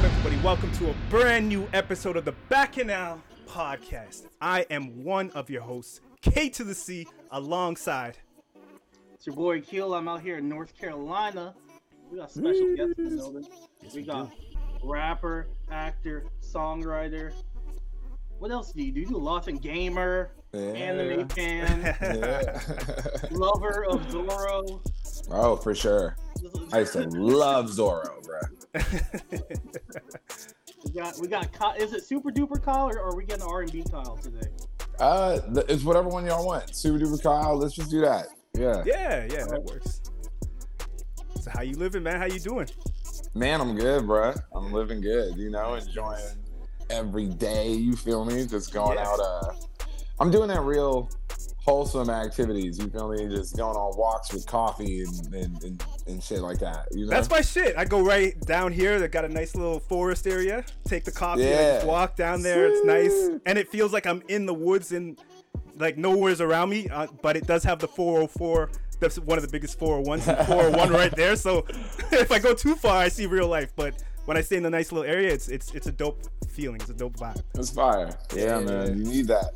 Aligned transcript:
up, 0.00 0.04
everybody? 0.04 0.36
Welcome 0.44 0.72
to 0.72 0.90
a 0.90 0.94
brand 1.08 1.48
new 1.48 1.68
episode 1.72 2.16
of 2.16 2.24
the 2.24 2.32
Bacchanal 2.48 3.20
Podcast. 3.46 4.26
I 4.40 4.62
am 4.70 5.04
one 5.04 5.30
of 5.32 5.50
your 5.50 5.62
hosts, 5.62 6.00
K 6.22 6.48
to 6.50 6.64
the 6.64 6.74
C, 6.74 7.06
alongside. 7.30 8.16
It's 9.14 9.26
your 9.26 9.36
boy 9.36 9.60
Keel. 9.60 9.92
I'm 9.94 10.08
out 10.08 10.22
here 10.22 10.38
in 10.38 10.48
North 10.48 10.76
Carolina. 10.78 11.54
We 12.10 12.18
got 12.18 12.30
special 12.30 12.74
guests 12.76 12.94
in 12.98 13.08
the 13.10 13.16
building. 13.16 13.46
we 13.94 14.02
got 14.02 14.30
rapper, 14.82 15.46
actor, 15.70 16.24
songwriter. 16.42 17.32
What 18.38 18.50
else 18.50 18.72
do 18.72 18.82
you 18.82 18.92
do? 18.92 19.00
You 19.00 19.06
do 19.06 19.16
a 19.16 19.18
lot 19.18 19.48
of 19.48 19.60
gamer, 19.60 20.30
anime 20.54 21.28
fan, 21.28 21.82
Yeah. 22.00 22.58
lover 23.30 23.84
of 23.84 24.00
Zorro. 24.06 24.80
Oh, 25.30 25.56
for 25.56 25.74
sure. 25.74 26.16
I 26.72 26.80
used 26.80 26.92
to 26.94 27.08
love 27.08 27.66
Zorro, 27.70 28.22
bro. 28.22 28.80
We 30.84 30.92
got 30.92 31.18
we 31.20 31.28
got 31.28 31.52
Kyle. 31.52 31.74
is 31.74 31.92
it 31.92 32.04
Super 32.04 32.30
Duper 32.30 32.60
Kyle 32.60 32.88
or 32.88 32.98
are 33.00 33.14
we 33.14 33.24
getting 33.24 33.44
R 33.44 33.60
and 33.60 33.70
B 33.70 33.84
Kyle 33.90 34.16
today? 34.16 34.48
Uh, 34.98 35.38
th- 35.54 35.66
it's 35.68 35.84
whatever 35.84 36.08
one 36.08 36.24
y'all 36.24 36.44
want. 36.46 36.74
Super 36.74 36.98
duper 36.98 37.22
Kyle. 37.22 37.56
Let's 37.56 37.74
just 37.74 37.90
do 37.90 38.00
that. 38.00 38.28
Yeah. 38.54 38.82
Yeah, 38.86 39.26
yeah, 39.30 39.44
that 39.46 39.62
works. 39.62 40.00
So 41.40 41.50
how 41.52 41.60
you 41.62 41.76
living, 41.76 42.02
man? 42.02 42.16
How 42.18 42.26
you 42.26 42.40
doing? 42.40 42.66
Man, 43.34 43.60
I'm 43.60 43.76
good, 43.76 44.06
bro. 44.06 44.32
I'm 44.54 44.72
living 44.72 45.00
good. 45.02 45.36
You 45.36 45.50
know, 45.50 45.74
enjoying 45.74 46.36
every 46.88 47.26
day. 47.26 47.72
You 47.72 47.94
feel 47.94 48.24
me? 48.24 48.46
Just 48.46 48.72
going 48.72 48.96
Yes. 48.98 49.06
out. 49.06 49.20
Uh, 49.20 49.52
I'm 50.18 50.30
doing 50.30 50.48
that 50.48 50.62
real 50.62 51.10
wholesome 51.70 52.10
activities. 52.10 52.78
You 52.78 52.88
feel 52.90 53.08
me? 53.08 53.28
Just 53.28 53.56
going 53.56 53.76
on 53.76 53.96
walks 53.96 54.32
with 54.32 54.44
coffee 54.46 55.02
and 55.02 55.34
and, 55.34 55.62
and, 55.64 55.84
and 56.08 56.22
shit 56.22 56.40
like 56.40 56.58
that. 56.58 56.88
You 56.90 57.04
know. 57.04 57.10
That's 57.10 57.30
my 57.30 57.40
shit. 57.42 57.76
I 57.76 57.84
go 57.84 58.00
right 58.02 58.38
down 58.40 58.72
here. 58.72 58.98
They 58.98 59.06
got 59.08 59.24
a 59.24 59.28
nice 59.28 59.54
little 59.54 59.78
forest 59.78 60.26
area. 60.26 60.64
Take 60.84 61.04
the 61.04 61.12
coffee, 61.12 61.46
I 61.46 61.50
just 61.56 61.84
Yeah. 61.84 61.90
walk 61.90 62.16
down 62.16 62.42
there. 62.42 62.66
It's 62.66 62.84
nice, 62.84 63.40
and 63.46 63.56
it 63.58 63.68
feels 63.68 63.92
like 63.92 64.06
I'm 64.06 64.22
in 64.28 64.46
the 64.46 64.54
woods 64.54 64.90
and 64.92 65.16
like 65.78 65.96
nowhere's 65.96 66.40
around 66.40 66.70
me. 66.70 66.88
Uh, 66.88 67.06
but 67.22 67.36
it 67.36 67.46
does 67.46 67.62
have 67.64 67.78
the 67.78 67.88
404. 67.88 68.70
That's 68.98 69.18
one 69.20 69.38
of 69.38 69.42
the 69.44 69.50
biggest 69.50 69.78
401s. 69.78 70.24
401 70.46 70.90
right 70.92 71.14
there. 71.16 71.36
So 71.36 71.64
if 72.12 72.30
I 72.32 72.38
go 72.40 72.52
too 72.52 72.74
far, 72.74 72.96
I 72.96 73.08
see 73.08 73.26
real 73.26 73.46
life. 73.48 73.72
But 73.76 73.94
when 74.26 74.36
I 74.36 74.40
stay 74.42 74.56
in 74.56 74.66
a 74.66 74.70
nice 74.70 74.90
little 74.92 75.08
area, 75.10 75.32
it's 75.32 75.48
it's 75.48 75.72
it's 75.74 75.86
a 75.86 75.92
dope 75.92 76.20
feeling. 76.48 76.80
It's 76.80 76.90
a 76.90 76.94
dope 76.94 77.16
vibe. 77.16 77.40
It's 77.54 77.70
fire. 77.70 78.10
Yeah, 78.34 78.58
Yeah. 78.58 78.64
man. 78.64 78.98
You 78.98 79.04
need 79.04 79.26
that. 79.28 79.52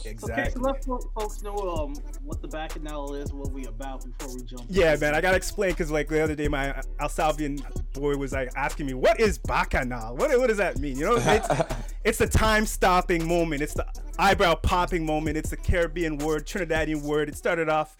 Okay, 0.00 0.16
so 0.16 0.28
Exactly. 0.28 0.62
let 0.62 0.84
folks 0.84 1.42
know 1.42 1.56
um 1.56 1.94
what 2.24 2.40
the 2.40 2.48
Bacchanal 2.48 3.14
is, 3.14 3.32
what 3.32 3.52
we 3.52 3.64
about 3.66 4.04
before 4.04 4.34
we 4.34 4.42
jump. 4.42 4.64
Yeah, 4.68 4.94
in. 4.94 5.00
man, 5.00 5.14
I 5.14 5.20
gotta 5.20 5.36
explain 5.36 5.70
because 5.70 5.90
like 5.90 6.08
the 6.08 6.22
other 6.22 6.34
day, 6.34 6.48
my 6.48 6.80
Alsalvian 7.00 7.62
boy 7.92 8.16
was 8.16 8.32
like 8.32 8.50
asking 8.56 8.86
me, 8.86 8.94
"What 8.94 9.20
is 9.20 9.38
bacchanal? 9.38 10.16
What 10.16 10.36
what 10.38 10.48
does 10.48 10.56
that 10.58 10.78
mean?" 10.78 10.96
You 10.98 11.06
know, 11.06 11.16
it's 11.18 11.48
it's 12.04 12.18
the 12.18 12.26
time 12.26 12.66
stopping 12.66 13.26
moment. 13.26 13.62
It's 13.62 13.74
the 13.74 13.86
eyebrow 14.18 14.54
popping 14.56 15.04
moment. 15.04 15.36
It's 15.36 15.50
the 15.50 15.56
Caribbean 15.56 16.18
word, 16.18 16.46
Trinidadian 16.46 17.02
word. 17.02 17.28
It 17.28 17.36
started 17.36 17.68
off, 17.68 17.96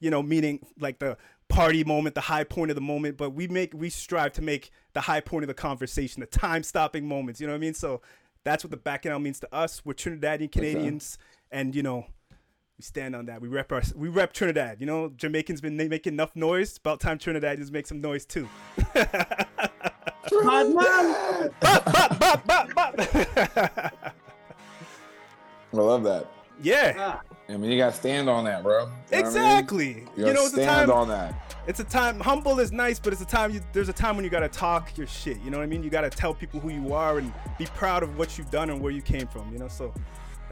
you 0.00 0.10
know, 0.10 0.22
meaning 0.22 0.60
like 0.80 0.98
the 0.98 1.16
party 1.48 1.84
moment, 1.84 2.14
the 2.14 2.20
high 2.22 2.44
point 2.44 2.70
of 2.70 2.74
the 2.74 2.80
moment. 2.80 3.16
But 3.18 3.30
we 3.30 3.46
make 3.48 3.74
we 3.74 3.90
strive 3.90 4.32
to 4.34 4.42
make 4.42 4.70
the 4.94 5.02
high 5.02 5.20
point 5.20 5.44
of 5.44 5.48
the 5.48 5.54
conversation, 5.54 6.20
the 6.20 6.26
time 6.26 6.62
stopping 6.62 7.06
moments. 7.06 7.40
You 7.40 7.46
know 7.46 7.52
what 7.52 7.58
I 7.58 7.60
mean? 7.60 7.74
So 7.74 8.00
that's 8.44 8.64
what 8.64 8.70
the 8.70 8.76
bacchanal 8.76 9.18
means 9.20 9.40
to 9.40 9.54
us. 9.54 9.84
We're 9.84 9.94
Trinidadian 9.94 10.50
Canadians, 10.50 11.18
and 11.52 11.74
you 11.74 11.82
know. 11.82 12.06
We 12.78 12.84
stand 12.84 13.14
on 13.14 13.26
that. 13.26 13.42
We 13.42 13.48
rep 13.48 13.70
our, 13.70 13.82
we 13.94 14.08
rep 14.08 14.32
Trinidad. 14.32 14.80
You 14.80 14.86
know, 14.86 15.10
Jamaicans 15.10 15.60
been 15.60 15.76
making 15.76 16.14
enough 16.14 16.34
noise. 16.34 16.78
About 16.78 17.00
time 17.00 17.18
Trinidad 17.18 17.58
just 17.58 17.70
make 17.70 17.86
some 17.86 18.00
noise 18.00 18.24
too. 18.24 18.48
Hot 20.26 20.68
man! 20.74 21.50
Bop, 21.60 21.84
bop, 22.18 22.46
bop, 22.46 22.74
bop. 22.74 22.94
I 25.74 25.76
love 25.76 26.02
that. 26.04 26.26
yeah, 26.62 26.94
Ah, 26.98 27.20
I 27.48 27.56
mean, 27.56 27.70
you 27.70 27.78
got 27.78 27.92
to 27.92 27.96
stand 27.98 28.28
on 28.28 28.44
that, 28.44 28.62
bro. 28.62 28.80
You 28.80 28.86
know 28.86 28.92
I 29.12 29.16
mean? 29.16 29.20
exactly. 29.26 29.86
You, 29.88 29.94
You, 30.16 30.22
gotta 30.24 30.32
know, 30.34 30.44
it's 30.44 30.52
a 30.54 30.62
stand 30.62 30.88
time. 30.90 30.98
on 30.98 31.08
that. 31.08 31.56
It's 31.66 31.80
a 31.80 31.84
time. 31.84 32.20
Humble 32.20 32.58
is 32.58 32.72
nice, 32.72 32.98
but 32.98 33.12
it's 33.12 33.22
a 33.22 33.26
time. 33.26 33.52
You, 33.52 33.60
there's 33.72 33.88
a 33.88 33.92
time 33.92 34.16
when 34.16 34.24
you 34.24 34.30
gotta 34.30 34.48
talk 34.48 34.96
your 34.96 35.06
shit. 35.06 35.40
You 35.42 35.50
know 35.50 35.58
what 35.58 35.64
I 35.64 35.66
mean? 35.66 35.82
You 35.82 35.90
gotta 35.90 36.10
tell 36.10 36.34
people 36.34 36.58
who 36.60 36.70
you 36.70 36.92
are 36.94 37.18
and 37.18 37.32
be 37.58 37.66
proud 37.66 38.02
of 38.02 38.18
what 38.18 38.36
you've 38.38 38.50
done 38.50 38.70
and 38.70 38.80
where 38.80 38.92
you 38.92 39.02
came 39.02 39.26
from. 39.28 39.52
You 39.52 39.58
know, 39.58 39.68
so 39.68 39.92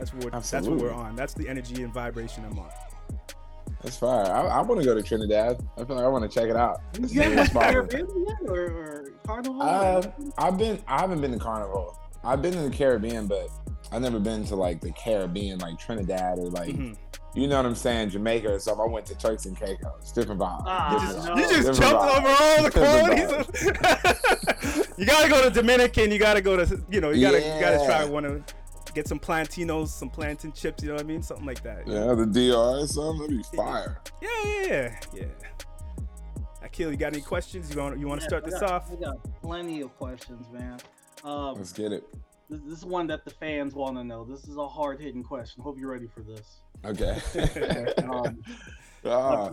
that's 0.01 0.13
what 0.15 0.33
that's 0.33 0.67
what 0.67 0.79
we're 0.79 0.93
on. 0.93 1.15
That's 1.17 1.35
the 1.35 1.49
energy 1.49 1.83
and 1.83 1.93
vibration 1.93 2.45
I'm 2.45 2.59
on. 2.59 2.71
That's 3.83 3.97
fire. 3.97 4.25
I, 4.31 4.47
I 4.47 4.61
want 4.63 4.81
to 4.81 4.85
go 4.87 4.95
to 4.95 5.03
Trinidad. 5.03 5.57
I 5.79 5.85
feel 5.85 5.97
like 5.97 6.05
I 6.05 6.09
want 6.09 6.31
to 6.31 6.35
check 6.41 6.51
it 6.51 6.57
out. 6.57 6.81
It's 6.95 7.15
you 7.15 7.21
a 7.23 7.25
haven't 7.25 7.47
spot. 7.47 7.73
been 7.73 7.89
to 7.89 7.97
Caribbean 7.97 8.37
or, 8.49 8.61
or 8.61 9.13
Carnival? 9.27 9.63
Uh, 9.63 10.03
I've 10.39 10.59
been. 10.59 10.83
I 10.87 11.01
haven't 11.01 11.21
been 11.21 11.33
to 11.33 11.39
Carnival. 11.39 11.97
I've 12.25 12.43
been 12.43 12.53
in 12.55 12.69
the 12.71 12.77
Caribbean, 12.77 13.27
but 13.27 13.49
I've 13.93 14.03
never 14.03 14.19
been 14.19 14.45
to 14.47 14.57
like 14.57 14.81
the 14.81 14.93
Caribbean, 14.93 15.59
like 15.61 15.79
Trinidad 15.79 16.39
or 16.39 16.51
like 16.51 16.71
Mhm. 16.75 16.97
you 17.35 17.47
know 17.49 17.57
what 17.57 17.65
I'm 17.67 17.75
saying, 17.75 18.11
Jamaica 18.11 18.53
or 18.53 18.59
something. 18.59 18.85
I 18.87 18.93
went 18.93 19.07
to 19.07 19.15
Turks 19.17 19.47
and 19.47 19.57
Caicos. 19.59 20.13
Different 20.13 20.41
vibe. 20.41 20.63
Ah, 20.67 20.91
Different 20.91 21.15
just- 21.15 21.29
vibe. 21.29 21.37
You 21.37 21.43
just 21.43 21.55
Different 21.55 21.79
jumped 21.79 22.03
vibe. 22.03 22.19
over 22.19 22.29
all 22.29 22.63
the 22.63 22.71
Different 22.71 23.47
qualities. 23.49 24.87
of- 24.91 24.99
you 24.99 25.07
gotta 25.07 25.29
go 25.31 25.43
to 25.43 25.51
Dominican. 25.51 26.11
You 26.11 26.19
gotta 26.19 26.43
go 26.43 26.57
to 26.63 26.81
you 26.91 27.01
know. 27.01 27.11
You 27.11 27.23
gotta 27.23 27.39
you 27.39 27.61
gotta 27.61 27.85
try 27.87 28.05
one 28.05 28.25
of 28.27 28.43
get 28.95 29.07
some 29.09 29.19
plantinos, 29.19 29.89
some 29.89 30.11
plantain 30.11 30.53
chips. 30.53 30.83
You 30.83 30.89
know 30.91 30.95
what 30.97 31.03
I 31.05 31.07
mean? 31.07 31.23
Something 31.23 31.47
like 31.47 31.63
that. 31.63 31.87
Yeah, 31.87 32.15
the 32.15 32.27
DR 32.27 32.83
or 32.83 32.87
something. 32.87 33.21
That'd 33.21 33.37
be 33.53 33.57
fire. 33.57 34.01
Yeah, 34.23 34.29
yeah, 34.45 34.67
yeah, 34.67 34.97
yeah. 35.15 35.25
Akil, 36.63 36.91
you 36.91 36.97
got 36.97 37.13
any 37.13 37.23
questions? 37.23 37.75
You 37.75 37.81
want 37.81 37.99
you 37.99 38.07
want 38.07 38.21
to 38.21 38.25
Yeah, 38.25 38.29
start 38.29 38.45
I 38.45 38.51
this 38.51 38.61
got- 38.61 38.71
off? 38.71 38.93
I 38.93 38.97
got 38.97 39.43
plenty 39.43 39.81
of 39.81 39.97
questions, 39.97 40.47
man. 40.53 40.79
Um, 41.25 41.57
Let's 41.57 41.73
get 41.73 41.93
it. 41.93 42.05
this, 42.49 42.61
this 42.67 42.79
is 42.79 42.85
one 42.85 43.07
that 43.09 43.25
the 43.25 43.31
fans 43.31 43.75
want 43.75 43.97
to 43.97 44.05
know. 44.05 44.25
This 44.25 44.45
is 44.49 44.57
a 44.57 44.67
hard 44.69 45.01
hitting 45.01 45.23
question. 45.23 45.63
Hope 45.63 45.79
you're 45.79 45.91
ready 45.91 46.07
for 46.07 46.23
this. 46.23 46.61
Okay. 46.85 47.19
Um, 48.05 48.43
Ah. 49.07 49.49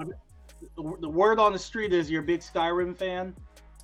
the, 0.76 0.98
the 1.00 1.08
word 1.10 1.40
on 1.40 1.54
the 1.54 1.60
street 1.60 1.94
is 1.94 2.12
you're 2.12 2.22
a 2.22 2.26
big 2.26 2.42
Skyrim 2.42 2.98
fan. 2.98 3.34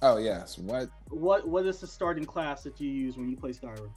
oh 0.02 0.18
yes. 0.18 0.58
What? 0.58 0.90
What 1.10 1.48
what 1.48 1.66
is 1.66 1.80
the 1.80 1.88
starting 1.88 2.26
class 2.26 2.64
that 2.64 2.82
you 2.82 2.90
use 2.90 3.16
when 3.16 3.30
you 3.30 3.38
play 3.38 3.52
Skyrim? 3.52 3.90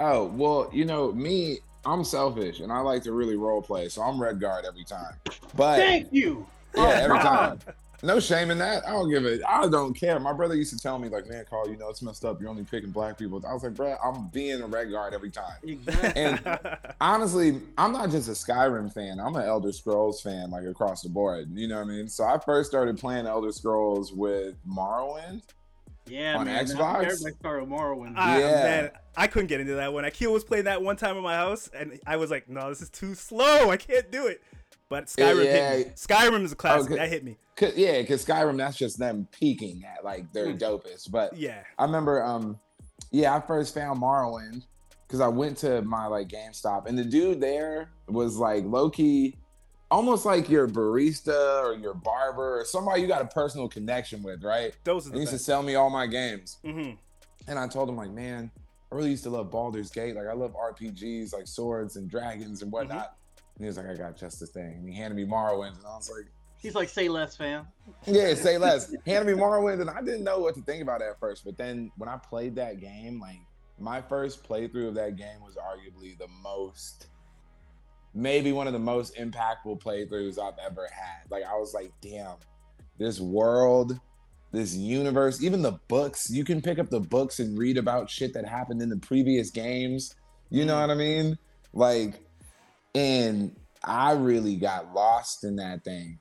Oh 0.00 0.24
well, 0.26 0.68
you 0.72 0.84
know 0.84 1.12
me. 1.12 1.58
I'm 1.86 2.04
selfish 2.04 2.60
and 2.60 2.70
I 2.70 2.80
like 2.80 3.02
to 3.04 3.12
really 3.12 3.36
role 3.36 3.62
play, 3.62 3.88
so 3.88 4.02
I'm 4.02 4.16
Redguard 4.16 4.64
every 4.66 4.84
time. 4.84 5.14
But 5.56 5.78
Thank 5.78 6.08
you. 6.12 6.46
Yeah, 6.76 6.82
Oh, 6.82 6.90
every 6.90 7.18
God. 7.18 7.60
time. 7.64 7.74
No 8.02 8.18
shame 8.20 8.50
in 8.50 8.58
that. 8.58 8.86
I 8.86 8.92
don't 8.92 9.10
give 9.10 9.24
it. 9.26 9.40
I 9.46 9.66
don't 9.68 9.92
care. 9.94 10.18
My 10.20 10.32
brother 10.32 10.54
used 10.54 10.72
to 10.74 10.78
tell 10.78 10.98
me, 10.98 11.08
like, 11.10 11.26
man, 11.28 11.44
Carl, 11.48 11.68
you 11.70 11.76
know 11.76 11.88
it's 11.90 12.00
messed 12.02 12.24
up. 12.24 12.40
You're 12.40 12.48
only 12.50 12.64
picking 12.64 12.90
black 12.90 13.18
people. 13.18 13.42
I 13.46 13.52
was 13.52 13.62
like, 13.62 13.74
bro, 13.74 13.96
I'm 14.02 14.28
being 14.28 14.60
a 14.62 14.68
Redguard 14.68 15.12
every 15.12 15.30
time. 15.30 15.56
Exactly. 15.62 16.22
And 16.22 16.78
honestly, 17.00 17.60
I'm 17.78 17.92
not 17.92 18.10
just 18.10 18.28
a 18.28 18.32
Skyrim 18.32 18.92
fan. 18.92 19.20
I'm 19.20 19.34
an 19.36 19.42
Elder 19.44 19.72
Scrolls 19.72 20.20
fan, 20.22 20.50
like 20.50 20.64
across 20.64 21.02
the 21.02 21.08
board. 21.10 21.48
You 21.52 21.68
know 21.68 21.76
what 21.76 21.82
I 21.88 21.90
mean? 21.90 22.08
So 22.08 22.24
I 22.24 22.38
first 22.38 22.70
started 22.70 22.98
playing 22.98 23.26
Elder 23.26 23.52
Scrolls 23.52 24.12
with 24.12 24.54
Morrowind. 24.66 25.42
Yeah, 26.06 26.36
on 26.36 26.46
man. 26.46 26.64
Xbox? 26.64 27.04
Everybody 27.04 27.34
started 27.38 27.68
Morrowind. 27.68 28.14
Ah, 28.16 28.38
Yeah. 28.38 28.50
man, 28.62 28.90
I 29.16 29.26
couldn't 29.26 29.48
get 29.48 29.60
into 29.60 29.74
that 29.74 29.92
one. 29.92 30.04
Akil 30.04 30.32
was 30.32 30.44
playing 30.44 30.64
that 30.64 30.82
one 30.82 30.96
time 30.96 31.16
in 31.16 31.22
my 31.22 31.36
house, 31.36 31.68
and 31.74 31.98
I 32.06 32.16
was 32.16 32.30
like, 32.30 32.48
"No, 32.48 32.68
this 32.68 32.80
is 32.82 32.90
too 32.90 33.14
slow. 33.14 33.70
I 33.70 33.76
can't 33.76 34.10
do 34.10 34.26
it." 34.26 34.42
But 34.88 35.06
Skyrim 35.06 35.44
Yeah. 35.44 35.70
hit 35.72 35.86
me. 35.88 35.92
Skyrim 35.94 36.42
is 36.42 36.52
a 36.52 36.56
classic. 36.56 36.90
Okay. 36.90 36.98
That 37.00 37.08
hit 37.08 37.24
me. 37.24 37.36
Cause, 37.56 37.74
yeah, 37.76 38.00
because 38.00 38.24
Skyrim, 38.24 38.56
that's 38.56 38.76
just 38.76 38.98
them 38.98 39.28
peaking 39.30 39.84
at 39.84 40.04
like 40.04 40.32
their 40.32 40.50
Hmm. 40.50 40.56
dopest. 40.56 41.10
But 41.12 41.36
Yeah. 41.36 41.62
I 41.78 41.84
remember, 41.84 42.22
um, 42.24 42.58
yeah, 43.12 43.34
I 43.36 43.40
first 43.40 43.72
found 43.74 44.00
Morrowind 44.00 44.64
because 45.06 45.20
I 45.20 45.28
went 45.28 45.58
to 45.58 45.82
my 45.82 46.06
like 46.06 46.28
GameStop, 46.28 46.86
and 46.86 46.98
the 46.98 47.04
dude 47.04 47.40
there 47.40 47.90
was 48.08 48.36
like 48.36 48.64
low 48.64 48.90
key, 48.90 49.36
almost 49.90 50.24
like 50.24 50.48
your 50.48 50.68
barista 50.68 51.64
or 51.64 51.74
your 51.74 51.94
barber 51.94 52.60
or 52.60 52.64
somebody 52.64 53.02
you 53.02 53.08
got 53.08 53.22
a 53.22 53.26
personal 53.26 53.68
connection 53.68 54.22
with, 54.22 54.42
right? 54.44 54.74
Those 54.84 55.06
are 55.06 55.10
the 55.10 55.16
he 55.16 55.20
used 55.20 55.32
to 55.32 55.38
sell 55.38 55.62
me 55.62 55.74
all 55.74 55.90
my 55.90 56.06
games, 56.06 56.58
hmm 56.64 56.90
and 57.48 57.58
I 57.58 57.66
told 57.66 57.88
him 57.88 57.96
like, 57.96 58.10
man, 58.10 58.50
I 58.92 58.94
really 58.94 59.10
used 59.10 59.24
to 59.24 59.30
love 59.30 59.50
Baldur's 59.50 59.90
Gate. 59.90 60.14
Like 60.14 60.26
I 60.26 60.34
love 60.34 60.54
RPGs, 60.54 61.32
like 61.32 61.46
swords 61.46 61.96
and 61.96 62.08
dragons 62.08 62.62
and 62.62 62.70
whatnot. 62.70 63.16
And 63.56 63.64
he 63.64 63.66
was 63.66 63.76
like, 63.76 63.88
I 63.88 63.94
got 63.94 64.16
just 64.16 64.40
the 64.40 64.46
thing. 64.46 64.74
And 64.74 64.88
he 64.88 64.94
handed 64.94 65.16
me 65.16 65.24
Morrowind, 65.24 65.76
and 65.76 65.86
I 65.86 65.96
was 65.96 66.10
like. 66.10 66.26
He's 66.58 66.74
like, 66.74 66.90
say 66.90 67.08
less, 67.08 67.36
fan. 67.36 67.66
Yeah, 68.06 68.34
say 68.34 68.58
less. 68.66 68.94
Handed 69.06 69.34
me 69.34 69.40
Morrowind, 69.40 69.80
and 69.80 69.88
I 69.88 70.02
didn't 70.02 70.24
know 70.24 70.38
what 70.40 70.54
to 70.56 70.62
think 70.62 70.82
about 70.82 71.00
it 71.00 71.08
at 71.10 71.18
first. 71.18 71.42
But 71.44 71.56
then 71.56 71.90
when 71.96 72.08
I 72.08 72.18
played 72.18 72.54
that 72.56 72.80
game, 72.80 73.18
like 73.18 73.38
my 73.78 74.02
first 74.02 74.46
playthrough 74.46 74.88
of 74.88 74.94
that 74.94 75.16
game 75.16 75.40
was 75.40 75.56
arguably 75.56 76.18
the 76.18 76.28
most, 76.42 77.06
maybe 78.14 78.52
one 78.52 78.66
of 78.66 78.72
the 78.72 78.78
most 78.78 79.16
impactful 79.16 79.82
playthroughs 79.82 80.38
I've 80.38 80.58
ever 80.64 80.88
had. 80.92 81.30
Like 81.30 81.44
I 81.44 81.56
was 81.56 81.74
like, 81.74 81.92
damn, 82.00 82.36
this 82.98 83.20
world, 83.20 83.98
this 84.52 84.74
universe, 84.74 85.42
even 85.42 85.62
the 85.62 85.78
books. 85.88 86.30
You 86.30 86.44
can 86.44 86.60
pick 86.60 86.78
up 86.78 86.90
the 86.90 87.00
books 87.00 87.38
and 87.38 87.58
read 87.58 87.78
about 87.78 88.10
shit 88.10 88.34
that 88.34 88.46
happened 88.46 88.82
in 88.82 88.88
the 88.88 88.98
previous 88.98 89.50
games. 89.50 90.14
You 90.50 90.64
know 90.64 90.74
mm. 90.74 90.80
what 90.80 90.90
I 90.90 90.94
mean? 90.94 91.38
Like, 91.72 92.20
and 92.94 93.54
I 93.84 94.12
really 94.12 94.56
got 94.56 94.92
lost 94.92 95.44
in 95.44 95.56
that 95.56 95.84
thing 95.84 96.18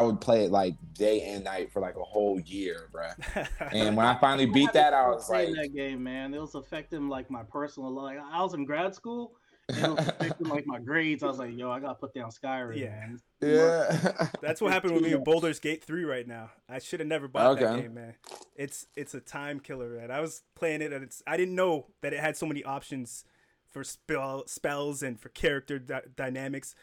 I 0.00 0.02
would 0.04 0.20
play 0.20 0.46
it 0.46 0.50
like 0.50 0.76
day 0.94 1.20
and 1.20 1.44
night 1.44 1.70
for 1.70 1.80
like 1.80 1.96
a 1.96 2.02
whole 2.02 2.40
year, 2.40 2.88
bruh. 2.90 3.46
And 3.72 3.94
when 3.98 4.06
I 4.06 4.18
finally 4.18 4.46
beat 4.46 4.72
that, 4.72 4.94
I 4.94 5.06
was 5.08 5.26
playing 5.26 5.54
like, 5.54 5.72
that 5.72 5.74
game, 5.74 6.02
man. 6.02 6.32
It 6.32 6.40
was 6.40 6.54
affecting 6.54 7.10
like 7.10 7.30
my 7.30 7.42
personal 7.42 7.92
life. 7.92 8.16
I 8.32 8.42
was 8.42 8.54
in 8.54 8.64
grad 8.64 8.94
school. 8.94 9.32
And 9.76 9.98
it 10.20 10.40
like 10.42 10.66
my 10.66 10.78
grades. 10.78 11.22
I 11.22 11.26
was 11.26 11.38
like, 11.38 11.56
yo, 11.56 11.70
I 11.70 11.80
gotta 11.80 11.94
put 11.94 12.14
down 12.14 12.30
Skyrim. 12.30 12.76
Yeah. 12.76 12.88
man. 12.88 13.20
yeah. 13.40 14.28
That's 14.42 14.60
what 14.60 14.72
happened 14.72 14.94
with 14.94 15.02
me 15.02 15.14
with 15.14 15.24
Baldur's 15.24 15.58
Gate 15.60 15.84
3 15.84 16.04
right 16.04 16.26
now. 16.26 16.50
I 16.68 16.78
should 16.78 17.00
have 17.00 17.08
never 17.08 17.28
bought 17.28 17.58
that 17.58 17.66
Okay. 17.72 17.82
game, 17.82 17.94
man. 17.94 18.14
It's 18.56 18.86
it's 18.96 19.14
a 19.14 19.20
time 19.20 19.60
killer, 19.60 19.88
man. 19.90 20.10
I 20.10 20.20
was 20.20 20.42
playing 20.54 20.82
it 20.82 20.92
and 20.92 21.02
it's 21.04 21.22
I 21.26 21.36
didn't 21.36 21.54
know 21.54 21.86
that 22.02 22.12
it 22.12 22.20
had 22.20 22.36
so 22.36 22.46
many 22.46 22.62
options 22.64 23.24
for 23.68 23.84
spell 23.84 24.42
spells 24.46 25.00
and 25.02 25.20
for 25.20 25.28
character 25.28 25.78
dy- 25.78 26.00
dynamics. 26.16 26.74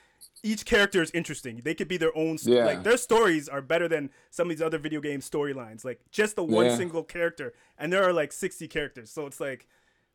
Each 0.42 0.66
character 0.66 1.02
is 1.02 1.12
interesting. 1.12 1.62
They 1.64 1.76
could 1.76 1.88
be 1.90 1.98
their 1.98 2.16
own 2.18 2.38
st- 2.38 2.56
Yeah. 2.56 2.66
like 2.66 2.84
their 2.84 2.96
stories 2.98 3.50
are 3.50 3.62
better 3.62 3.88
than 3.90 4.10
some 4.32 4.48
of 4.50 4.56
these 4.56 4.62
other 4.62 4.78
video 4.78 5.02
game 5.02 5.20
storylines. 5.20 5.84
Like 5.84 6.00
just 6.12 6.36
the 6.38 6.44
one 6.46 6.68
Yeah. 6.68 6.76
single 6.78 7.04
character 7.04 7.54
and 7.78 7.92
there 7.92 8.04
are 8.04 8.14
like 8.14 8.32
60 8.32 8.68
characters. 8.70 9.12
So 9.12 9.26
it's 9.26 9.40
like 9.42 9.68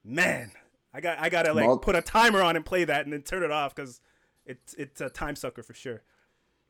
man, 0.04 0.50
I 0.94 1.00
got 1.00 1.18
I 1.18 1.28
got 1.28 1.44
to 1.44 1.54
like 1.54 1.80
put 1.82 1.96
a 1.96 2.02
timer 2.02 2.42
on 2.42 2.56
and 2.56 2.64
play 2.64 2.84
that 2.84 3.04
and 3.04 3.12
then 3.12 3.22
turn 3.22 3.42
it 3.42 3.50
off 3.50 3.74
cuz 3.74 4.00
it's 4.44 4.74
it's 4.74 5.00
a 5.00 5.08
time 5.08 5.36
sucker 5.36 5.62
for 5.62 5.74
sure. 5.74 6.02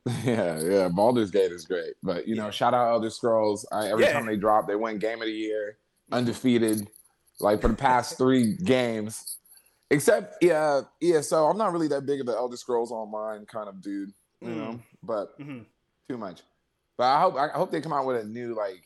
Yeah, 0.24 0.60
yeah. 0.60 0.88
Baldur's 0.88 1.30
Gate 1.30 1.52
is 1.52 1.64
great, 1.64 1.94
but 2.02 2.26
you 2.26 2.34
know, 2.34 2.50
shout 2.50 2.74
out 2.74 2.90
Elder 2.92 3.10
Scrolls. 3.10 3.66
I, 3.70 3.88
every 3.88 4.04
Yeah. 4.04 4.12
time 4.12 4.26
they 4.26 4.36
drop, 4.36 4.66
they 4.66 4.74
win 4.76 4.98
Game 4.98 5.20
of 5.22 5.26
the 5.26 5.32
Year, 5.32 5.78
undefeated, 6.10 6.88
like 7.40 7.60
for 7.60 7.68
the 7.68 7.74
past 7.74 8.16
three 8.18 8.56
games. 8.56 9.38
Except, 9.90 10.42
yeah, 10.42 10.80
yeah. 11.00 11.20
So 11.20 11.46
I'm 11.46 11.58
not 11.58 11.72
really 11.72 11.86
that 11.88 12.06
big 12.06 12.20
of 12.20 12.26
an 12.28 12.34
Elder 12.34 12.56
Scrolls 12.56 12.90
Online 12.90 13.44
kind 13.46 13.68
of 13.68 13.80
dude, 13.82 14.12
you 14.40 14.54
know. 14.54 14.80
But 15.02 15.38
Mhm. 15.38 15.66
too 16.08 16.16
much. 16.18 16.42
But 16.96 17.04
I 17.04 17.20
hope 17.20 17.36
I 17.36 17.48
hope 17.48 17.70
they 17.70 17.80
come 17.80 17.92
out 17.92 18.06
with 18.06 18.24
a 18.24 18.26
new 18.26 18.54
like, 18.54 18.82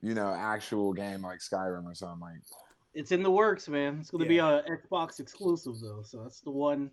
you 0.00 0.14
know, 0.14 0.32
actual 0.32 0.92
game 0.92 1.22
like 1.22 1.40
Skyrim 1.40 1.84
or 1.84 1.94
something 1.94 2.20
like. 2.20 2.40
It's 2.94 3.12
in 3.12 3.22
the 3.22 3.30
works, 3.30 3.68
man. 3.68 3.98
It's 4.00 4.10
gonna 4.10 4.26
be 4.26 4.38
a 4.38 4.62
Xbox 4.68 5.20
exclusive 5.20 5.80
though, 5.80 6.02
so 6.02 6.22
that's 6.22 6.40
the 6.40 6.50
one 6.50 6.90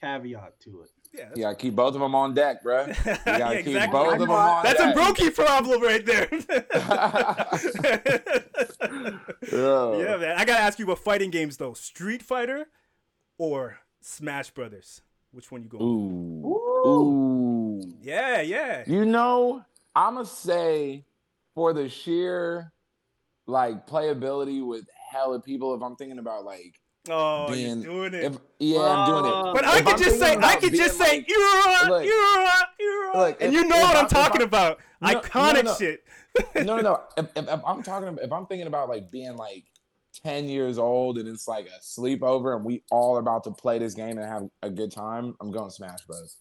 caveat 0.00 0.58
to 0.60 0.82
it. 0.82 0.90
Yeah. 1.12 1.20
that's- 1.20 1.36
You 1.36 1.42
gotta 1.44 1.56
keep 1.56 1.74
both 1.76 1.94
of 1.94 2.00
them 2.00 2.14
on 2.14 2.34
deck, 2.34 2.62
bruh. 2.62 2.88
You 2.88 2.94
Yeah, 3.26 3.38
gotta 3.38 3.56
keep 3.58 3.66
exactly. 3.68 3.98
both 4.00 4.12
of 4.14 4.18
them 4.20 4.30
on 4.30 4.64
That's 4.64 4.80
a 4.80 4.92
brokey 4.92 5.34
problem 5.34 5.82
right 5.82 6.04
there. 6.06 6.28
Yeah. 9.52 9.96
yeah, 9.98 10.16
man. 10.16 10.34
I 10.36 10.44
gotta 10.44 10.60
ask 10.60 10.78
you 10.78 10.84
about 10.84 10.98
fighting 10.98 11.30
games 11.30 11.56
though. 11.56 11.72
Street 11.74 12.22
Fighter 12.22 12.66
or 13.38 13.78
Smash 14.00 14.50
Brothers? 14.50 15.02
Which 15.32 15.50
one 15.50 15.62
you 15.62 15.68
go? 15.68 15.78
Ooh. 15.78 16.86
Ooh. 16.86 17.82
Yeah, 18.00 18.40
yeah. 18.42 18.84
You 18.86 19.04
know, 19.04 19.62
I'ma 19.94 20.24
say 20.24 21.04
for 21.54 21.72
the 21.72 21.88
sheer 21.88 22.72
like 23.46 23.86
playability 23.86 24.64
with 24.66 24.86
hella 25.10 25.40
people, 25.40 25.74
if 25.74 25.82
I'm 25.82 25.96
thinking 25.96 26.18
about 26.18 26.44
like 26.44 26.74
Oh, 27.10 27.50
being 27.50 27.80
you're 27.82 28.10
doing 28.10 28.14
it. 28.14 28.24
if 28.24 28.38
yeah, 28.58 28.80
I'm 28.80 29.06
doing 29.08 29.24
it. 29.24 29.54
but 29.54 29.64
I 29.64 29.78
if 29.78 29.84
could 29.84 29.94
I'm 29.94 29.98
just 30.02 30.18
say, 30.18 30.36
I 30.36 30.56
could 30.56 30.74
just 30.74 30.98
being, 30.98 31.08
say, 31.10 31.16
like- 31.18 31.28
you're 31.28 32.02
you're 32.02 33.14
you're 33.14 33.26
and 33.26 33.36
if- 33.40 33.52
you 33.52 33.66
know 33.66 33.76
what 33.78 33.96
I- 33.96 34.00
I'm 34.00 34.06
if 34.06 34.12
I- 34.16 34.22
talking 34.22 34.42
about. 34.42 34.78
No, 35.00 35.12
no, 35.12 35.20
Iconic 35.20 35.64
no. 35.64 35.74
shit. 35.74 36.02
no, 36.56 36.62
no, 36.76 36.80
no. 36.80 37.00
If, 37.16 37.26
if, 37.36 37.48
I'm 37.64 37.84
talking, 37.84 38.08
about, 38.08 38.24
if 38.24 38.32
I'm 38.32 38.46
thinking 38.46 38.66
about 38.66 38.88
like 38.88 39.12
being 39.12 39.36
like 39.36 39.62
10 40.24 40.48
years 40.48 40.76
old 40.76 41.18
and 41.18 41.28
it's 41.28 41.46
like 41.46 41.68
a 41.68 41.80
sleepover 41.80 42.56
and 42.56 42.64
we 42.64 42.82
all 42.90 43.18
about 43.18 43.44
to 43.44 43.52
play 43.52 43.78
this 43.78 43.94
game 43.94 44.18
and 44.18 44.26
have 44.28 44.48
a 44.64 44.68
good 44.68 44.90
time, 44.90 45.36
I'm 45.40 45.52
going 45.52 45.70
Smash 45.70 46.00
Bros. 46.04 46.36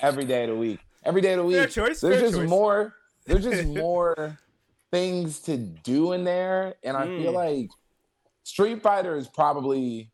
Every 0.00 0.24
day 0.24 0.44
of 0.44 0.50
the 0.50 0.56
week. 0.56 0.80
Every 1.04 1.20
day 1.20 1.34
of 1.34 1.40
the 1.40 1.44
week. 1.44 1.56
Fair 1.56 1.66
choice, 1.66 2.00
There's 2.00 2.20
just 2.22 2.34
choice. 2.36 2.48
more. 2.48 2.94
There's 3.26 3.44
just 3.44 3.66
more 3.68 4.38
things 4.90 5.40
to 5.40 5.58
do 5.58 6.12
in 6.12 6.24
there, 6.24 6.76
and 6.82 6.96
I 6.96 7.04
feel 7.06 7.32
Mm. 7.32 7.34
like 7.34 7.70
Street 8.44 8.82
Fighter 8.82 9.16
is 9.16 9.28
probably 9.28 10.10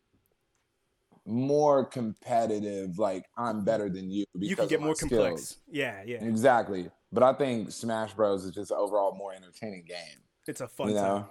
more 1.25 1.85
competitive. 1.85 2.97
Like 2.97 3.25
I'm 3.37 3.63
better 3.63 3.89
than 3.89 4.09
you 4.09 4.25
because 4.33 4.49
You 4.49 4.55
can 4.55 4.67
get 4.67 4.75
of 4.75 4.81
my 4.81 4.85
more 4.87 4.95
complex. 4.95 5.41
skills. 5.43 5.57
Yeah, 5.69 6.01
yeah. 6.05 6.23
Exactly. 6.23 6.89
But 7.11 7.23
I 7.23 7.33
think 7.33 7.71
Smash 7.71 8.13
Bros 8.13 8.45
is 8.45 8.51
just 8.51 8.71
overall 8.71 9.15
more 9.15 9.33
entertaining 9.33 9.83
game. 9.85 10.19
It's 10.47 10.61
a 10.61 10.67
fun 10.67 10.89
you 10.89 10.95
know, 10.95 11.01
time. 11.01 11.25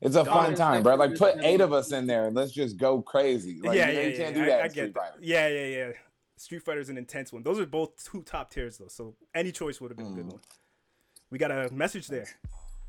it's 0.00 0.16
a 0.16 0.24
fun 0.24 0.54
time, 0.54 0.82
bro. 0.82 0.94
Like 0.96 1.16
put 1.16 1.36
eight 1.42 1.60
of 1.60 1.72
us 1.72 1.92
in 1.92 2.06
there 2.06 2.26
and 2.26 2.36
let's 2.36 2.52
just 2.52 2.76
go 2.78 3.00
crazy. 3.00 3.60
Like, 3.62 3.76
yeah, 3.76 3.88
you, 3.88 3.94
know, 3.94 4.00
yeah, 4.00 4.06
you 4.08 4.16
can't 4.16 4.36
yeah. 4.36 4.42
do 4.42 4.50
that 4.50 4.58
I, 4.58 4.62
I 4.62 4.64
in 4.64 4.70
Street 4.70 4.84
get 4.86 4.94
that. 4.94 5.00
Fighter. 5.00 5.18
Yeah, 5.22 5.48
yeah, 5.48 5.66
yeah. 5.66 5.90
Street 6.36 6.62
Fighter's 6.62 6.88
an 6.88 6.98
intense 6.98 7.32
one. 7.32 7.42
Those 7.42 7.58
are 7.58 7.66
both 7.66 8.02
two 8.10 8.22
top 8.22 8.50
tiers 8.50 8.78
though, 8.78 8.88
so 8.88 9.16
any 9.34 9.50
choice 9.52 9.80
would 9.80 9.90
have 9.90 9.98
been 9.98 10.06
a 10.08 10.10
good 10.10 10.26
Mm. 10.26 10.32
one. 10.32 10.40
We 11.30 11.38
got 11.38 11.50
a 11.50 11.70
message 11.72 12.08
there. 12.08 12.26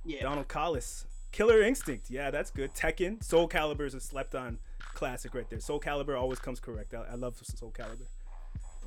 Yeah. 0.06 0.24
Donald 0.24 0.48
Collis. 0.48 1.06
Killer 1.32 1.62
Instinct. 1.62 2.10
Yeah, 2.10 2.32
that's 2.32 2.52
good. 2.52 2.74
Tekken. 2.74 3.24
Soul 3.24 3.48
Calibur 3.48 3.86
is 3.86 3.94
a 3.94 4.00
slept 4.00 4.36
on 4.36 4.60
classic 4.94 5.34
right 5.36 5.50
there. 5.50 5.60
Soul 5.60 5.80
Calibur 5.80 6.20
always 6.20 6.40
comes 6.40 6.60
correct. 6.60 6.94
I, 6.94 7.04
I 7.12 7.16
love 7.16 7.38
Soul 7.42 7.72
Calibur. 7.72 8.08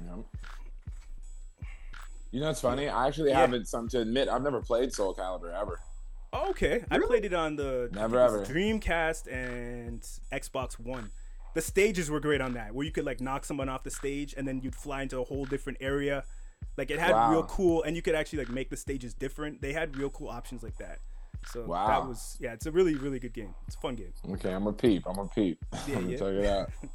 Yeah. 0.04 0.22
You 2.30 2.40
know, 2.40 2.50
it's 2.50 2.60
funny. 2.60 2.88
I 2.88 3.06
actually 3.06 3.30
Yeah. 3.30 3.40
haven't 3.40 3.68
something 3.68 3.90
to 3.90 4.00
admit. 4.00 4.28
I've 4.28 4.42
never 4.42 4.60
played 4.60 4.92
Soul 4.92 5.14
Calibur 5.14 5.52
ever. 5.58 5.80
Oh, 6.32 6.48
okay. 6.50 6.82
I 6.90 6.98
played 6.98 7.26
it 7.26 7.34
on 7.34 7.56
the 7.56 7.90
Never 7.92 8.26
think 8.26 8.30
it 8.32 8.38
was 8.40 8.48
ever. 8.48 8.58
Dreamcast 8.58 9.30
and 9.30 10.00
Xbox 10.32 10.78
One. 10.80 11.10
The 11.54 11.60
stages 11.60 12.10
were 12.10 12.20
great 12.20 12.40
on 12.40 12.54
that, 12.54 12.74
where 12.74 12.86
you 12.86 12.90
could 12.92 13.04
like 13.04 13.20
knock 13.20 13.44
someone 13.44 13.68
off 13.68 13.82
the 13.82 13.90
stage 13.90 14.34
and 14.34 14.48
then 14.48 14.62
you'd 14.62 14.74
fly 14.74 15.02
into 15.02 15.20
a 15.20 15.24
whole 15.24 15.44
different 15.44 15.76
area. 15.82 16.24
Like 16.78 16.90
it 16.90 16.98
had 16.98 17.30
real 17.30 17.42
cool, 17.44 17.82
and 17.82 17.94
you 17.94 18.00
could 18.00 18.14
actually 18.14 18.38
like 18.38 18.48
make 18.48 18.70
the 18.70 18.78
stages 18.78 19.12
different. 19.12 19.60
They 19.60 19.74
had 19.74 19.94
real 19.98 20.08
cool 20.08 20.28
options 20.28 20.62
like 20.62 20.78
that. 20.78 21.00
So 21.46 21.64
Wow. 21.64 21.86
that 21.88 22.08
was 22.08 22.36
yeah, 22.40 22.52
it's 22.52 22.66
a 22.66 22.70
really 22.72 22.94
really 22.94 23.18
good 23.18 23.32
game. 23.34 23.54
It's 23.66 23.76
a 23.76 23.80
fun 23.80 23.94
game. 23.96 24.12
Okay, 24.32 24.52
I'm 24.52 24.66
a 24.66 24.72
peep. 24.72 25.04
I'm 25.06 25.18
a 25.18 25.26
peep. 25.28 25.58
Yeah, 25.86 25.96
I'm 25.96 26.02
gonna 26.02 26.10
yeah. 26.12 26.18
check 26.18 26.28
it 26.28 26.46
out. 26.46 26.70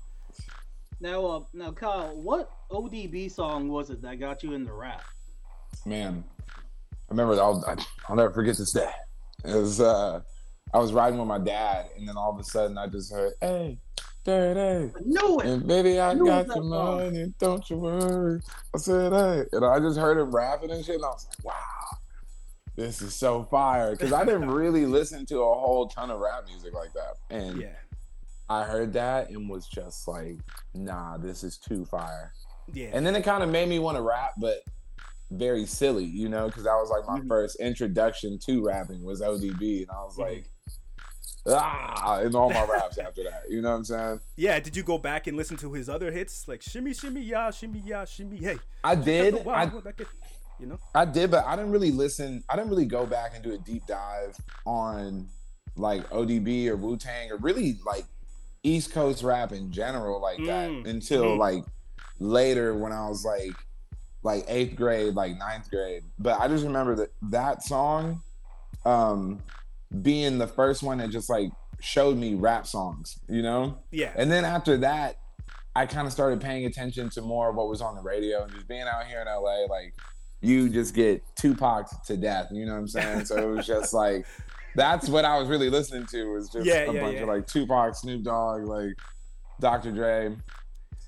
Now, 1.00 1.26
uh, 1.28 1.40
now, 1.54 1.72
Kyle, 1.72 2.16
what 2.20 2.50
ODB 2.72 3.32
song 3.32 3.68
was 3.70 3.92
it 3.92 4.02
that 4.02 4.20
got 4.20 4.42
you 4.42 4.54
in 4.54 4.64
the 4.64 4.74
rap? 4.74 5.04
Man, 5.86 6.24
I 6.50 7.12
remember. 7.12 7.34
I'll, 7.40 7.64
I'll 8.10 8.16
never 8.16 8.34
forget 8.34 8.58
this 8.58 8.72
day. 8.72 8.90
It 9.46 9.56
was. 9.56 9.80
uh 9.80 10.22
I 10.74 10.80
was 10.80 10.92
riding 10.94 11.20
with 11.20 11.28
my 11.28 11.38
dad, 11.38 11.90
and 11.98 12.08
then 12.08 12.18
all 12.18 12.34
of 12.34 12.40
a 12.40 12.44
sudden, 12.44 12.78
I 12.80 12.88
just 12.88 13.14
heard, 13.14 13.34
"Hey, 13.40 13.78
dirty." 14.26 14.92
I 14.96 15.00
knew 15.06 15.40
it. 15.40 15.46
And 15.46 15.68
baby, 15.68 16.00
I 16.00 16.16
Who 16.16 16.26
got 16.26 16.48
was 16.48 16.48
the 16.48 16.54
that 16.56 16.60
song? 16.62 16.98
money, 16.98 17.34
don't 17.40 17.70
you 17.70 17.78
worry. 17.78 18.42
I 18.76 18.78
said, 18.80 19.14
hey. 19.14 19.46
And 19.54 19.64
I 19.66 19.80
just 19.80 19.98
heard 20.00 20.18
him 20.18 20.32
rapping 20.36 20.72
and 20.72 20.84
shit, 20.84 20.96
and 20.96 21.06
I 21.06 21.10
was 21.10 21.28
like, 21.30 21.46
wow, 21.46 21.98
this 22.78 23.02
is 23.02 23.14
so 23.16 23.44
fire. 23.44 23.92
Because 23.92 24.14
I 24.14 24.24
didn't 24.24 24.50
really 24.50 24.86
listen 25.00 25.26
to 25.26 25.40
a 25.40 25.54
whole 25.60 25.88
ton 25.90 26.12
of 26.12 26.20
rap 26.20 26.46
music 26.48 26.74
like 26.74 26.94
that. 26.94 27.16
And 27.36 27.60
Yeah, 27.60 27.76
I 28.50 28.64
heard 28.64 28.94
that 28.94 29.30
and 29.30 29.50
was 29.50 29.68
just 29.68 30.08
like, 30.08 30.38
nah, 30.74 31.18
this 31.18 31.44
is 31.44 31.58
too 31.58 31.84
fire. 31.86 32.32
yeah. 32.72 32.90
And 32.94 33.06
then 33.06 33.16
it 33.16 33.24
kind 33.24 33.44
of 33.44 33.50
made 33.50 33.68
me 33.68 33.80
want 33.80 33.98
to 33.98 34.02
rap, 34.04 34.32
but 34.38 34.60
very 35.32 35.66
silly, 35.66 36.06
you 36.06 36.30
know, 36.30 36.48
because 36.48 36.64
that 36.64 36.76
was 36.76 36.90
like 36.90 37.06
my 37.08 37.20
Mhm. 37.20 37.28
first 37.28 37.58
introduction 37.60 38.38
to 38.46 38.64
rapping 38.64 39.04
was 39.04 39.22
ODB. 39.22 39.82
And 39.82 39.92
I 39.92 40.04
was 40.06 40.16
Mhm. 40.16 40.20
like, 40.20 40.46
ah, 41.48 42.20
in 42.22 42.36
all 42.36 42.50
my 42.50 42.64
raps 42.66 42.98
after 42.98 43.24
that. 43.24 43.44
You 43.50 43.62
know 43.62 43.72
what 43.72 43.78
I'm 43.78 43.84
saying? 43.86 44.20
yeah, 44.36 44.60
did 44.60 44.76
you 44.76 44.84
go 44.84 44.98
back 44.98 45.28
and 45.28 45.36
listen 45.36 45.58
to 45.58 45.74
his 45.74 45.90
other 45.90 46.12
hits 46.12 46.48
like 46.48 46.62
Shimmy 46.62 46.94
Shimmy 46.94 47.22
Ya, 47.22 47.52
Shimmy 47.52 47.80
Ya, 47.80 48.06
Shimmy 48.06 48.38
Hey? 48.38 48.58
I 48.84 48.96
did. 48.96 49.46
I, 49.48 49.72
you 50.60 50.68
know? 50.68 50.80
I 50.96 51.06
did, 51.06 51.32
but 51.32 51.46
I 51.46 51.56
didn't 51.56 51.72
really 51.72 51.92
listen. 51.92 52.44
I 52.50 52.56
didn't 52.56 52.70
really 52.70 52.86
go 52.86 53.06
back 53.06 53.32
and 53.36 53.44
do 53.44 53.54
a 53.54 53.58
deep 53.58 53.86
dive 53.88 54.36
on 54.66 55.28
like 55.76 56.10
ODB 56.10 56.68
or 56.68 56.76
Wu 56.76 56.98
Tang 56.98 57.32
or 57.32 57.38
really 57.38 57.78
like 57.86 58.06
East 58.64 58.92
Coast 58.92 59.24
rap 59.24 59.52
in 59.52 59.72
general 59.72 60.20
like 60.22 60.38
that 60.46 60.70
Mm, 60.70 60.88
until 60.88 61.24
mhm. 61.24 61.38
like 61.38 61.64
later 62.20 62.76
when 62.76 62.92
I 62.92 63.08
was 63.08 63.24
like 63.24 63.54
like 64.24 64.44
eighth 64.48 64.76
grade, 64.76 65.14
like 65.14 65.38
ninth 65.38 65.70
grade. 65.70 66.04
But 66.18 66.40
I 66.40 66.48
just 66.48 66.64
remember 66.64 66.96
that 66.96 67.12
that 67.30 67.64
song 67.64 68.22
um 68.86 69.42
being 70.02 70.38
the 70.38 70.48
first 70.48 70.84
one 70.84 70.98
that 70.98 71.12
just 71.12 71.30
like 71.30 71.50
showed 71.80 72.18
me 72.18 72.34
rap 72.34 72.66
songs, 72.66 73.20
you 73.30 73.42
know? 73.44 73.78
Yeah. 73.92 74.12
And 74.16 74.32
then 74.32 74.44
after 74.44 74.78
that, 74.78 75.18
I 75.76 75.86
kind 75.86 76.08
of 76.08 76.12
started 76.12 76.42
paying 76.42 76.66
attention 76.66 77.10
to 77.12 77.22
more 77.22 77.50
of 77.52 77.56
what 77.56 77.68
was 77.70 77.82
on 77.82 77.96
the 77.96 78.02
radio 78.02 78.44
and 78.44 78.52
just 78.52 78.68
being 78.68 78.82
out 78.82 79.06
here 79.06 79.22
in 79.22 79.28
LA, 79.28 79.66
like 79.70 79.94
you 80.42 80.70
just 80.70 80.94
get 80.94 81.24
Tupac 81.36 81.90
to 82.06 82.18
death. 82.18 82.48
You 82.52 82.66
know 82.66 82.74
what 82.74 82.80
I'm 82.80 82.88
saying? 82.88 83.26
So 83.26 83.38
it 83.38 83.56
was 83.56 83.66
just 83.66 83.94
like 84.04 84.26
that's 84.76 85.10
what 85.10 85.26
I 85.26 85.40
was 85.40 85.48
really 85.50 85.70
listening 85.70 86.06
to 86.08 86.34
was 86.34 86.50
just 86.50 86.66
Yeah, 86.66 86.90
a 86.90 86.94
yeah, 86.94 87.02
bunch 87.02 87.16
yeah. 87.16 87.22
of 87.24 87.28
like 87.30 87.48
Tupac, 87.48 87.96
Snoop 87.96 88.24
Dogg, 88.24 88.66
like 88.66 88.94
Dr. 89.60 89.92
Dre. 89.92 90.36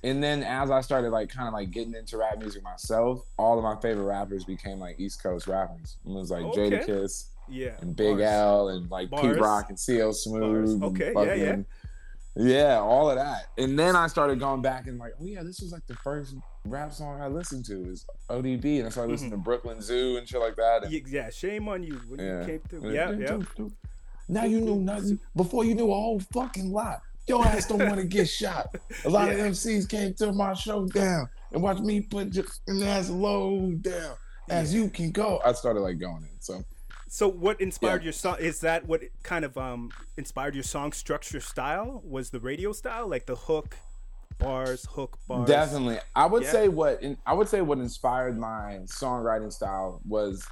And 0.04 0.24
then 0.24 0.44
as 0.44 0.72
I 0.72 0.80
started 0.82 1.10
like 1.12 1.30
kind 1.30 1.48
of 1.48 1.54
like 1.54 1.72
getting 1.72 1.94
into 1.94 2.18
rap 2.18 2.40
music 2.40 2.64
myself, 2.64 3.22
all 3.38 3.58
of 3.58 3.64
my 3.64 3.80
favorite 3.82 4.06
rappers 4.06 4.46
became 4.46 4.80
like 4.80 5.00
East 5.00 5.22
Coast 5.22 5.46
rappers. 5.48 5.98
It 6.06 6.10
was 6.10 6.32
like 6.32 6.46
Okay. 6.46 6.70
Jadakiss 6.70 7.26
Yeah. 7.50 7.72
and 7.82 7.96
Big 7.96 8.18
bars. 8.18 8.22
L 8.32 8.70
and 8.70 8.90
like 8.90 9.12
Pete 9.12 9.38
Rock 9.38 9.66
and 9.70 9.78
CL 9.80 10.14
Smooth. 10.14 10.82
and 10.82 10.84
Okay, 10.86 11.12
yeah, 11.16 11.34
yeah. 11.34 11.56
Yeah, 12.42 12.80
all 12.80 13.10
of 13.10 13.18
that. 13.18 13.48
And 13.58 13.78
then 13.78 13.96
I 13.98 14.08
started 14.08 14.40
going 14.40 14.62
back 14.62 14.88
and 14.88 14.98
like, 14.98 15.12
oh 15.20 15.26
yeah, 15.26 15.44
this 15.44 15.60
was 15.60 15.72
like 15.74 15.86
the 15.88 15.96
first 15.96 16.36
rap 16.66 16.94
song 16.94 17.22
I 17.22 17.28
listened 17.28 17.66
to 17.66 17.86
is 17.90 18.06
ODB, 18.30 18.78
and 18.80 18.88
I 18.88 18.90
started 18.90 19.12
listening 19.12 19.32
Mm-hmm. 19.32 19.40
to 19.42 19.44
Brooklyn 19.44 19.82
Zoo 19.82 20.16
and 20.18 20.28
shit 20.28 20.40
like 20.40 20.56
that. 20.56 20.86
And, 20.86 21.08
Yeah, 21.08 21.30
shame 21.30 21.68
on 21.68 21.84
you 21.84 22.00
when 22.08 22.20
yeah. 22.20 22.40
you 22.42 22.46
came 22.46 22.60
through. 22.70 22.92
Yeah, 22.94 23.12
yeah. 23.12 23.38
Now 24.30 24.46
you 24.46 24.62
knew 24.62 24.76
nothing 24.76 25.20
before 25.36 25.66
you 25.66 25.76
knew 25.76 25.92
a 25.92 25.94
whole 25.94 26.20
fucking 26.34 26.72
lot. 26.72 27.02
Your 27.28 27.46
ass 27.46 27.68
don't 27.68 27.80
want 27.80 27.98
to 27.98 28.06
get 28.06 28.30
shot. 28.42 28.74
A 29.06 29.10
lot 29.10 29.30
of 29.30 29.38
MCs 29.38 29.90
came 29.90 30.14
to 30.16 30.32
my 30.32 30.54
show 30.54 30.86
down 30.86 31.28
and 31.52 31.62
watched 31.62 31.82
me 31.82 32.02
put 32.02 32.34
your 32.34 32.46
ass 32.86 33.10
low 33.10 33.72
down 33.82 34.16
as 34.50 34.74
you 34.74 34.90
can 34.90 35.12
go. 35.12 35.42
I 35.44 35.52
started 35.54 35.82
like 35.82 36.00
going 36.00 36.24
in. 36.24 36.40
So 36.40 36.64
So 37.12 37.28
what 37.28 37.60
inspired 37.60 38.02
Yeah. 38.02 38.06
your 38.06 38.14
song? 38.14 38.38
Is 38.40 38.60
that 38.62 38.88
what 38.88 39.02
kind 39.24 39.44
of 39.44 39.58
um 39.58 39.92
inspired 40.18 40.54
your 40.54 40.64
song 40.64 40.92
structure 40.92 41.40
style? 41.40 42.02
Was 42.06 42.30
the 42.30 42.40
radio 42.40 42.72
style 42.72 43.08
like 43.08 43.26
the 43.26 43.36
hook, 43.36 43.76
bars, 44.38 44.86
hook, 44.92 45.18
bars? 45.28 45.48
Definitely. 45.48 46.00
I 46.16 46.28
would 46.28 46.44
Yeah. 46.44 46.52
say 46.52 46.70
what 46.70 47.02
in, 47.02 47.18
I 47.26 47.34
would 47.34 47.50
say 47.50 47.62
what 47.62 47.80
inspired 47.80 48.38
my 48.38 48.82
songwriting 48.86 49.52
style 49.52 50.02
was 50.08 50.46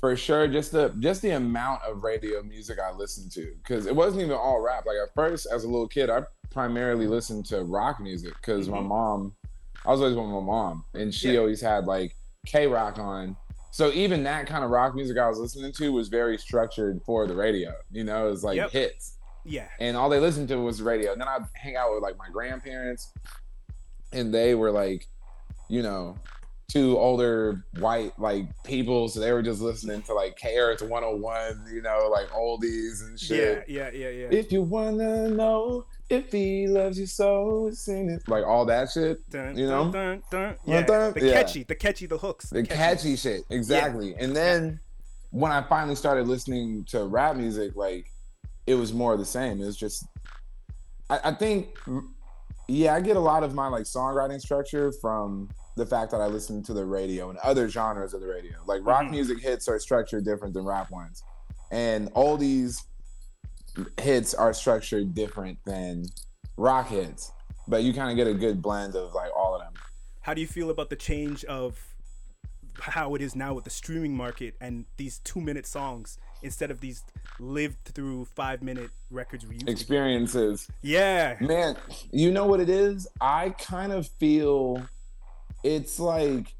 for 0.00 0.16
sure 0.16 0.48
just 0.48 0.72
the 0.72 0.88
just 0.98 1.22
the 1.22 1.30
amount 1.30 1.82
of 1.84 2.02
radio 2.02 2.42
music 2.42 2.78
I 2.80 2.90
listened 2.92 3.30
to 3.32 3.54
cuz 3.64 3.86
it 3.86 3.94
wasn't 3.94 4.22
even 4.22 4.36
all 4.36 4.60
rap. 4.60 4.84
Like 4.86 4.96
at 5.02 5.14
first 5.14 5.46
as 5.46 5.62
a 5.62 5.68
little 5.68 5.88
kid 5.88 6.10
I 6.10 6.24
primarily 6.50 7.06
listened 7.06 7.46
to 7.46 7.62
rock 7.62 8.00
music 8.00 8.34
cuz 8.42 8.68
my 8.68 8.78
Mhm. 8.78 8.86
mom 8.88 9.34
I 9.86 9.90
was 9.92 10.00
always 10.00 10.16
with 10.16 10.26
my 10.26 10.40
mom 10.40 10.84
and 10.94 11.14
she 11.14 11.34
Yeah. 11.34 11.38
always 11.40 11.60
had 11.60 11.84
like 11.86 12.16
KROQ 12.48 12.98
on. 12.98 13.36
So 13.74 13.90
even 13.90 14.22
that 14.22 14.46
kind 14.46 14.62
of 14.62 14.70
rock 14.70 14.94
music 14.94 15.18
I 15.18 15.28
was 15.28 15.36
listening 15.40 15.72
to 15.72 15.92
was 15.92 16.06
very 16.06 16.38
structured 16.38 17.00
for 17.04 17.26
the 17.26 17.34
radio. 17.34 17.72
You 17.90 18.04
know, 18.04 18.28
it 18.28 18.30
was 18.30 18.44
like 18.44 18.54
Yep. 18.56 18.70
hits 18.70 19.16
Yeah. 19.44 19.66
and 19.80 19.96
all 19.96 20.08
they 20.08 20.20
listened 20.20 20.46
to 20.50 20.60
was 20.60 20.78
the 20.78 20.84
radio. 20.84 21.10
And 21.10 21.20
then 21.20 21.26
I'd 21.26 21.42
hang 21.54 21.74
out 21.74 21.92
with 21.92 22.00
like 22.00 22.16
my 22.16 22.28
grandparents, 22.32 23.12
and 24.12 24.32
they 24.32 24.54
were 24.54 24.70
like, 24.70 25.08
you 25.68 25.82
know, 25.82 26.16
two 26.68 26.96
older 26.96 27.64
white 27.80 28.16
like 28.16 28.46
people, 28.62 29.08
so 29.08 29.18
they 29.18 29.32
were 29.32 29.42
just 29.42 29.60
listening 29.60 30.02
to 30.02 30.14
like 30.14 30.36
K-Earth 30.36 30.80
101, 30.80 31.66
you 31.74 31.82
know, 31.82 32.08
like 32.12 32.28
oldies 32.28 33.02
and 33.02 33.18
shit. 33.18 33.64
Yeah, 33.66 33.90
yeah, 33.90 34.06
yeah, 34.06 34.08
yeah. 34.10 34.28
If 34.30 34.52
you 34.52 34.62
wanna 34.62 35.30
know 35.30 35.84
if 36.10 36.30
he 36.30 36.66
loves 36.66 36.98
you 36.98 37.06
so, 37.06 37.70
sing 37.72 38.10
it, 38.10 38.28
like 38.28 38.44
all 38.44 38.64
that 38.66 38.90
shit. 38.90 39.18
Dun, 39.30 39.56
you 39.56 39.66
know? 39.66 39.90
dun, 39.90 40.22
dun. 40.30 40.56
Yeah, 40.66 40.82
the 40.82 41.12
yeah. 41.16 41.32
catchy, 41.32 41.62
the 41.62 41.74
catchy, 41.74 42.06
the 42.06 42.18
hooks, 42.18 42.50
The 42.50 42.62
catchy 42.62 43.16
shit, 43.16 43.42
exactly. 43.50 44.14
And 44.18 44.34
then 44.36 44.80
when 45.30 45.50
I 45.50 45.62
finally 45.62 45.96
started 45.96 46.28
listening 46.28 46.84
to 46.90 47.04
rap 47.04 47.36
music, 47.36 47.74
like 47.74 48.10
it 48.66 48.74
was 48.74 48.92
more 48.92 49.12
of 49.12 49.18
the 49.18 49.24
same. 49.24 49.60
It 49.60 49.66
was 49.66 49.76
just, 49.76 50.06
I, 51.10 51.20
I 51.24 51.32
think, 51.32 51.76
yeah, 52.68 52.94
I 52.94 53.00
get 53.00 53.16
a 53.16 53.20
lot 53.20 53.42
of 53.42 53.54
my 53.54 53.68
like 53.68 53.84
songwriting 53.84 54.40
structure 54.40 54.92
from 55.00 55.48
the 55.76 55.84
fact 55.84 56.10
that 56.12 56.20
I 56.20 56.26
listen 56.26 56.62
to 56.64 56.72
the 56.72 56.84
radio 56.84 57.30
and 57.30 57.38
other 57.40 57.68
genres 57.68 58.14
of 58.14 58.20
the 58.20 58.28
radio. 58.28 58.52
Like 58.66 58.80
rock 58.84 59.04
Mhm. 59.06 59.10
music 59.10 59.40
hits 59.40 59.68
are 59.68 59.78
structured 59.78 60.24
different 60.24 60.54
than 60.54 60.64
rap 60.64 60.90
ones, 60.90 61.24
and 61.70 62.12
oldies 62.14 62.82
hits 64.00 64.34
are 64.34 64.52
structured 64.52 65.14
different 65.14 65.58
than 65.64 66.06
rock 66.56 66.88
hits. 66.88 67.32
But 67.66 67.82
you 67.82 67.94
kind 67.94 68.10
of 68.10 68.16
get 68.16 68.26
a 68.26 68.38
good 68.38 68.60
blend 68.60 68.94
of 68.94 69.14
like 69.14 69.30
all 69.34 69.54
of 69.54 69.62
them. 69.62 69.72
How 70.20 70.34
do 70.34 70.40
you 70.40 70.46
feel 70.46 70.70
about 70.70 70.90
the 70.90 70.96
change 70.96 71.44
of 71.44 71.78
how 72.80 73.14
it 73.14 73.22
is 73.22 73.36
now 73.36 73.54
with 73.54 73.64
the 73.64 73.70
streaming 73.70 74.16
market 74.16 74.54
and 74.60 74.84
these 74.96 75.20
two-minute 75.20 75.66
songs 75.66 76.18
instead 76.42 76.70
of 76.70 76.80
these 76.80 77.04
lived 77.38 77.76
through 77.84 78.24
five-minute 78.34 78.90
records 79.10 79.46
we 79.46 79.54
used 79.54 79.66
to? 79.66 79.72
Experiences. 79.72 80.68
Yeah. 80.82 81.36
Man, 81.40 81.76
you 82.10 82.32
know 82.32 82.46
what 82.46 82.60
it 82.60 82.68
is? 82.68 83.06
I 83.20 83.50
kind 83.50 83.92
of 83.92 84.08
feel 84.18 84.82
it's 85.62 85.98
like 85.98 86.54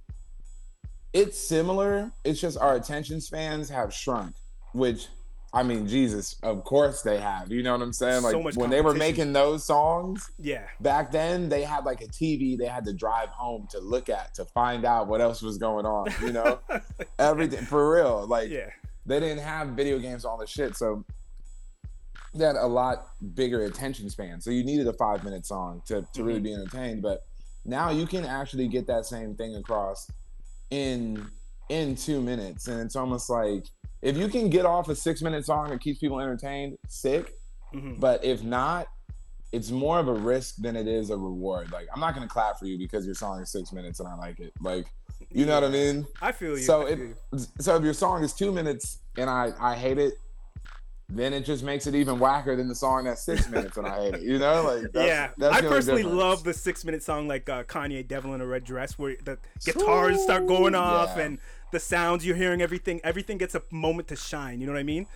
it's 1.12 1.38
similar. 1.38 2.10
It's 2.24 2.40
just 2.40 2.58
our 2.58 2.76
attention 2.76 3.20
spans 3.20 3.68
have 3.68 3.92
shrunk, 3.92 4.36
which 4.72 5.08
I 5.54 5.62
mean, 5.62 5.86
Jesus, 5.86 6.36
of 6.42 6.64
course 6.64 7.02
they 7.02 7.18
have. 7.20 7.50
You 7.52 7.62
know 7.62 7.72
what 7.72 7.82
I'm 7.82 7.92
saying? 7.92 8.22
So 8.22 8.28
Like 8.38 8.44
much 8.44 8.56
when 8.56 8.70
they 8.70 8.80
were 8.80 8.92
making 8.94 9.32
those 9.32 9.64
songs 9.64 10.30
Yeah. 10.38 10.66
back 10.80 11.12
then, 11.12 11.48
they 11.48 11.62
had 11.62 11.84
like 11.84 12.00
a 12.00 12.06
TV 12.08 12.58
they 12.58 12.66
had 12.66 12.84
to 12.86 12.92
drive 12.92 13.28
home 13.28 13.68
to 13.70 13.78
look 13.78 14.08
at 14.08 14.34
to 14.34 14.44
find 14.46 14.84
out 14.84 15.06
what 15.06 15.20
else 15.20 15.40
was 15.42 15.56
going 15.56 15.86
on. 15.86 16.08
You 16.22 16.32
know, 16.32 16.58
everything 17.18 17.64
for 17.64 17.94
real. 17.94 18.26
Like 18.26 18.50
Yeah. 18.50 18.70
they 19.06 19.20
didn't 19.20 19.42
have 19.44 19.68
video 19.68 19.98
games 19.98 20.24
all 20.24 20.36
the 20.38 20.46
shit 20.46 20.76
so 20.76 21.04
they 22.34 22.44
had 22.44 22.56
a 22.56 22.66
lot 22.66 23.10
bigger 23.36 23.62
attention 23.64 24.10
span 24.10 24.40
so 24.40 24.50
you 24.50 24.64
needed 24.64 24.88
a 24.88 24.92
five 24.94 25.22
minute 25.22 25.46
song 25.46 25.80
to, 25.86 26.04
to 26.12 26.24
really 26.24 26.40
Mhm. 26.40 26.42
be 26.42 26.52
entertained 26.54 27.00
but 27.02 27.24
now 27.64 27.90
you 27.90 28.06
can 28.06 28.24
actually 28.24 28.66
get 28.66 28.86
that 28.88 29.04
same 29.06 29.36
thing 29.36 29.54
across 29.54 30.10
in 30.70 31.30
in 31.68 31.94
two 31.94 32.20
minutes 32.20 32.68
and 32.68 32.80
it's 32.80 32.96
almost 32.96 33.30
like 33.30 33.64
if 34.02 34.16
you 34.16 34.28
can 34.28 34.50
get 34.50 34.66
off 34.66 34.88
a 34.88 34.94
six 34.94 35.22
minute 35.22 35.44
song 35.46 35.70
that 35.70 35.80
keeps 35.80 35.98
people 35.98 36.20
entertained 36.20 36.76
sick 36.88 37.32
Mhm. 37.74 37.98
but 37.98 38.24
if 38.24 38.42
not 38.44 38.86
it's 39.50 39.70
more 39.70 39.98
of 39.98 40.08
a 40.08 40.12
risk 40.12 40.56
than 40.58 40.76
it 40.76 40.86
is 40.86 41.10
a 41.10 41.16
reward 41.16 41.72
like 41.72 41.86
i'm 41.94 42.00
not 42.00 42.14
gonna 42.14 42.28
clap 42.28 42.58
for 42.58 42.66
you 42.66 42.76
because 42.78 43.06
your 43.06 43.14
song 43.14 43.40
is 43.40 43.50
six 43.50 43.72
minutes 43.72 43.98
and 44.00 44.08
i 44.08 44.14
like 44.14 44.38
it 44.40 44.52
like 44.60 44.86
you 45.30 45.46
know 45.46 45.54
what 45.54 45.64
i 45.64 45.68
mean 45.68 46.06
I 46.20 46.32
feel 46.32 46.50
you. 46.58 46.62
so 46.64 46.82
I 46.86 46.94
feel 46.96 46.98
you. 47.06 47.14
so 47.60 47.76
if 47.76 47.82
your 47.82 47.94
song 47.94 48.22
is 48.22 48.32
two 48.34 48.52
minutes 48.52 48.98
and 49.16 49.28
I 49.30 49.52
I 49.58 49.74
hate 49.74 49.98
it, 49.98 50.14
then 51.08 51.34
it 51.34 51.44
just 51.44 51.62
makes 51.62 51.86
it 51.86 51.94
even 51.94 52.18
whacker 52.18 52.56
than 52.56 52.66
the 52.66 52.74
song 52.74 53.04
that's 53.04 53.22
six 53.22 53.48
minutes 53.50 53.76
and 53.76 53.86
I 53.86 54.04
hate 54.04 54.14
it. 54.14 54.22
You 54.22 54.38
know, 54.38 54.62
like 54.62 54.92
that's, 54.92 55.06
yeah, 55.06 55.30
that's 55.36 55.56
I 55.56 55.60
personally 55.60 56.02
difference. 56.02 56.18
love 56.20 56.44
the 56.44 56.54
six-minute 56.54 57.02
song 57.02 57.28
like 57.28 57.48
uh, 57.48 57.62
Kanye 57.64 58.06
"Devil 58.06 58.34
in 58.34 58.40
a 58.40 58.46
Red 58.46 58.64
Dress," 58.64 58.98
where 58.98 59.16
the 59.24 59.38
guitars 59.64 60.22
start 60.22 60.46
going 60.46 60.74
off 60.74 61.12
Yeah. 61.16 61.24
and 61.24 61.38
the 61.72 61.80
sounds 61.80 62.24
you're 62.24 62.36
hearing, 62.36 62.62
everything, 62.62 63.00
everything 63.04 63.36
gets 63.36 63.54
a 63.54 63.62
moment 63.70 64.08
to 64.08 64.16
shine. 64.16 64.60
You 64.60 64.66
know 64.66 64.72
what 64.72 64.78
I 64.80 64.84
mean? 64.84 65.06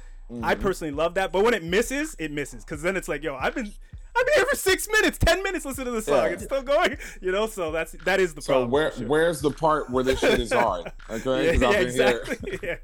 I 0.43 0.53
Mm-hmm. 0.55 0.63
personally 0.63 0.93
love 0.93 1.15
that, 1.15 1.33
but 1.33 1.43
when 1.43 1.55
it 1.55 1.65
misses, 1.65 2.15
it 2.19 2.31
misses 2.31 2.63
because 2.63 2.83
then 2.83 2.97
it's 2.97 3.09
like, 3.09 3.23
yo, 3.23 3.35
I've 3.37 3.55
been, 3.55 3.73
I've 4.15 4.27
been 4.27 4.35
here 4.35 4.45
for 4.45 4.57
six 4.57 4.87
minutes, 4.93 5.17
ten 5.17 5.43
minutes 5.43 5.65
listening 5.65 5.87
to 5.87 5.93
the 5.93 6.03
song, 6.03 6.25
Yeah. 6.27 6.33
it's 6.33 6.45
still 6.45 6.61
going. 6.63 6.99
You 7.23 7.33
know, 7.33 7.47
so 7.47 7.73
that's 7.73 7.93
that 8.05 8.21
is 8.21 8.35
the 8.35 8.43
So 8.43 8.53
problem. 8.53 8.71
where 8.71 8.93
sure. 8.93 9.07
where's 9.07 9.41
the 9.41 9.51
part 9.51 9.89
where 9.89 10.05
this 10.05 10.21
shit 10.21 10.39
is 10.39 10.53
hard? 10.53 10.93
Okay, 11.11 11.47
yeah, 11.47 11.53
yeah, 11.53 11.67
I've 11.69 11.73
been 11.73 11.83
exactly. 11.83 12.59
yeah. 12.63 12.77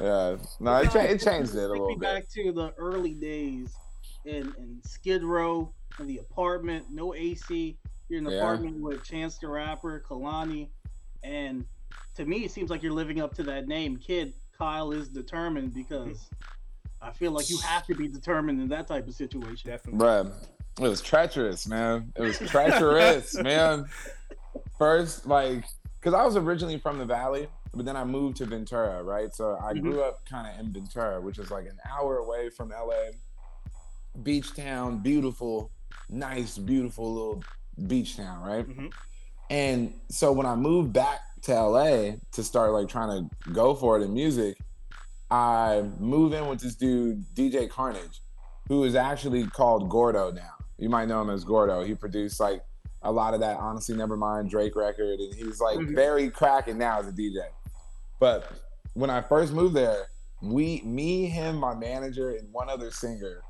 Here. 0.00 0.08
Yeah, 0.08 0.36
no, 0.60 0.76
it, 0.78 0.90
cha- 0.90 1.00
it 1.00 1.20
changed 1.20 1.54
it 1.54 1.58
a 1.64 1.68
little 1.68 1.88
bit. 1.88 2.00
back 2.00 2.28
to 2.30 2.52
the 2.52 2.72
early 2.78 3.14
days 3.14 3.72
in, 4.24 4.52
in 4.58 4.80
Skid 4.84 5.22
Row, 5.22 5.72
in 5.98 6.06
the 6.06 6.18
apartment, 6.18 6.86
no 6.90 7.14
AC. 7.14 7.76
You're 8.08 8.18
in 8.18 8.24
the 8.24 8.32
Yeah. 8.32 8.38
apartment 8.38 8.80
with 8.80 9.04
Chance 9.04 9.38
the 9.38 9.48
Rapper, 9.48 10.02
Kehlani, 10.08 10.68
and 11.22 11.64
to 12.16 12.24
me, 12.24 12.38
it 12.44 12.50
seems 12.50 12.70
like 12.70 12.82
you're 12.82 12.92
living 12.92 13.20
up 13.20 13.34
to 13.34 13.42
that 13.44 13.68
name, 13.68 13.96
Kid. 13.96 14.32
Kyle 14.58 14.90
is 14.92 15.08
determined 15.08 15.72
because 15.74 16.28
I 17.00 17.12
feel 17.12 17.32
like 17.32 17.48
you 17.48 17.58
have 17.58 17.86
to 17.86 17.94
be 17.94 18.08
determined 18.08 18.60
in 18.60 18.68
that 18.68 18.86
type 18.88 19.06
of 19.08 19.14
situation. 19.14 19.70
Definitely. 19.70 20.00
Bruh, 20.04 20.32
it 20.78 20.88
was 20.88 21.00
treacherous, 21.00 21.66
man. 21.66 22.12
It 22.16 22.22
was 22.22 22.38
treacherous, 22.38 23.34
man. 23.42 23.86
First, 24.76 25.26
like, 25.26 25.64
because 25.98 26.14
I 26.14 26.24
was 26.24 26.36
originally 26.36 26.78
from 26.78 26.98
the 26.98 27.04
Valley, 27.06 27.48
but 27.72 27.84
then 27.84 27.96
I 27.96 28.04
moved 28.04 28.36
to 28.38 28.46
Ventura, 28.46 29.02
right? 29.02 29.34
So 29.34 29.56
I 29.62 29.72
Mhm. 29.72 29.82
grew 29.82 30.02
up 30.02 30.24
kind 30.26 30.46
of 30.52 30.58
in 30.58 30.72
Ventura, 30.72 31.20
which 31.20 31.38
is 31.38 31.50
like 31.50 31.66
an 31.66 31.78
hour 31.88 32.18
away 32.18 32.50
from 32.50 32.72
LA. 32.72 33.12
Beach 34.22 34.54
town, 34.54 34.98
beautiful, 34.98 35.70
nice, 36.08 36.58
beautiful 36.58 37.12
little 37.12 37.44
beach 37.86 38.16
town, 38.16 38.42
right? 38.42 38.66
Mhm. 38.68 38.92
And 39.48 40.00
so 40.08 40.32
when 40.32 40.46
I 40.46 40.56
moved 40.56 40.92
back 40.92 41.20
to 41.42 41.52
LA 41.54 42.16
to 42.32 42.42
start 42.42 42.72
like 42.72 42.88
trying 42.88 43.28
to 43.28 43.50
go 43.52 43.74
for 43.74 43.98
it 43.98 44.02
in 44.02 44.12
music, 44.12 44.58
I 45.30 45.82
move 45.98 46.32
in 46.32 46.48
with 46.48 46.60
this 46.60 46.74
dude, 46.74 47.24
DJ 47.34 47.68
Carnage, 47.68 48.20
who 48.68 48.82
is 48.84 48.94
actually 48.96 49.46
called 49.46 49.88
Gordo 49.88 50.32
now. 50.32 50.54
You 50.76 50.88
might 50.88 51.06
know 51.06 51.20
him 51.22 51.30
as 51.30 51.44
Gordo. 51.44 51.82
He 51.84 51.94
produced 51.94 52.40
like 52.40 52.64
a 53.02 53.10
lot 53.12 53.32
of 53.32 53.40
that 53.40 53.56
Honestly 53.58 53.94
Nevermind 53.94 54.50
Drake 54.50 54.74
record, 54.76 55.20
and 55.20 55.32
he's 55.34 55.60
like 55.60 55.78
Mhm. 55.78 55.94
very 55.94 56.30
cracking 56.30 56.78
now 56.78 56.98
as 56.98 57.06
a 57.06 57.12
DJ. 57.12 57.40
But 58.20 58.52
when 58.94 59.10
I 59.10 59.22
first 59.22 59.52
moved 59.52 59.74
there, 59.74 60.10
we, 60.42 60.82
me, 60.82 61.26
him, 61.26 61.56
my 61.56 61.74
manager, 61.74 62.36
and 62.36 62.52
one 62.52 62.68
other 62.68 62.90
singer, 62.90 63.42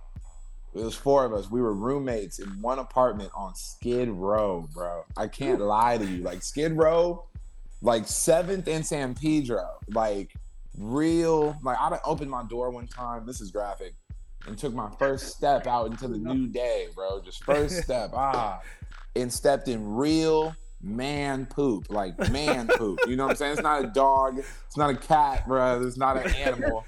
it 0.72 0.80
was 0.80 0.94
four 0.94 1.24
of 1.24 1.32
us. 1.32 1.50
We 1.50 1.60
were 1.60 1.74
roommates 1.74 2.38
in 2.38 2.48
one 2.62 2.78
apartment 2.78 3.30
on 3.34 3.54
Skid 3.56 4.08
Row, 4.08 4.68
bro. 4.72 5.04
I 5.16 5.26
can't 5.26 5.60
lie 5.60 5.98
to 5.98 6.06
you. 6.06 6.22
Like 6.22 6.42
Skid 6.42 6.72
Row, 6.76 7.24
like 7.82 8.06
Seventh 8.06 8.68
and 8.68 8.86
San 8.86 9.14
Pedro, 9.14 9.68
like 9.88 10.32
real. 10.78 11.56
Like 11.62 11.78
I 11.80 11.98
opened 12.04 12.30
my 12.30 12.44
door 12.44 12.70
one 12.70 12.86
time. 12.86 13.26
This 13.26 13.40
is 13.40 13.50
graphic, 13.50 13.94
and 14.46 14.56
took 14.56 14.72
my 14.72 14.90
first 14.96 15.36
step 15.36 15.66
out 15.66 15.90
into 15.90 16.06
the 16.06 16.18
new 16.18 16.46
day, 16.46 16.86
bro. 16.94 17.20
Just 17.20 17.42
first 17.42 17.82
step, 17.82 18.10
ah, 18.14 18.60
and 19.16 19.32
stepped 19.32 19.66
in 19.66 19.84
real 19.84 20.54
man 20.82 21.46
poop, 21.46 21.90
like 21.90 22.18
man 22.30 22.68
poop. 22.68 23.00
You 23.06 23.16
know 23.16 23.24
what 23.24 23.30
I'm 23.32 23.36
saying? 23.36 23.52
It's 23.54 23.62
not 23.62 23.84
a 23.84 23.88
dog. 23.88 24.38
It's 24.38 24.76
not 24.76 24.90
a 24.90 24.96
cat, 24.96 25.46
bro. 25.46 25.82
It's 25.86 25.96
not 25.96 26.16
an 26.16 26.32
animal. 26.34 26.84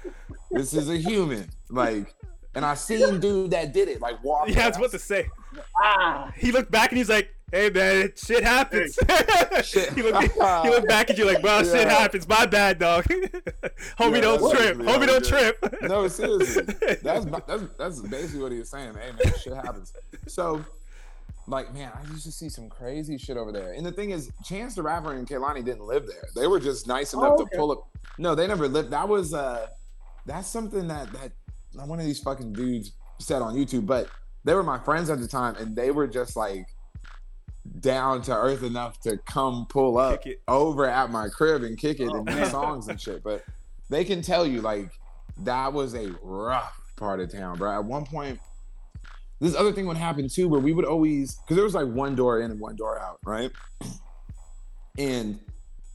This 0.51 0.73
is 0.73 0.89
a 0.89 0.97
human. 0.97 1.49
Like 1.69 2.13
And 2.55 2.63
I 2.65 2.75
seen 2.75 3.19
dude 3.19 3.51
that 3.51 3.73
did 3.73 3.87
it, 3.89 4.01
like 4.01 4.23
walk. 4.23 4.47
Yeah, 4.49 4.65
I 4.65 4.67
was 4.67 4.77
past. 4.77 4.77
about 4.77 4.91
to 4.91 4.99
say. 4.99 5.27
Ah, 5.81 6.31
He 6.35 6.51
looked 6.51 6.71
back 6.71 6.89
and 6.91 6.97
he's 6.97 7.09
like, 7.09 7.33
"Hey 7.51 7.69
man, 7.69 8.11
shit 8.15 8.43
happens." 8.43 8.97
Shit. 9.63 9.93
he, 9.95 10.01
looked, 10.01 10.33
he 10.33 10.69
looked 10.69 10.87
back 10.87 11.09
at 11.11 11.17
you 11.17 11.25
like, 11.25 11.41
"Bro, 11.41 11.63
shit 11.63 11.87
happens. 11.87 12.27
My 12.27 12.45
bad, 12.47 12.79
dog. 12.79 13.03
Homie, 13.99 14.15
Yeah, 14.15 14.21
don't 14.21 14.55
trip. 14.55 14.77
basically 14.77 14.85
Homie, 14.85 14.99
how 14.99 15.05
don't 15.05 15.23
he 15.25 15.29
trip." 15.29 15.81
No, 15.83 16.07
seriously. 16.07 16.63
That's 17.03 17.25
that's 17.25 17.63
that's 17.77 17.99
basically 18.01 18.41
what 18.41 18.51
he 18.51 18.59
was 18.59 18.69
saying. 18.69 18.93
Hey 18.95 19.11
man, 19.11 19.33
shit 19.39 19.53
happens. 19.53 19.93
So, 20.27 20.63
like, 21.47 21.73
man, 21.73 21.91
I 21.95 22.09
used 22.11 22.23
to 22.25 22.31
see 22.31 22.49
some 22.49 22.69
crazy 22.69 23.17
shit 23.17 23.37
over 23.37 23.51
there. 23.51 23.73
And 23.73 23.85
the 23.85 23.91
thing 23.91 24.11
is, 24.11 24.31
Chance 24.45 24.75
the 24.75 24.83
Rapper 24.83 25.13
and 25.13 25.27
Kehlani 25.27 25.63
didn't 25.63 25.85
live 25.85 26.07
there. 26.07 26.23
They 26.35 26.47
were 26.47 26.59
just 26.59 26.87
nice 26.87 27.13
enough 27.13 27.33
Oh, 27.37 27.41
okay. 27.41 27.49
to 27.51 27.57
pull 27.57 27.71
up. 27.71 27.87
No, 28.17 28.35
they 28.35 28.47
never 28.47 28.67
lived. 28.67 28.91
That 28.91 29.07
was 29.09 29.33
uh, 29.33 29.67
that's 30.25 30.47
something 30.47 30.87
that 30.87 31.11
that 31.13 31.31
one 31.87 31.99
of 31.99 32.05
these 32.05 32.19
fucking 32.19 32.53
dudes 32.53 32.93
said 33.19 33.41
on 33.41 33.55
YouTube. 33.55 33.85
But 33.85 34.07
they 34.45 34.53
were 34.53 34.63
my 34.63 34.79
friends 34.79 35.09
at 35.09 35.19
the 35.19 35.27
time, 35.27 35.55
and 35.57 35.75
they 35.75 35.91
were 35.91 36.07
just 36.07 36.35
like 36.35 36.67
down 37.79 38.21
to 38.21 38.35
earth 38.35 38.63
enough 38.63 38.99
to 39.01 39.17
come 39.25 39.65
pull 39.69 39.97
up 39.97 40.21
over 40.47 40.85
at 40.89 41.09
my 41.11 41.29
crib 41.29 41.63
and 41.63 41.77
kick 41.77 41.99
it 41.99 42.09
Oh, 42.11 42.17
and 42.17 42.25
do 42.27 42.45
songs 42.45 42.87
and 42.87 42.99
shit. 42.99 43.23
But 43.23 43.43
they 43.89 44.03
can 44.05 44.21
tell 44.21 44.45
you 44.45 44.61
like 44.61 44.91
that 45.39 45.71
was 45.73 45.95
a 45.95 46.13
rough 46.21 46.79
part 46.95 47.19
of 47.19 47.31
town, 47.31 47.57
bro. 47.57 47.71
At 47.73 47.85
one 47.85 48.05
point, 48.05 48.39
this 49.43 49.55
other 49.55 49.73
thing 49.73 49.85
would 49.87 49.97
happen 49.97 50.29
too, 50.29 50.47
where 50.47 50.61
we 50.61 50.71
would 50.71 50.85
always 50.85 51.35
because 51.35 51.55
there 51.55 51.65
was 51.65 51.75
like 51.75 51.87
one 51.87 52.15
door 52.15 52.39
in 52.39 52.49
and 52.51 52.59
one 52.59 52.75
door 52.75 52.99
out, 52.99 53.19
right? 53.25 53.51
And 54.97 55.39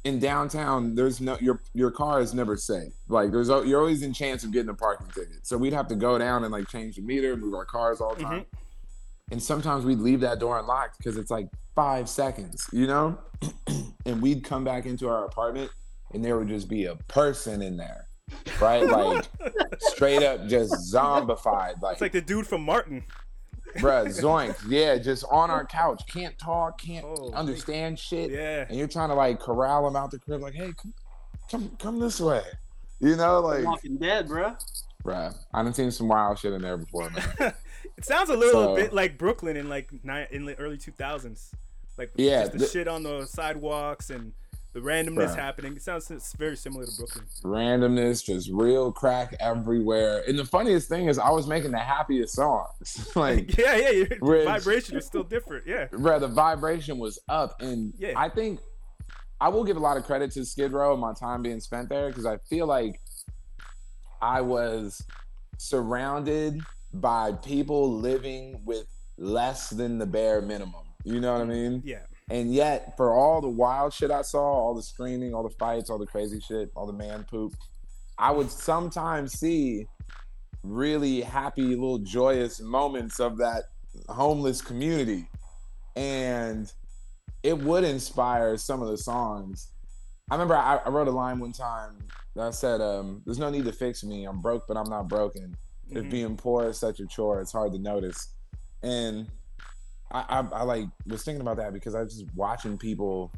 in 0.05 0.19
downtown, 0.19 0.95
there's 0.95 1.21
no 1.21 1.39
your 1.41 1.63
your 1.73 1.91
car 1.91 2.21
is 2.21 2.35
never 2.35 2.57
safe. 2.57 2.93
Like 3.09 3.33
there's 3.33 3.49
you're 3.49 3.81
always 3.81 4.03
in 4.03 4.13
chance 4.13 4.45
of 4.45 4.53
getting 4.53 4.69
a 4.69 4.75
parking 4.75 5.09
ticket. 5.09 5.47
So 5.47 5.57
we'd 5.57 5.73
have 5.73 5.89
to 5.89 5.95
go 5.95 6.19
down 6.19 6.45
and 6.45 6.53
like 6.53 6.69
change 6.69 6.97
the 6.97 7.03
meter, 7.03 7.37
move 7.37 7.55
our 7.55 7.65
cars 7.65 8.01
all 8.01 8.15
the 8.15 8.23
time. 8.23 8.41
Mm-hmm. 8.41 9.33
And 9.33 9.43
sometimes 9.43 9.85
we'd 9.85 9.99
leave 9.99 10.21
that 10.21 10.39
door 10.41 10.59
unlocked 10.59 10.99
because 10.99 11.17
it's 11.17 11.31
like 11.31 11.49
five 11.75 12.09
seconds, 12.09 12.69
you 12.73 12.87
know? 12.87 13.19
and 14.07 14.23
we'd 14.23 14.43
come 14.43 14.65
back 14.65 14.87
into 14.87 15.09
our 15.09 15.25
apartment 15.27 15.71
and 16.15 16.25
there 16.25 16.39
would 16.39 16.49
just 16.49 16.69
be 16.69 16.87
a 16.87 16.97
person 17.09 17.61
in 17.61 17.77
there. 17.77 18.07
Right? 18.61 18.83
Like 18.85 19.27
straight 19.81 20.23
up 20.23 20.47
just 20.49 20.93
zombified. 20.93 21.81
Like, 21.83 21.93
It's 21.93 22.01
like 22.01 22.13
the 22.13 22.23
dude 22.23 22.47
from 22.47 22.63
Martin. 22.63 23.05
Bruh, 23.77 24.07
zoink. 24.23 24.57
Yeah, 24.69 24.97
just 24.99 25.25
on 25.31 25.51
our 25.51 25.65
couch. 25.67 26.03
Can't 26.07 26.39
talk, 26.39 26.81
can't 26.81 27.05
Holy. 27.05 27.33
understand 27.35 27.99
shit. 27.99 28.31
Yeah. 28.31 28.65
And 28.69 28.77
you're 28.79 28.89
trying 28.89 29.09
to 29.11 29.15
like 29.15 29.41
corral 29.41 29.87
him 29.87 29.97
out 29.97 30.11
the 30.11 30.19
crib, 30.19 30.41
like, 30.41 30.55
hey, 30.55 30.73
come 30.81 30.95
come 31.51 31.71
come 31.79 31.99
this 32.01 32.21
way. 32.21 32.43
You 33.01 33.17
know, 33.17 33.41
like 33.41 33.65
Walking 33.65 33.97
Dead, 33.97 34.27
bro. 34.29 34.55
bruh. 35.05 35.35
I 35.55 35.63
done 35.63 35.73
seen 35.75 35.91
some 35.91 36.09
wild 36.09 36.39
shit 36.39 36.53
in 36.53 36.63
there 36.63 36.77
before, 36.77 37.11
man. 37.11 37.55
It 37.97 38.05
sounds 38.05 38.31
a 38.31 38.37
little 38.37 38.63
So- 38.63 38.77
bit 38.77 38.93
like 38.93 39.19
Brooklyn 39.19 39.57
in 39.57 39.69
like 39.69 39.91
ni- 40.05 40.27
in 40.31 40.45
the 40.45 40.57
early 40.59 40.77
2000s. 40.79 41.51
Like 41.97 42.13
Yeah, 42.15 42.41
just 42.43 42.53
the 42.53 42.59
th- 42.61 42.71
shit 42.71 42.87
on 42.89 43.03
the 43.03 43.27
sidewalks 43.27 44.11
and 44.11 44.33
the 44.81 44.87
randomness 44.87 45.31
Bruh. 45.35 45.37
happening. 45.37 45.77
It 45.77 45.83
sounds 45.83 46.11
it's 46.11 46.33
very 46.35 46.57
similar 46.57 46.85
to 46.87 46.93
Brooklyn. 46.97 47.25
randomness, 47.45 48.25
just 48.25 48.51
real 48.53 48.93
crack 48.93 49.35
everywhere. 49.41 50.23
And 50.29 50.39
the 50.39 50.45
funniest 50.45 50.89
thing 50.89 51.09
is, 51.09 51.19
I 51.19 51.31
was 51.31 51.47
making 51.47 51.73
the 51.73 51.79
happiest 51.79 52.35
songs. 52.35 53.11
like, 53.17 53.57
yeah, 53.59 53.77
yeah, 53.77 53.91
your 53.91 54.07
Rich. 54.21 54.47
vibration 54.47 54.97
is 54.97 55.07
still 55.07 55.25
different. 55.25 55.67
Yeah. 55.67 55.87
bro, 55.91 56.19
the 56.19 56.29
vibration 56.29 56.99
was 56.99 57.19
up, 57.29 57.61
and 57.61 57.93
Yeah. 57.99 58.13
I 58.17 58.29
think 58.29 58.61
I 59.41 59.49
will 59.49 59.65
give 59.65 59.77
a 59.77 59.81
lot 59.81 59.97
of 59.97 60.05
credit 60.05 60.31
to 60.33 60.45
Skid 60.45 60.73
Row 60.73 60.93
and 60.93 61.01
my 61.01 61.13
time 61.15 61.43
being 61.43 61.61
spent 61.61 61.89
there 61.89 62.09
because 62.09 62.27
I 62.27 62.39
feel 62.39 62.67
like 62.67 63.01
I 64.21 64.41
was 64.41 65.03
surrounded 65.59 66.61
by 66.93 67.33
people 67.33 67.99
living 67.99 68.63
with 68.65 68.87
less 69.17 69.71
than 69.71 69.99
the 69.99 70.07
bare 70.07 70.41
minimum. 70.41 70.83
You 71.05 71.21
know 71.21 71.33
what 71.35 71.43
I 71.43 71.45
mean? 71.45 71.83
Yeah. 71.85 72.01
And 72.31 72.53
yet, 72.53 72.95
for 72.97 73.13
all 73.13 73.41
the 73.41 73.49
wild 73.49 73.93
shit 73.93 74.11
I 74.11 74.23
saw, 74.23 74.43
all 74.43 74.75
the 74.75 74.83
screaming, 74.83 75.35
all 75.35 75.43
the 75.43 75.55
fights, 75.59 75.89
all 75.89 75.99
the 75.99 76.07
crazy 76.07 76.41
shit, 76.41 76.71
all 76.77 76.87
the 76.87 76.93
man 76.93 77.25
poop, 77.25 77.55
I 78.19 78.31
would 78.33 78.51
sometimes 78.51 79.33
see 79.33 79.87
really 80.63 81.23
happy, 81.23 81.75
little 81.75 81.99
joyous 81.99 82.61
moments 82.61 83.19
of 83.21 83.39
that 83.39 83.65
homeless 84.09 84.61
community. 84.61 85.29
And 85.97 86.71
it 87.43 87.59
would 87.59 87.85
inspire 87.85 88.57
some 88.57 88.83
of 88.83 88.89
the 88.89 88.99
songs. 88.99 89.69
I 90.31 90.35
remember 90.35 90.57
I, 90.57 90.77
I 90.77 90.89
wrote 90.91 91.09
a 91.09 91.13
line 91.13 91.39
one 91.39 91.53
time 91.53 91.97
that 92.37 92.55
said, 92.55 92.81
um, 92.81 93.23
There's 93.25 93.39
no 93.39 93.49
need 93.49 93.65
to 93.65 93.73
fix 93.73 94.05
me. 94.05 94.27
I'm 94.27 94.41
broke, 94.41 94.65
but 94.69 94.77
I'm 94.77 94.91
not 94.91 95.09
broken. 95.09 95.57
If 95.91 96.05
Mhm. 96.05 96.11
being 96.11 96.37
poor 96.37 96.67
is 96.69 96.79
such 96.79 97.01
a 97.01 97.07
chore, 97.07 97.41
it's 97.41 97.53
hard 97.53 97.73
to 97.73 97.79
notice. 97.79 98.35
And 98.83 99.31
I, 100.11 100.21
I, 100.29 100.47
I 100.53 100.63
like 100.63 100.87
was 101.07 101.23
thinking 101.23 101.41
about 101.43 101.57
that 101.59 101.73
because 101.73 101.95
I 101.95 102.03
was 102.03 102.19
just 102.19 102.35
watching 102.35 102.79
people 102.79 103.31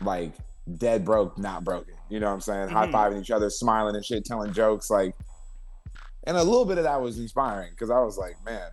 like 0.00 0.32
dead 0.78 1.04
broke, 1.04 1.38
not 1.38 1.62
broken. 1.64 1.94
You 2.08 2.20
know 2.20 2.26
what 2.26 2.32
I'm 2.34 2.40
saying? 2.40 2.68
Mhm. 2.68 2.72
High 2.72 2.88
fiving 2.88 3.20
each 3.20 3.30
other, 3.30 3.50
smiling 3.50 3.94
and 3.96 4.04
shit, 4.04 4.24
telling 4.24 4.52
jokes. 4.52 4.90
Like, 4.90 5.14
and 6.24 6.36
a 6.36 6.42
little 6.42 6.64
bit 6.64 6.78
of 6.78 6.84
that 6.84 7.00
was 7.00 7.18
inspiring 7.18 7.70
because 7.70 7.90
I 7.90 8.00
was 8.00 8.16
like, 8.18 8.36
man, 8.44 8.70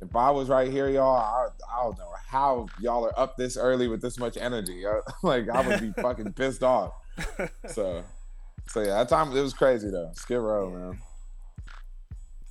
if 0.00 0.14
I 0.16 0.30
was 0.30 0.48
right 0.48 0.70
here, 0.70 0.88
y'all, 0.88 1.16
I, 1.16 1.48
I 1.72 1.82
don't 1.84 1.98
know 1.98 2.10
how 2.26 2.66
y'all 2.80 3.04
are 3.06 3.18
up 3.18 3.36
this 3.36 3.56
early 3.56 3.86
with 3.88 4.02
this 4.02 4.18
much 4.18 4.36
energy. 4.36 4.86
I, 4.86 5.00
like, 5.22 5.48
I 5.48 5.66
would 5.66 5.80
be 5.80 6.02
fucking 6.02 6.32
pissed 6.34 6.62
off. 6.62 6.92
So, 7.68 8.04
so 8.68 8.80
yeah, 8.80 8.96
that 8.98 9.08
time 9.08 9.34
it 9.36 9.40
was 9.40 9.54
crazy 9.54 9.90
though. 9.90 10.10
Skid 10.14 10.38
Row, 10.38 10.70
Yeah. 10.70 10.76
man. 10.78 10.98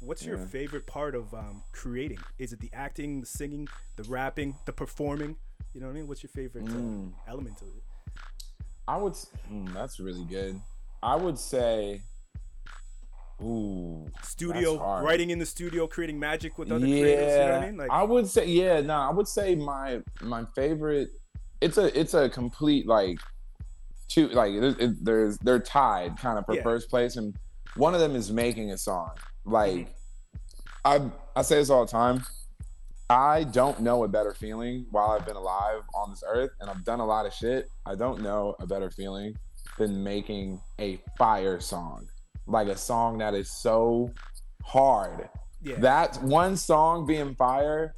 What's 0.05 0.23
your 0.25 0.37
favorite 0.37 0.85
part 0.85 1.15
of 1.15 1.33
um, 1.33 1.63
creating? 1.71 2.19
Is 2.37 2.53
it 2.53 2.59
the 2.59 2.69
acting, 2.73 3.21
the 3.21 3.25
singing, 3.25 3.67
the 3.95 4.03
rapping, 4.03 4.55
the 4.65 4.71
performing? 4.73 5.35
You 5.73 5.81
know 5.81 5.87
what 5.87 5.93
I 5.93 5.95
mean? 5.95 6.07
What's 6.07 6.21
your 6.21 6.29
favorite 6.29 6.65
Mm. 6.65 7.09
uh, 7.09 7.11
element 7.27 7.59
of 7.61 7.67
it? 7.67 7.83
I 8.87 8.97
would. 8.97 9.13
mm, 9.51 9.73
that's 9.73 9.99
really 9.99 10.23
good. 10.25 10.61
I 11.01 11.15
would 11.15 11.39
say. 11.39 12.01
Ooh. 13.41 14.07
Studio, 14.23 14.77
writing 15.03 15.29
in 15.31 15.39
the 15.39 15.45
studio, 15.45 15.87
creating 15.87 16.17
magic 16.19 16.57
with 16.57 16.71
other 16.71 16.85
yeah. 16.87 17.01
creators. 17.01 17.31
You 17.33 17.37
know 17.39 17.51
what 17.51 17.53
I 17.53 17.65
mean? 17.65 17.77
Like, 17.77 17.89
I 17.91 18.03
would 18.03 18.27
say 18.27 18.45
yeah. 18.47 18.79
No, 18.81 18.93
I 18.95 19.09
would 19.11 19.27
say 19.27 19.55
my 19.55 20.01
my 20.21 20.45
favorite. 20.55 21.09
It's 21.59 21.77
a 21.77 21.99
it's 21.99 22.13
a 22.13 22.29
complete 22.29 22.87
like 22.87 23.19
two 24.07 24.29
like 24.29 24.53
it, 24.53 24.79
it- 24.79 25.03
there's 25.03 25.37
they're 25.39 25.59
tied 25.59 26.17
kind 26.17 26.37
of 26.37 26.45
for 26.45 26.55
Yeah. 26.55 26.61
first 26.63 26.89
place 26.89 27.15
and 27.17 27.35
one 27.75 27.93
of 27.95 27.99
them 27.99 28.15
is 28.15 28.31
making 28.31 28.71
a 28.71 28.77
song 28.77 29.11
like 29.45 29.87
Mm-hmm. 30.85 31.11
I 31.35 31.39
I 31.39 31.41
say 31.41 31.55
this 31.55 31.69
all 31.69 31.85
the 31.85 31.91
time. 31.91 32.23
I 33.09 33.43
don't 33.43 33.81
know 33.81 34.03
a 34.03 34.07
better 34.07 34.33
feeling 34.33 34.87
while 34.91 35.11
I've 35.11 35.25
been 35.25 35.35
alive 35.35 35.81
on 35.93 36.09
this 36.09 36.23
earth 36.27 36.51
and 36.59 36.69
I've 36.69 36.83
done 36.83 36.99
a 36.99 37.05
lot 37.05 37.25
of 37.25 37.33
shit. 37.33 37.69
I 37.85 37.95
don't 37.95 38.21
know 38.21 38.55
a 38.59 38.65
better 38.65 38.89
feeling 38.89 39.35
than 39.77 40.03
making 40.03 40.59
a 40.79 40.99
fire 41.17 41.59
song. 41.59 42.07
Like 42.47 42.67
a 42.67 42.77
song 42.77 43.19
that 43.19 43.33
is 43.35 43.51
so 43.51 44.11
hard. 44.63 45.29
yeah. 45.61 45.75
That 45.79 46.21
one 46.23 46.57
song 46.57 47.05
being 47.05 47.35
fire 47.35 47.93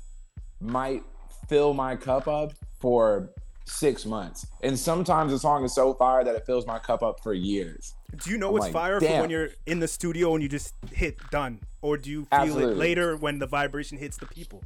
might 0.60 1.04
fill 1.48 1.74
my 1.74 1.96
cup 1.96 2.28
up 2.28 2.52
for 2.82 3.32
six 3.66 4.06
months. 4.06 4.46
And 4.64 4.78
sometimes 4.78 5.32
the 5.32 5.40
song 5.40 5.64
is 5.64 5.74
so 5.74 5.94
fire 5.94 6.24
that 6.24 6.36
it 6.36 6.46
fills 6.46 6.66
my 6.66 6.80
cup 6.80 7.04
up 7.04 7.22
for 7.24 7.34
years. 7.34 7.94
Do 8.16 8.32
you 8.32 8.38
know 8.38 8.52
what's 8.52 8.66
like, 8.66 8.74
fire 8.74 9.00
for 9.00 9.06
when 9.22 9.30
you're 9.30 9.50
in 9.66 9.80
the 9.80 9.88
studio 9.88 10.34
and 10.34 10.42
you 10.42 10.50
just 10.50 10.74
hit 10.92 11.18
done? 11.30 11.60
Or 11.82 11.98
do 11.98 12.10
you 12.10 12.26
feel 12.26 12.58
it 12.60 12.78
later 12.78 13.18
when 13.18 13.40
the 13.40 13.48
vibration 13.48 13.98
hits 13.98 14.18
the 14.18 14.26
people? 14.26 14.64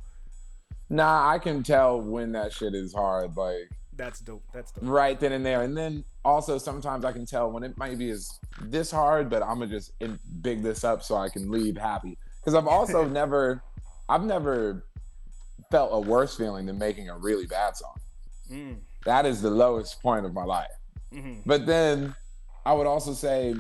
Nah, 0.90 1.30
I 1.30 1.40
can 1.40 1.64
tell 1.64 2.02
when 2.02 2.32
that 2.34 2.54
shit 2.54 2.76
is 2.76 2.94
hard. 2.94 3.36
Like 3.36 3.70
That's 3.96 4.20
dope. 4.20 4.44
That's 4.54 4.72
dope. 4.72 4.84
right 4.84 5.20
then 5.20 5.32
and 5.32 5.46
there. 5.46 5.64
And 5.64 5.76
then 5.76 6.04
also 6.24 6.58
sometimes 6.58 7.04
I 7.06 7.12
can 7.12 7.26
tell 7.26 7.52
when 7.52 7.64
it 7.64 7.78
might 7.78 7.98
be 7.98 8.10
as 8.10 8.40
this 8.62 8.92
hard, 8.92 9.30
but 9.30 9.42
I'm 9.42 9.60
gonna 9.60 9.68
just 9.68 9.94
big 10.42 10.62
this 10.62 10.84
up 10.84 11.02
so 11.04 11.16
I 11.16 11.30
can 11.30 11.50
leave 11.50 11.78
happy. 11.78 12.18
Because 12.40 12.54
I've 12.56 12.68
also 12.68 13.06
never, 13.08 13.64
I've 14.10 14.24
never 14.24 14.86
felt 15.72 15.92
a 15.94 16.00
worse 16.00 16.36
feeling 16.36 16.66
than 16.66 16.78
making 16.78 17.10
a 17.10 17.18
really 17.18 17.46
bad 17.48 17.76
song. 17.78 17.96
Mm, 18.52 18.78
That 19.06 19.26
is 19.26 19.42
the 19.42 19.50
lowest 19.50 20.02
point 20.02 20.26
of 20.26 20.34
my 20.34 20.44
life. 20.44 20.72
hmm 21.14 21.36
But 21.46 21.66
then 21.66 22.16
I 22.66 22.74
would 22.74 22.88
also 22.88 23.14
say, 23.14 23.56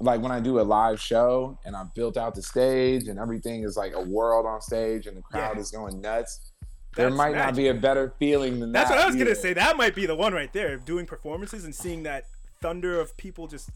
like 0.00 0.20
when 0.20 0.32
I 0.32 0.40
do 0.40 0.60
a 0.60 0.62
live 0.62 1.00
show 1.00 1.58
and 1.64 1.76
I've 1.76 1.92
built 1.94 2.16
out 2.16 2.34
the 2.34 2.42
stage 2.42 3.08
and 3.08 3.18
everything 3.18 3.62
is 3.62 3.76
like 3.76 3.92
a 3.94 4.00
world 4.00 4.46
on 4.46 4.60
stage 4.60 5.06
and 5.06 5.16
the 5.16 5.22
crowd 5.22 5.54
Yeah. 5.56 5.60
is 5.60 5.70
going 5.70 6.00
nuts. 6.00 6.52
There 6.96 7.06
That's 7.06 7.16
might 7.16 7.34
not 7.34 7.54
be 7.56 7.68
a 7.68 7.74
better 7.74 8.12
feeling 8.18 8.60
than 8.60 8.72
That's 8.72 8.90
that. 8.90 8.96
That's 8.96 9.04
what 9.06 9.12
I 9.14 9.16
was 9.18 9.24
gonna 9.24 9.34
say. 9.34 9.52
That 9.54 9.76
might 9.76 9.94
be 9.94 10.04
the 10.06 10.14
one 10.14 10.32
right 10.34 10.52
there. 10.52 10.76
Doing 10.76 11.06
performances 11.06 11.64
and 11.64 11.74
seeing 11.74 12.02
that 12.02 12.24
thunder 12.60 13.00
of 13.00 13.16
people 13.16 13.46
just 13.46 13.70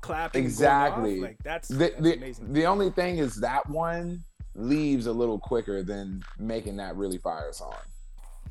clapping. 0.00 0.44
and 0.44 0.56
going 0.56 0.68
off, 0.70 0.86
Exactly. 0.88 1.20
Like 1.20 1.38
that's, 1.42 1.68
the, 1.68 1.74
that's 1.76 2.00
the, 2.00 2.14
amazing. 2.16 2.52
the 2.52 2.64
only 2.66 2.90
thing 2.90 3.18
is 3.18 3.36
that 3.36 3.68
one 3.68 4.20
leaves 4.54 5.06
a 5.06 5.12
little 5.12 5.38
quicker 5.38 5.82
than 5.82 6.22
making 6.38 6.76
that 6.76 6.96
really 6.96 7.18
fire 7.18 7.52
song. 7.52 7.74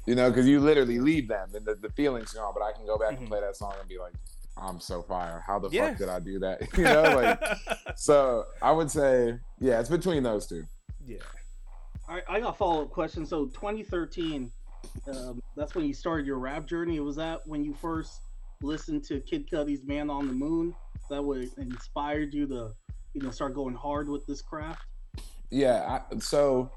You 0.06 0.16
know, 0.16 0.30
because 0.30 0.48
you 0.48 0.60
literally 0.60 1.00
leave 1.00 1.28
them 1.28 1.50
and 1.56 1.66
the, 1.66 1.76
the 1.76 1.90
feeling's 1.92 2.34
gone. 2.34 2.54
But 2.54 2.64
I 2.64 2.72
can 2.72 2.86
go 2.86 2.98
back 2.98 3.16
Mhm. 3.16 3.20
and 3.20 3.28
play 3.30 3.42
that 3.42 3.56
song 3.56 3.74
and 3.80 3.88
be 3.88 3.98
like, 4.00 4.14
I'm 4.62 4.80
so 4.80 5.02
fire. 5.02 5.44
How 5.46 5.60
the 5.60 5.70
Yeah. 5.70 5.90
fuck 5.90 5.98
did 5.98 6.10
I 6.10 6.20
do 6.20 6.40
that? 6.40 6.62
you 6.78 6.84
know, 6.84 7.02
like 7.16 7.42
so 7.98 8.46
I 8.62 8.72
would 8.72 8.90
say, 8.92 9.38
yeah, 9.60 9.80
it's 9.80 9.90
between 9.90 10.24
those 10.24 10.48
two. 10.48 10.66
Yeah. 11.06 11.18
I, 12.08 12.22
I 12.28 12.40
got 12.40 12.56
a 12.56 12.58
follow 12.58 12.84
up 12.84 12.92
question. 12.92 13.26
So 13.26 13.46
2013, 13.48 14.52
um, 15.14 15.42
that's 15.56 15.76
when 15.76 15.86
you 15.86 15.94
started 15.94 16.26
your 16.26 16.40
rap 16.40 16.66
journey. 16.66 17.00
Was 17.00 17.16
that 17.18 17.42
when 17.46 17.64
you 17.64 17.74
first 17.74 18.22
listened 18.62 19.04
to 19.06 19.20
Kid 19.22 19.50
Cudi's 19.50 19.84
"Man 19.86 20.10
on 20.10 20.28
the 20.28 20.34
Moon"? 20.34 20.74
That 21.10 21.24
what 21.24 21.40
inspired 21.58 22.34
you 22.34 22.48
to, 22.48 22.72
you 23.14 23.22
know, 23.22 23.32
start 23.32 23.54
going 23.56 23.76
hard 23.76 24.10
with 24.10 24.26
this 24.28 24.42
craft? 24.42 24.82
Yeah. 25.52 26.00
I, 26.12 26.20
so 26.20 26.72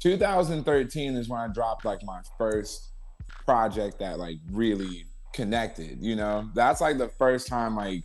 2013 0.00 1.14
is 1.16 1.28
when 1.28 1.40
I 1.40 1.48
dropped 1.48 1.84
like 1.84 2.02
my 2.04 2.20
first 2.36 2.92
project 3.44 3.98
that 3.98 4.18
like 4.18 4.36
really 4.52 5.04
connected. 5.38 6.02
You 6.02 6.16
know, 6.16 6.50
that's 6.52 6.80
like 6.80 6.98
the 6.98 7.08
first 7.10 7.46
time 7.46 7.76
like 7.76 8.02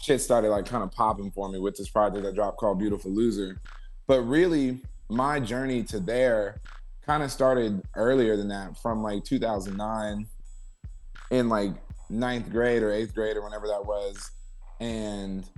shit 0.00 0.20
started 0.20 0.50
like 0.50 0.66
kind 0.66 0.82
of 0.82 0.90
popping 0.90 1.30
for 1.30 1.48
me 1.48 1.60
with 1.60 1.76
this 1.76 1.88
project 1.88 2.26
I 2.26 2.32
dropped 2.32 2.58
called 2.58 2.80
Beautiful 2.80 3.12
Loser. 3.12 3.60
But 4.08 4.22
really, 4.22 4.80
my 5.08 5.38
journey 5.38 5.84
to 5.84 6.00
there 6.00 6.60
kind 7.06 7.22
of 7.22 7.30
started 7.30 7.80
earlier 7.94 8.36
than 8.36 8.48
that 8.48 8.76
from 8.76 9.04
like 9.04 9.22
2009 9.22 10.26
in 11.30 11.48
like 11.48 11.70
ninth 12.10 12.50
grade 12.50 12.82
or 12.82 12.90
eighth 12.90 13.14
grade 13.14 13.36
or 13.36 13.44
whenever 13.44 13.68
that 13.68 13.86
was 13.86 14.32
and 14.80 15.48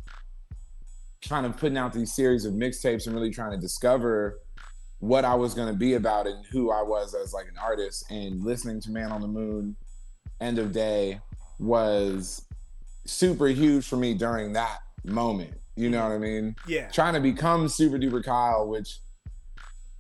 kind 1.27 1.47
of 1.47 1.57
putting 1.57 1.79
out 1.79 1.95
these 1.95 2.13
series 2.13 2.45
of 2.45 2.53
mixtapes 2.53 3.07
and 3.07 3.17
really 3.17 3.31
trying 3.31 3.53
to 3.53 3.59
discover 3.59 4.41
what 4.99 5.25
I 5.25 5.35
was 5.35 5.55
going 5.55 5.69
to 5.69 5.79
be 5.79 5.95
about 5.95 6.27
and 6.27 6.45
who 6.45 6.71
I 6.71 6.83
was 6.83 7.15
as 7.15 7.33
like 7.33 7.47
an 7.47 7.57
artist 7.59 8.05
and 8.11 8.45
listening 8.45 8.83
to 8.83 8.91
Man 8.91 9.11
on 9.13 9.23
the 9.23 9.29
Moon 9.29 9.77
End 10.41 10.59
of 10.59 10.73
Day 10.73 11.21
was 11.59 12.43
super 13.07 13.47
huge 13.47 13.87
for 13.87 13.97
me 13.97 14.15
during 14.15 14.53
that 14.55 14.79
moment. 15.05 15.55
You 15.77 15.91
know 15.91 16.03
what 16.03 16.13
I 16.13 16.19
mean? 16.19 16.57
Yeah. 16.67 16.89
Trying 16.89 17.15
to 17.15 17.21
become 17.21 17.69
Super 17.69 17.99
Duper 17.99 18.25
Kyle, 18.25 18.67
which 18.67 18.99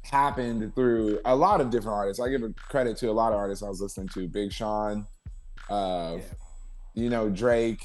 happened 0.02 0.74
through 0.74 1.20
a 1.24 1.34
lot 1.34 1.60
of 1.60 1.70
different 1.70 1.96
artists. 1.96 2.22
I 2.22 2.28
give 2.30 2.42
a 2.42 2.50
credit 2.68 2.96
to 2.98 3.10
a 3.10 3.12
lot 3.12 3.32
of 3.32 3.38
artists 3.38 3.62
I 3.62 3.68
was 3.68 3.80
listening 3.80 4.08
to. 4.14 4.28
Big 4.28 4.52
Sean, 4.52 5.06
uh, 5.68 6.16
Yeah. 6.18 6.22
you 6.94 7.10
know, 7.10 7.28
Drake, 7.28 7.82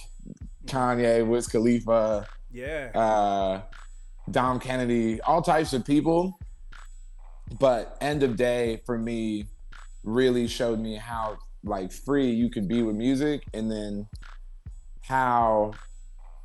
Kanye, 0.66 1.28
Wiz 1.28 1.48
Khalifa, 1.48 2.28
Yeah. 2.52 2.92
uh, 2.94 3.62
Dom 4.30 4.60
Kennedy, 4.60 5.20
all 5.22 5.42
types 5.42 5.74
of 5.74 5.84
people. 5.84 6.38
But 7.60 7.98
end 8.00 8.24
of 8.24 8.38
day 8.38 8.82
for 8.86 8.98
me 8.98 9.48
really 10.04 10.48
showed 10.48 10.80
me 10.80 10.96
how 10.96 11.38
like 11.64 11.92
free 11.92 12.30
you 12.32 12.50
could 12.50 12.68
be 12.68 12.82
with 12.84 12.96
music 12.96 13.44
and 13.54 13.72
then 13.72 14.08
how 15.04 15.72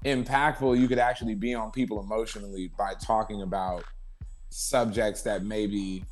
impactful 0.04 0.78
you 0.78 0.86
could 0.88 0.98
actually 0.98 1.34
be 1.34 1.54
on 1.54 1.70
people 1.70 2.00
emotionally 2.00 2.70
by 2.78 2.92
talking 2.94 3.42
about 3.42 3.82
subjects 4.50 5.22
that 5.22 5.44
maybe 5.44 6.04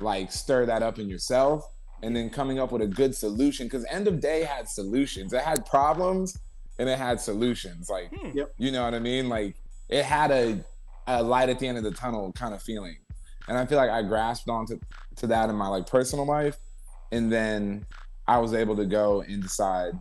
like 0.00 0.32
stir 0.32 0.64
that 0.66 0.82
up 0.82 0.98
in 0.98 1.08
yourself 1.08 1.64
and 2.02 2.16
then 2.16 2.30
coming 2.30 2.58
up 2.58 2.72
with 2.72 2.80
a 2.82 2.86
good 2.86 3.14
solution 3.14 3.66
because 3.66 3.84
end 3.90 4.08
of 4.08 4.20
day 4.20 4.42
had 4.42 4.68
solutions 4.68 5.32
it 5.32 5.42
had 5.42 5.64
problems 5.66 6.38
and 6.78 6.88
it 6.88 6.96
had 6.98 7.20
solutions 7.20 7.90
like 7.90 8.10
Hmm. 8.14 8.36
Yep. 8.36 8.54
you 8.58 8.72
know 8.72 8.84
what 8.84 8.94
i 8.94 8.98
mean 8.98 9.28
like 9.28 9.56
it 9.88 10.04
had 10.04 10.30
a, 10.30 10.64
a 11.06 11.22
light 11.22 11.48
at 11.48 11.58
the 11.58 11.66
end 11.68 11.76
of 11.76 11.84
the 11.84 11.90
tunnel 11.90 12.32
kind 12.32 12.54
of 12.54 12.62
feeling 12.62 12.96
and 13.48 13.58
i 13.58 13.66
feel 13.66 13.76
like 13.76 13.90
i 13.90 14.02
grasped 14.02 14.48
onto 14.48 14.78
to 15.16 15.26
that 15.26 15.50
in 15.50 15.56
my 15.56 15.66
like 15.68 15.86
personal 15.86 16.24
life 16.24 16.56
and 17.12 17.30
then 17.30 17.84
i 18.30 18.38
was 18.38 18.54
able 18.54 18.76
to 18.76 18.86
go 18.86 19.22
and 19.22 19.42
decide 19.42 19.92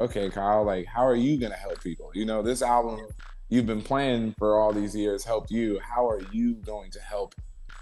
okay 0.00 0.30
kyle 0.30 0.64
like 0.64 0.86
how 0.86 1.04
are 1.04 1.16
you 1.16 1.38
gonna 1.38 1.54
help 1.54 1.82
people? 1.82 2.10
You 2.14 2.24
know 2.24 2.42
this 2.42 2.62
album 2.62 3.00
you've 3.48 3.66
been 3.66 3.82
playing 3.82 4.34
for 4.38 4.58
all 4.58 4.72
these 4.72 4.94
years 4.94 5.24
helped 5.24 5.50
you. 5.50 5.80
How 5.80 6.08
are 6.08 6.20
you 6.32 6.54
going 6.54 6.90
to 6.92 7.00
help 7.00 7.34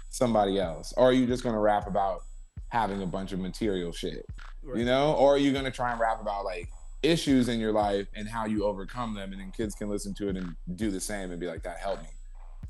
somebody 0.09 0.59
else? 0.59 0.93
Or 0.95 1.09
are 1.09 1.13
you 1.13 1.27
just 1.27 1.43
going 1.43 1.55
to 1.55 1.59
rap 1.59 1.87
about 1.87 2.21
having 2.69 3.01
a 3.01 3.05
bunch 3.05 3.33
of 3.33 3.39
material 3.39 3.91
shit? 3.91 4.25
Right. 4.63 4.79
you 4.79 4.85
know 4.85 5.13
or 5.13 5.35
are 5.35 5.37
you 5.37 5.53
going 5.53 5.65
to 5.65 5.71
try 5.71 5.91
and 5.91 5.99
rap 5.99 6.21
about 6.21 6.43
like 6.43 6.67
issues 7.03 7.47
in 7.47 7.59
your 7.59 7.71
life 7.71 8.07
and 8.15 8.27
how 8.27 8.45
you 8.45 8.65
overcome 8.65 9.13
them 9.13 9.31
and 9.31 9.39
then 9.39 9.51
kids 9.55 9.75
can 9.75 9.87
listen 9.87 10.13
to 10.15 10.29
it 10.29 10.35
and 10.35 10.55
do 10.75 10.91
the 10.91 10.99
same 10.99 11.31
and 11.31 11.39
be 11.39 11.47
like 11.47 11.63
that 11.63 11.77
helped 11.77 12.03
me. 12.03 12.09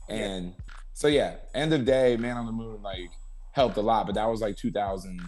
And 0.09 0.53
so 0.93 1.07
yeah 1.07 1.35
end 1.55 1.73
of 1.73 1.85
day 1.85 2.17
man 2.17 2.37
on 2.37 2.45
the 2.45 2.51
moon 2.51 2.81
like 2.83 3.09
helped 3.51 3.77
a 3.77 3.81
lot 3.81 4.05
but 4.05 4.15
that 4.15 4.25
was 4.25 4.41
like 4.41 4.57
2000 4.57 5.21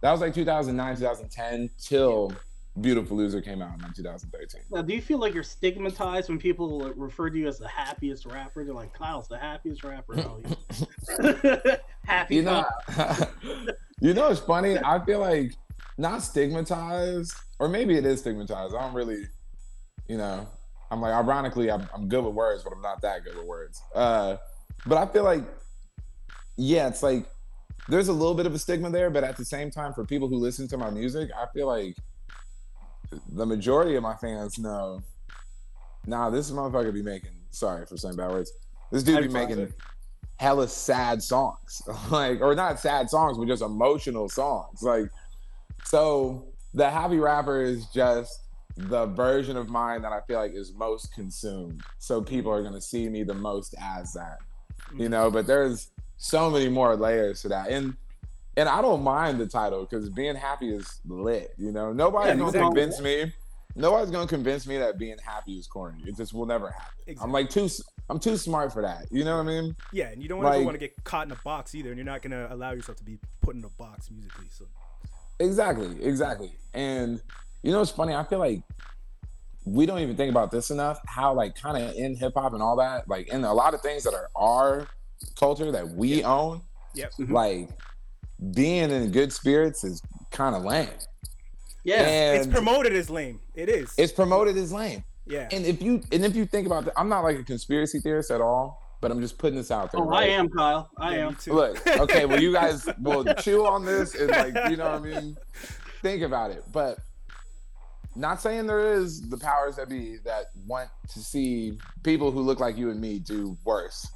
that 0.00 0.12
was 0.12 0.20
like 0.20 0.34
2009 0.34 0.96
2010 0.96 1.70
till 1.78 2.32
beautiful 2.80 3.16
loser 3.16 3.40
came 3.40 3.60
out 3.60 3.74
in 3.74 3.82
like 3.82 3.94
2013 3.94 4.60
Now, 4.70 4.82
do 4.82 4.94
you 4.94 5.02
feel 5.02 5.18
like 5.18 5.34
you're 5.34 5.42
stigmatized 5.42 6.28
when 6.28 6.38
people 6.38 6.80
like, 6.80 6.92
refer 6.96 7.28
to 7.28 7.36
you 7.36 7.48
as 7.48 7.58
the 7.58 7.66
happiest 7.66 8.24
rapper? 8.24 8.64
They're 8.64 8.72
like, 8.72 8.94
Kyle's 8.94 9.26
the 9.26 9.38
happiest 9.38 9.82
rapper. 9.82 10.14
Happy 12.04 12.36
you 12.36 12.42
know 12.42 12.64
you 14.00 14.14
know 14.14 14.28
it's 14.28 14.40
funny. 14.40 14.78
I 14.78 15.04
feel 15.04 15.18
like 15.20 15.54
not 15.98 16.22
stigmatized 16.22 17.34
or 17.58 17.68
maybe 17.68 17.96
it 17.96 18.06
is 18.06 18.20
stigmatized. 18.20 18.74
I 18.74 18.82
don't 18.82 18.94
really 18.94 19.24
you 20.08 20.16
know 20.16 20.46
i'm 20.90 21.00
like 21.00 21.12
ironically 21.12 21.70
i'm, 21.70 21.88
I'm 21.94 22.08
good 22.08 22.24
with 22.24 22.34
words 22.34 22.64
but 22.64 22.72
i'm 22.72 22.82
not 22.82 23.00
that 23.02 23.24
good 23.24 23.36
with 23.36 23.46
words. 23.46 23.80
Uh 23.94 24.36
but 24.86 24.98
i 24.98 25.06
feel 25.12 25.24
like 25.24 25.44
yeah 26.56 26.88
it's 26.88 27.02
like 27.02 27.28
there's 27.88 28.08
a 28.08 28.12
little 28.12 28.34
bit 28.34 28.46
of 28.46 28.54
a 28.54 28.58
stigma 28.58 28.90
there 28.90 29.10
but 29.10 29.24
at 29.24 29.36
the 29.36 29.44
same 29.44 29.70
time 29.70 29.92
for 29.92 30.04
people 30.04 30.28
who 30.28 30.36
listen 30.36 30.68
to 30.68 30.76
my 30.76 30.90
music 30.90 31.30
i 31.36 31.46
feel 31.54 31.66
like 31.66 31.96
the 33.30 33.46
majority 33.46 33.96
of 33.96 34.02
my 34.02 34.14
fans 34.16 34.58
know 34.58 35.02
nah 36.06 36.30
this 36.30 36.50
motherfucker 36.50 36.92
be 36.92 37.02
making 37.02 37.30
sorry 37.50 37.86
for 37.86 37.96
saying 37.96 38.16
bad 38.16 38.30
words 38.30 38.52
this 38.90 39.02
dude 39.02 39.22
be 39.22 39.28
making 39.28 39.72
hella 40.38 40.68
sad 40.68 41.22
songs. 41.22 41.82
Like 42.10 42.40
or 42.40 42.54
not 42.54 42.80
sad 42.80 43.10
songs 43.10 43.36
but 43.36 43.46
just 43.46 43.62
emotional 43.62 44.28
songs. 44.28 44.82
Like 44.82 45.10
so 45.84 46.46
the 46.74 46.88
happy 46.88 47.18
rapper 47.18 47.62
is 47.62 47.86
just 47.86 48.40
the 48.76 49.06
version 49.06 49.56
of 49.56 49.68
mine 49.68 50.02
that 50.02 50.12
i 50.12 50.20
feel 50.20 50.38
like 50.38 50.52
is 50.54 50.72
most 50.72 51.12
consumed. 51.12 51.82
So 51.98 52.22
people 52.22 52.52
are 52.52 52.62
to 52.62 52.80
see 52.80 53.08
me 53.08 53.24
the 53.24 53.34
most 53.34 53.74
as 53.80 54.12
that 54.14 54.38
you 54.96 55.08
know 55.08 55.30
but 55.30 55.46
there's 55.46 55.90
so 56.18 56.50
many 56.50 56.68
more 56.68 56.94
layers 56.96 57.40
to 57.42 57.48
that 57.48 57.68
and 57.70 57.96
and 58.56 58.68
i 58.68 58.82
don't 58.82 59.02
mind 59.02 59.40
the 59.40 59.46
title 59.46 59.86
because 59.88 60.08
being 60.10 60.34
happy 60.34 60.70
is 60.74 61.00
lit 61.06 61.54
you 61.56 61.72
know 61.72 61.92
nobody's 61.92 62.28
Yeah, 62.30 62.34
gonna 62.36 62.46
exactly. 62.48 62.66
convince 62.74 63.00
me 63.00 63.32
nobody's 63.76 64.10
gonna 64.10 64.26
convince 64.26 64.66
me 64.66 64.78
that 64.78 64.98
being 64.98 65.16
happy 65.24 65.58
is 65.58 65.66
corny 65.66 66.02
it 66.06 66.16
just 66.16 66.34
will 66.34 66.46
never 66.46 66.70
happen 66.70 67.16
i'm 67.22 67.30
like 67.32 67.48
too 67.48 67.68
i'm 68.10 68.18
too 68.18 68.36
smart 68.36 68.72
for 68.72 68.82
that 68.82 69.06
you 69.12 69.24
know 69.24 69.36
what 69.36 69.42
i 69.42 69.46
mean 69.46 69.76
Yeah, 69.92 70.08
and 70.08 70.20
you 70.22 70.28
don't 70.28 70.42
like- 70.42 70.64
want 70.64 70.74
to 70.74 70.78
get 70.78 70.92
caught 71.04 71.26
in 71.26 71.32
a 71.32 71.36
box 71.44 71.74
either, 71.74 71.90
and 71.90 71.96
you're 71.98 72.04
not 72.06 72.20
gonna 72.22 72.48
allow 72.50 72.72
yourself 72.72 72.98
to 72.98 73.04
be 73.04 73.18
put 73.42 73.54
in 73.54 73.64
a 73.64 73.68
box 73.68 74.10
musically. 74.10 74.46
So 74.50 74.64
Exactly, 75.40 76.02
exactly. 76.02 76.52
And 76.74 77.22
you 77.62 77.70
know, 77.70 77.80
it's 77.80 77.90
funny. 77.92 78.12
I 78.14 78.24
feel 78.24 78.38
like 78.40 78.62
we 79.64 79.86
don't 79.86 79.98
even 80.00 80.16
think 80.16 80.30
about 80.30 80.50
this 80.50 80.70
enough. 80.70 80.98
How 81.06 81.32
like 81.34 81.54
kind 81.54 81.76
of 81.82 81.94
in 81.94 82.16
hip 82.16 82.32
hop 82.34 82.54
and 82.54 82.62
all 82.62 82.76
that, 82.76 83.08
like 83.08 83.28
in 83.28 83.44
a 83.44 83.52
lot 83.54 83.74
of 83.74 83.80
things 83.82 84.02
that 84.04 84.14
are 84.14 84.30
our 84.34 84.88
culture 85.38 85.70
that 85.72 85.88
we 85.90 86.24
own, 86.24 86.62
Yep. 86.94 87.12
Mhm. 87.18 87.30
like 87.30 87.68
being 88.52 88.90
in 88.90 89.10
good 89.10 89.32
spirits 89.32 89.84
is 89.84 90.00
kind 90.30 90.54
of 90.54 90.62
lame. 90.64 90.88
Yeah. 91.84 92.02
and 92.06 92.36
it's 92.38 92.46
promoted 92.52 92.92
as 92.92 93.08
lame. 93.08 93.40
It 93.54 93.68
is. 93.68 93.92
it's 93.96 94.12
promoted 94.12 94.56
as 94.56 94.72
lame. 94.72 95.04
yeah. 95.26 95.48
And 95.52 95.64
if 95.64 95.80
you 95.82 96.02
and 96.12 96.24
if 96.24 96.34
you 96.36 96.44
think 96.46 96.66
about 96.66 96.84
that, 96.86 96.94
I'm 96.98 97.08
not 97.08 97.20
like 97.20 97.38
a 97.38 97.44
conspiracy 97.44 98.00
theorist 98.00 98.30
at 98.30 98.40
all, 98.40 98.82
but 99.00 99.10
I'm 99.10 99.20
just 99.20 99.38
putting 99.38 99.56
this 99.56 99.70
out 99.70 99.92
there. 99.92 100.00
Oh, 100.02 100.10
I 100.10 100.24
am, 100.24 100.48
Kyle. 100.50 100.90
I 100.98 101.16
Yeah, 101.16 101.26
am. 101.28 101.34
too. 101.36 101.52
Look, 101.54 101.86
okay, 101.86 102.24
well, 102.26 102.40
you 102.40 102.52
guys 102.52 102.86
will 103.00 103.24
chew 103.36 103.64
on 103.66 103.84
this 103.84 104.14
and 104.14 104.28
like, 104.30 104.70
you 104.70 104.76
know 104.76 104.90
what 104.98 105.02
I 105.02 105.20
mean? 105.20 105.36
Think 106.02 106.22
about 106.22 106.50
it. 106.50 106.64
But 106.72 106.98
not 108.16 108.40
saying 108.42 108.66
there 108.66 108.94
is 108.94 109.28
the 109.28 109.38
powers 109.38 109.76
that 109.76 109.88
be 109.88 110.16
that 110.24 110.46
want 110.66 110.90
to 111.10 111.20
see 111.20 111.78
people 112.02 112.30
who 112.32 112.40
look 112.40 112.58
like 112.60 112.76
you 112.76 112.90
and 112.90 113.00
me 113.00 113.18
do 113.18 113.56
worse. 113.64 114.06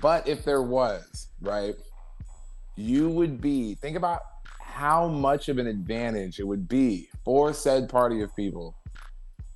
But 0.00 0.26
if 0.28 0.44
there 0.44 0.62
was, 0.62 1.28
right, 1.40 1.74
you 2.76 3.08
would 3.10 3.40
be, 3.40 3.74
think 3.76 3.96
about 3.96 4.20
how 4.60 5.08
much 5.08 5.48
of 5.48 5.58
an 5.58 5.66
advantage 5.66 6.40
it 6.40 6.46
would 6.46 6.66
be 6.68 7.08
for 7.24 7.52
said 7.52 7.88
party 7.88 8.22
of 8.22 8.34
people 8.34 8.76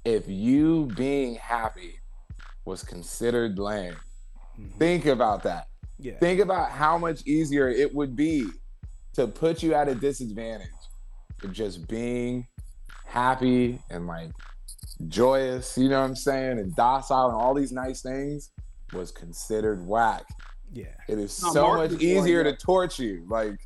if 0.04 0.28
you 0.28 0.86
being 0.96 1.34
happy 1.36 1.98
was 2.64 2.82
considered 2.82 3.58
lame. 3.58 3.96
Mhm. 4.58 4.72
Think 4.78 5.06
about 5.06 5.42
that. 5.44 5.66
yeah. 6.00 6.16
Think 6.18 6.40
about 6.40 6.70
how 6.70 6.96
much 6.96 7.26
easier 7.26 7.68
it 7.68 7.92
would 7.94 8.14
be 8.14 8.46
to 9.14 9.26
put 9.26 9.62
you 9.64 9.74
at 9.74 9.88
a 9.88 9.94
disadvantage 9.96 10.68
of 11.42 11.52
just 11.52 11.88
being 11.88 12.46
happy 13.04 13.80
and 13.90 14.06
like 14.06 14.30
joyous, 15.08 15.76
you 15.76 15.88
know 15.88 16.00
what 16.00 16.06
I'm 16.06 16.14
saying, 16.16 16.58
and 16.60 16.74
docile 16.76 17.26
and 17.30 17.34
all 17.36 17.52
these 17.54 17.72
nice 17.72 18.00
things 18.02 18.50
was 18.92 19.10
considered 19.12 19.86
whack. 19.86 20.24
yeah. 20.72 20.86
It 21.08 21.18
is 21.18 21.42
No, 21.42 21.52
so 21.52 21.62
Mark 21.62 21.90
much 21.92 22.00
easier 22.02 22.44
to 22.44 22.54
torch 22.56 22.98
you. 22.98 23.24
Like, 23.28 23.58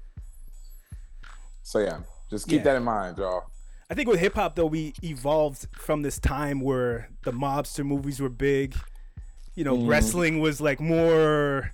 so 1.63 1.79
yeah, 1.81 1.99
just 2.31 2.47
keep 2.49 2.59
Yeah. 2.59 2.65
that 2.65 2.77
in 2.77 2.85
mind, 2.85 3.19
y'all. 3.19 3.45
I 3.91 3.95
think 3.95 4.09
with 4.09 4.21
hip 4.21 4.35
hop 4.35 4.55
though, 4.57 4.67
we 4.67 4.95
evolved 5.03 5.67
from 5.79 6.03
this 6.03 6.19
time 6.19 6.61
where 6.61 7.11
the 7.25 7.33
mobster 7.33 7.85
movies 7.85 8.21
were 8.21 8.29
big. 8.29 8.75
You 9.55 9.65
know, 9.65 9.77
Mhm. 9.77 9.89
wrestling 9.89 10.39
was 10.41 10.61
like 10.61 10.81
more 10.81 11.71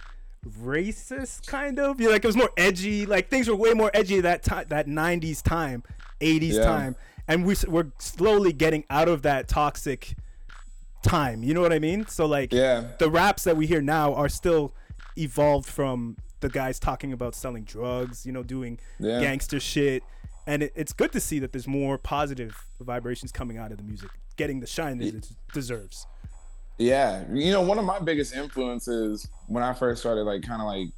racist, 0.62 1.46
kind 1.46 1.78
of. 1.78 2.00
You 2.00 2.06
know, 2.06 2.12
like 2.12 2.24
it 2.24 2.26
was 2.26 2.36
more 2.36 2.50
edgy. 2.56 3.06
Like 3.06 3.28
things 3.30 3.48
were 3.48 3.54
way 3.56 3.72
more 3.72 3.90
edgy 3.94 4.20
that 4.20 4.42
time, 4.42 4.66
that 4.68 4.86
'90s 4.88 5.42
time, 5.42 5.82
'80s 6.20 6.56
Yeah. 6.56 6.64
time, 6.64 6.96
and 7.28 7.44
we 7.44 7.54
we're 7.68 7.92
slowly 7.98 8.52
getting 8.52 8.84
out 8.90 9.08
of 9.08 9.22
that 9.22 9.46
toxic 9.46 10.16
time. 11.08 11.42
You 11.42 11.54
know 11.54 11.60
what 11.60 11.72
I 11.72 11.78
mean? 11.78 12.06
So 12.06 12.26
like, 12.26 12.52
Yeah. 12.52 12.88
the 12.98 13.10
raps 13.10 13.44
that 13.44 13.56
we 13.56 13.66
hear 13.66 13.80
now 13.80 14.14
are 14.14 14.28
still 14.28 14.72
evolved 15.16 15.68
from 15.68 16.16
the 16.40 16.48
guys 16.48 16.78
talking 16.78 17.12
about 17.12 17.34
selling 17.34 17.64
drugs. 17.64 18.24
You 18.26 18.32
know, 18.32 18.42
doing 18.42 18.78
Yeah. 18.98 19.20
gangster 19.20 19.58
shit. 19.60 20.02
And 20.46 20.62
it, 20.62 20.72
it's 20.74 20.92
good 20.92 21.12
to 21.12 21.20
see 21.20 21.38
that 21.40 21.52
there's 21.52 21.68
more 21.68 21.98
positive 21.98 22.66
vibrations 22.80 23.32
coming 23.32 23.58
out 23.58 23.70
of 23.70 23.76
the 23.78 23.84
music, 23.84 24.10
getting 24.36 24.60
the 24.60 24.66
shine 24.66 24.98
that 24.98 25.14
it 25.14 25.28
deserves. 25.52 26.06
Yeah, 26.78 27.24
you 27.32 27.50
know, 27.52 27.60
one 27.60 27.78
of 27.78 27.84
my 27.84 27.98
biggest 27.98 28.34
influences 28.34 29.28
when 29.48 29.62
I 29.64 29.72
first 29.74 30.00
started, 30.00 30.22
like, 30.22 30.42
kind 30.42 30.62
of 30.62 30.66
like 30.68 30.88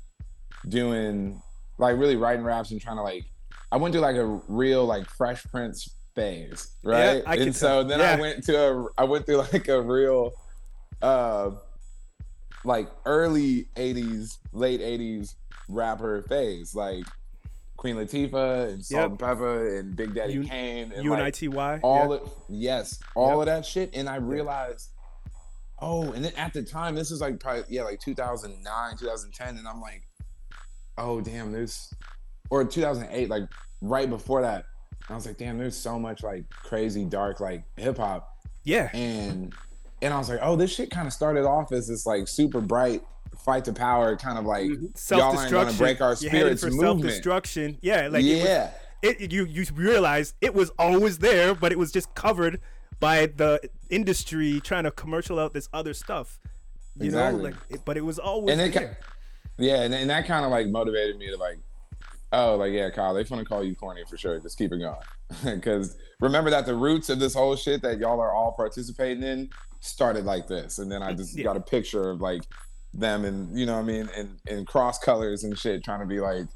doing, 0.68 1.42
like, 1.78 1.96
really 1.96 2.16
writing 2.16 2.44
raps 2.44 2.70
and 2.70 2.80
trying 2.80 2.96
to 2.96 3.02
like, 3.02 3.24
I 3.72 3.76
went 3.76 3.92
through 3.92 4.02
like 4.02 4.16
a 4.16 4.26
real 4.48 4.84
like 4.84 5.08
Fresh 5.08 5.44
Prince 5.44 5.88
phase, 6.14 6.72
right? 6.82 7.22
I 7.26 7.36
can 7.36 7.48
and 7.48 7.56
so 7.56 7.68
tell. 7.68 7.84
then 7.84 8.00
Yeah. 8.00 8.12
I 8.12 8.20
went 8.20 8.44
to 8.44 8.56
a, 8.58 8.86
I 8.98 9.04
went 9.04 9.26
through 9.26 9.36
like 9.52 9.68
a 9.68 9.80
real, 9.80 10.32
uh, 11.02 11.50
like 12.64 12.88
early 13.06 13.68
'80s, 13.76 14.38
late 14.52 14.80
'80s 14.80 15.34
rapper 15.68 16.22
phase, 16.22 16.74
like 16.74 17.04
Queen 17.76 17.96
Latifah 17.96 18.68
and 18.72 18.84
Salt 18.84 19.00
Yep. 19.02 19.10
and 19.10 19.18
Pepa 19.18 19.80
and 19.80 19.96
Big 19.96 20.14
Daddy 20.14 20.34
U- 20.34 20.44
Kane 20.44 20.92
and 20.92 21.04
like, 21.10 21.34
all 21.82 22.10
yeah. 22.10 22.14
of 22.16 22.32
yes, 22.48 22.98
all 23.14 23.30
Yep. 23.30 23.38
of 23.40 23.46
that 23.46 23.64
shit. 23.66 23.90
And 23.94 24.08
I 24.08 24.16
realized, 24.16 24.90
oh, 25.78 26.12
and 26.12 26.22
then 26.24 26.32
at 26.36 26.52
the 26.52 26.62
time, 26.62 26.94
this 26.94 27.10
is 27.10 27.20
like 27.22 27.40
probably 27.40 27.64
yeah, 27.68 27.82
like 27.84 28.00
2009, 28.00 28.96
2010, 28.98 29.56
and 29.56 29.66
I'm 29.66 29.80
like, 29.80 30.02
oh 30.98 31.20
damn, 31.22 31.52
this 31.52 31.92
or 32.50 32.64
2008, 32.64 33.30
like 33.30 33.44
right 33.80 34.10
before 34.10 34.42
that. 34.42 34.64
I 35.10 35.14
was 35.14 35.26
like, 35.26 35.38
damn, 35.38 35.58
there's 35.58 35.76
so 35.76 35.98
much 35.98 36.22
like 36.22 36.48
crazy 36.50 37.04
dark 37.04 37.40
like 37.40 37.64
hip 37.76 37.98
hop, 37.98 38.28
yeah. 38.64 38.90
and 38.94 39.52
and 40.02 40.14
I 40.14 40.18
was 40.18 40.28
like, 40.28 40.38
oh, 40.42 40.56
this 40.56 40.72
shit 40.72 40.90
kind 40.90 41.06
of 41.06 41.12
started 41.12 41.44
off 41.44 41.72
as 41.72 41.88
this 41.88 42.06
like 42.06 42.28
super 42.28 42.60
bright 42.60 43.02
fight 43.44 43.64
to 43.64 43.72
power 43.72 44.16
kind 44.16 44.38
of 44.38 44.44
like 44.44 44.70
self 44.94 45.20
y'all 45.20 45.30
ain't 45.40 45.50
gonna 45.50 45.66
destruction. 45.70 45.78
break 45.78 46.00
our 46.00 46.16
spirits 46.16 46.62
for 46.62 46.70
self 46.70 47.00
destruction. 47.00 47.78
Yeah, 47.80 48.08
like 48.10 48.24
it 48.24 48.36
was, 48.36 48.44
yeah, 48.44 48.70
it, 49.02 49.32
you 49.32 49.44
you 49.46 49.64
realize 49.74 50.34
it 50.40 50.54
was 50.54 50.70
always 50.78 51.18
there, 51.18 51.54
but 51.54 51.72
it 51.72 51.78
was 51.78 51.90
just 51.92 52.14
covered 52.14 52.60
by 52.98 53.26
the 53.26 53.60
industry 53.88 54.60
trying 54.60 54.84
to 54.84 54.90
commercial 54.90 55.38
out 55.38 55.54
this 55.54 55.68
other 55.72 55.94
stuff. 55.94 56.38
You 56.98 57.06
Exactly. 57.06 57.38
know, 57.38 57.44
like, 57.48 57.54
it, 57.70 57.80
but 57.84 57.96
it 57.96 58.04
was 58.04 58.18
always 58.18 58.52
And 58.52 58.60
it 58.60 58.74
there. 58.74 58.98
Yeah, 59.58 59.82
and, 59.82 59.94
and 59.94 60.10
that 60.10 60.26
kind 60.26 60.44
of 60.44 60.50
like 60.50 60.68
motivated 60.68 61.16
me 61.18 61.30
to 61.30 61.36
like, 61.36 61.58
oh, 62.32 62.56
like 62.56 62.72
yeah, 62.72 62.90
Kyle, 62.90 63.14
They're 63.14 63.24
gonna 63.24 63.44
call 63.44 63.64
you 63.64 63.74
corny 63.74 64.02
for 64.08 64.16
sure. 64.16 64.38
Just 64.40 64.58
keep 64.58 64.72
it 64.72 64.78
going, 64.78 65.54
because 65.56 65.96
remember 66.20 66.50
that 66.50 66.66
the 66.66 66.74
roots 66.74 67.08
of 67.10 67.18
this 67.18 67.34
whole 67.34 67.56
shit 67.56 67.82
that 67.82 67.98
y'all 67.98 68.20
are 68.20 68.32
all 68.34 68.52
participating 68.52 69.22
in 69.22 69.48
started 69.80 70.24
like 70.24 70.46
this, 70.46 70.78
and 70.78 70.90
then 70.90 71.02
I 71.02 71.12
just 71.14 71.34
Yeah. 71.36 71.44
got 71.44 71.56
a 71.56 71.60
picture 71.60 72.10
of 72.10 72.20
like 72.20 72.42
them 72.92 73.24
and 73.24 73.56
you 73.58 73.66
know 73.66 73.74
what 73.74 73.80
I 73.82 73.84
mean, 73.84 74.08
and 74.16 74.38
in 74.48 74.64
cross 74.66 74.98
colors 74.98 75.44
and 75.44 75.56
shit, 75.58 75.84
trying 75.84 76.00
to 76.00 76.06
be 76.06 76.20
like, 76.20 76.46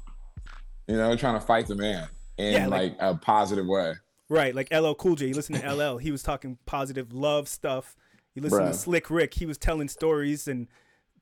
you 0.87 0.97
know, 0.97 1.15
trying 1.15 1.39
to 1.39 1.45
fight 1.45 1.67
the 1.67 1.75
man 1.75 2.07
in 2.37 2.53
Yeah, 2.53 2.67
like- 2.67 2.91
like, 2.91 2.97
a 2.99 3.15
positive 3.15 3.65
way. 3.65 3.93
Right, 4.27 4.55
like 4.55 4.73
LL 4.73 4.93
Cool 4.93 5.15
J. 5.15 5.27
You 5.27 5.33
listen 5.35 5.55
to 5.61 5.71
LL, 5.73 5.97
he 5.97 6.11
was 6.11 6.23
talking 6.23 6.57
positive 6.65 7.13
love 7.13 7.47
stuff. 7.47 7.95
You 8.33 8.41
listen 8.41 8.65
to 8.65 8.73
Slick 8.73 9.09
Rick, 9.11 9.35
he 9.35 9.45
was 9.45 9.57
telling 9.57 9.87
stories 9.87 10.47
and 10.47 10.67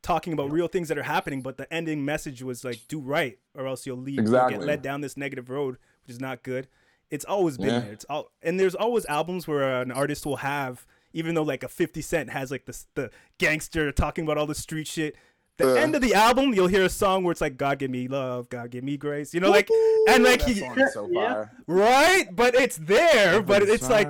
talking 0.03 0.33
about 0.33 0.51
real 0.51 0.67
things 0.67 0.89
that 0.89 0.97
are 0.97 1.03
happening, 1.03 1.41
but 1.41 1.57
the 1.57 1.71
ending 1.73 2.05
message 2.05 2.43
was 2.43 2.63
like, 2.63 2.79
do 2.87 2.99
right 2.99 3.39
or 3.55 3.65
else 3.65 3.85
you'll 3.87 3.97
leave. 3.97 4.21
You'll 4.23 4.49
get 4.49 4.61
led 4.61 4.81
down 4.83 5.01
this 5.01 5.17
negative 5.17 5.49
road, 5.49 5.77
which 6.03 6.13
is 6.13 6.19
not 6.19 6.43
good. 6.43 6.67
It's 7.09 7.25
always 7.25 7.57
been 7.57 7.67
Yeah. 7.67 7.79
there. 7.79 7.91
It's 7.93 8.05
all 8.05 8.31
and 8.41 8.59
there's 8.59 8.75
always 8.75 9.05
albums 9.07 9.47
where 9.47 9.81
an 9.81 9.91
artist 9.91 10.25
will 10.25 10.37
have, 10.37 10.85
even 11.13 11.33
though 11.35 11.43
like 11.43 11.63
a 11.63 11.67
50 11.67 12.01
Cent 12.01 12.29
has 12.31 12.51
like 12.51 12.65
the 12.65 12.77
the 12.95 13.11
gangster 13.39 13.91
talking 13.91 14.23
about 14.23 14.37
all 14.37 14.45
the 14.47 14.55
street 14.55 14.87
shit. 14.87 15.15
The 15.57 15.71
Uh. 15.73 15.75
end 15.75 15.93
of 15.95 16.01
the 16.01 16.15
album, 16.15 16.53
you'll 16.55 16.67
hear 16.67 16.83
a 16.83 16.89
song 16.89 17.23
where 17.23 17.31
it's 17.31 17.41
like 17.41 17.57
God 17.57 17.77
give 17.77 17.91
me 17.91 18.07
love, 18.07 18.49
God 18.49 18.71
give 18.71 18.83
me 18.83 18.97
grace. 18.97 19.33
You 19.35 19.39
know, 19.39 19.51
like 19.51 19.69
and 20.09 20.23
like 20.23 20.41
he 20.41 20.55
so 20.91 21.07
Yeah. 21.11 21.45
right, 21.67 22.27
but 22.35 22.55
it's 22.55 22.77
there, 22.77 23.41
but 23.43 23.61
it's 23.61 23.87
like 23.89 24.07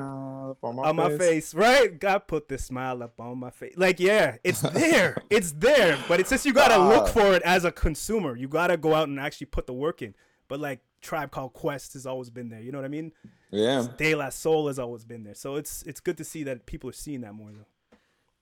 up 0.53 0.63
on 0.63 0.79
on 0.79 0.95
my 0.95 1.17
face, 1.17 1.53
right? 1.53 1.99
God 1.99 2.27
put 2.27 2.47
this 2.47 2.65
smile 2.65 3.01
up 3.03 3.19
on 3.19 3.37
my 3.39 3.49
face. 3.49 3.73
Like, 3.77 3.99
yeah, 3.99 4.37
it's 4.43 4.61
there. 4.61 5.17
it's 5.29 5.51
there. 5.53 5.97
But 6.07 6.19
it's 6.19 6.29
just 6.29 6.45
you 6.45 6.53
gotta 6.53 6.77
look 6.77 7.07
for 7.07 7.33
it 7.33 7.41
as 7.43 7.65
a 7.65 7.71
consumer. 7.71 8.35
You 8.35 8.47
gotta 8.47 8.77
go 8.77 8.93
out 8.93 9.07
and 9.07 9.19
actually 9.19 9.47
put 9.47 9.67
the 9.67 9.73
work 9.73 10.01
in. 10.01 10.13
But 10.47 10.59
like 10.59 10.79
Tribe 11.01 11.31
Called 11.31 11.53
Quest 11.53 11.93
has 11.93 12.05
always 12.05 12.29
been 12.29 12.49
there. 12.49 12.61
You 12.61 12.71
know 12.71 12.77
what 12.77 12.85
I 12.85 12.89
mean? 12.89 13.11
Yeah, 13.51 13.85
De 13.97 14.15
La 14.15 14.29
Soul 14.29 14.67
has 14.67 14.79
always 14.79 15.05
been 15.05 15.23
there. 15.23 15.35
So 15.35 15.55
it's 15.55 15.83
it's 15.83 15.99
good 15.99 16.17
to 16.17 16.23
see 16.23 16.43
that 16.43 16.65
people 16.65 16.89
are 16.89 16.93
seeing 16.93 17.21
that 17.21 17.33
more 17.33 17.51
though. 17.51 17.97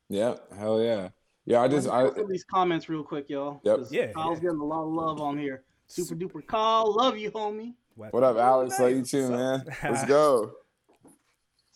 yeah, 0.10 0.36
hell 0.58 0.82
yeah, 0.82 1.10
yeah. 1.46 1.62
I 1.62 1.68
just 1.68 1.88
I 1.88 2.04
Let's 2.04 2.28
these 2.30 2.44
comments 2.44 2.90
real 2.90 3.04
quick, 3.04 3.30
y'all. 3.30 3.62
Yep. 3.64 3.78
'cause 3.78 3.92
Yeah, 3.94 4.12
Kyle's 4.12 4.38
yeah. 4.40 4.44
getting 4.50 4.60
a 4.60 4.66
lot 4.66 4.84
of 4.84 4.92
love 4.94 5.22
on 5.22 5.38
here. 5.38 5.64
Super 5.88 6.16
duper 6.16 6.46
Kyle, 6.46 6.94
love 6.94 7.18
you, 7.18 7.32
homie. 7.32 7.74
what 7.96 8.24
up, 8.24 8.38
Alex? 8.38 8.80
Love 8.80 8.90
you 8.92 8.98
Nice. 9.00 9.12
too, 9.12 9.30
man. 9.30 9.64
Let's 9.84 10.06
go. 10.06 10.52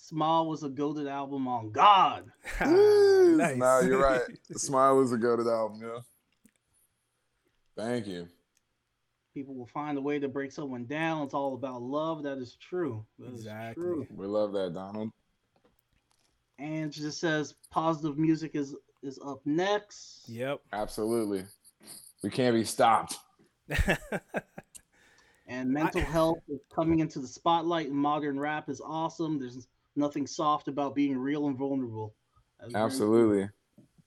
Smile 0.07 0.45
was 0.45 0.61
a 0.61 0.69
goaded 0.69 1.07
album 1.07 1.47
on 1.47 1.71
God. 1.71 2.25
nice. 2.61 3.57
No, 3.57 3.79
you're 3.79 3.99
right. 3.99 4.21
Smile 4.55 4.97
was 4.97 5.11
a 5.11 5.17
goaded 5.17 5.47
album, 5.47 5.81
yeah. 5.81 5.99
Thank 7.75 8.05
you. 8.05 8.27
People 9.33 9.55
will 9.55 9.65
find 9.65 9.97
a 9.97 10.01
way 10.01 10.19
to 10.19 10.27
break 10.27 10.51
someone 10.51 10.85
down. 10.85 11.23
It's 11.23 11.33
all 11.33 11.55
about 11.55 11.81
love. 11.81 12.21
That 12.21 12.37
is 12.37 12.55
true. 12.61 13.03
That 13.17 13.33
is 13.33 13.39
Exactly. 13.41 13.83
true. 13.83 14.07
We 14.15 14.27
love 14.27 14.53
that, 14.53 14.75
Donald. 14.75 15.09
And 16.59 16.85
it 16.85 16.91
just 16.91 17.19
says 17.19 17.55
positive 17.71 18.19
music 18.19 18.51
is 18.53 18.75
is 19.01 19.19
up 19.25 19.41
next. 19.43 20.29
Yep. 20.29 20.61
Absolutely. 20.71 21.45
We 22.21 22.29
can't 22.29 22.55
be 22.55 22.63
stopped. 22.63 23.17
And 25.47 25.69
mental 25.69 26.01
health 26.01 26.39
is 26.49 26.59
coming 26.73 26.99
into 26.99 27.19
the 27.19 27.27
spotlight 27.27 27.85
in 27.87 27.95
modern 27.95 28.39
rap 28.39 28.67
is 28.67 28.81
awesome. 28.81 29.39
There's 29.39 29.67
nothing 29.95 30.27
soft 30.27 30.67
about 30.67 30.95
being 30.95 31.17
real 31.17 31.47
and 31.47 31.57
vulnerable. 31.57 32.13
That's 32.59 32.71
very 32.73 32.83
Absolutely. 32.85 33.49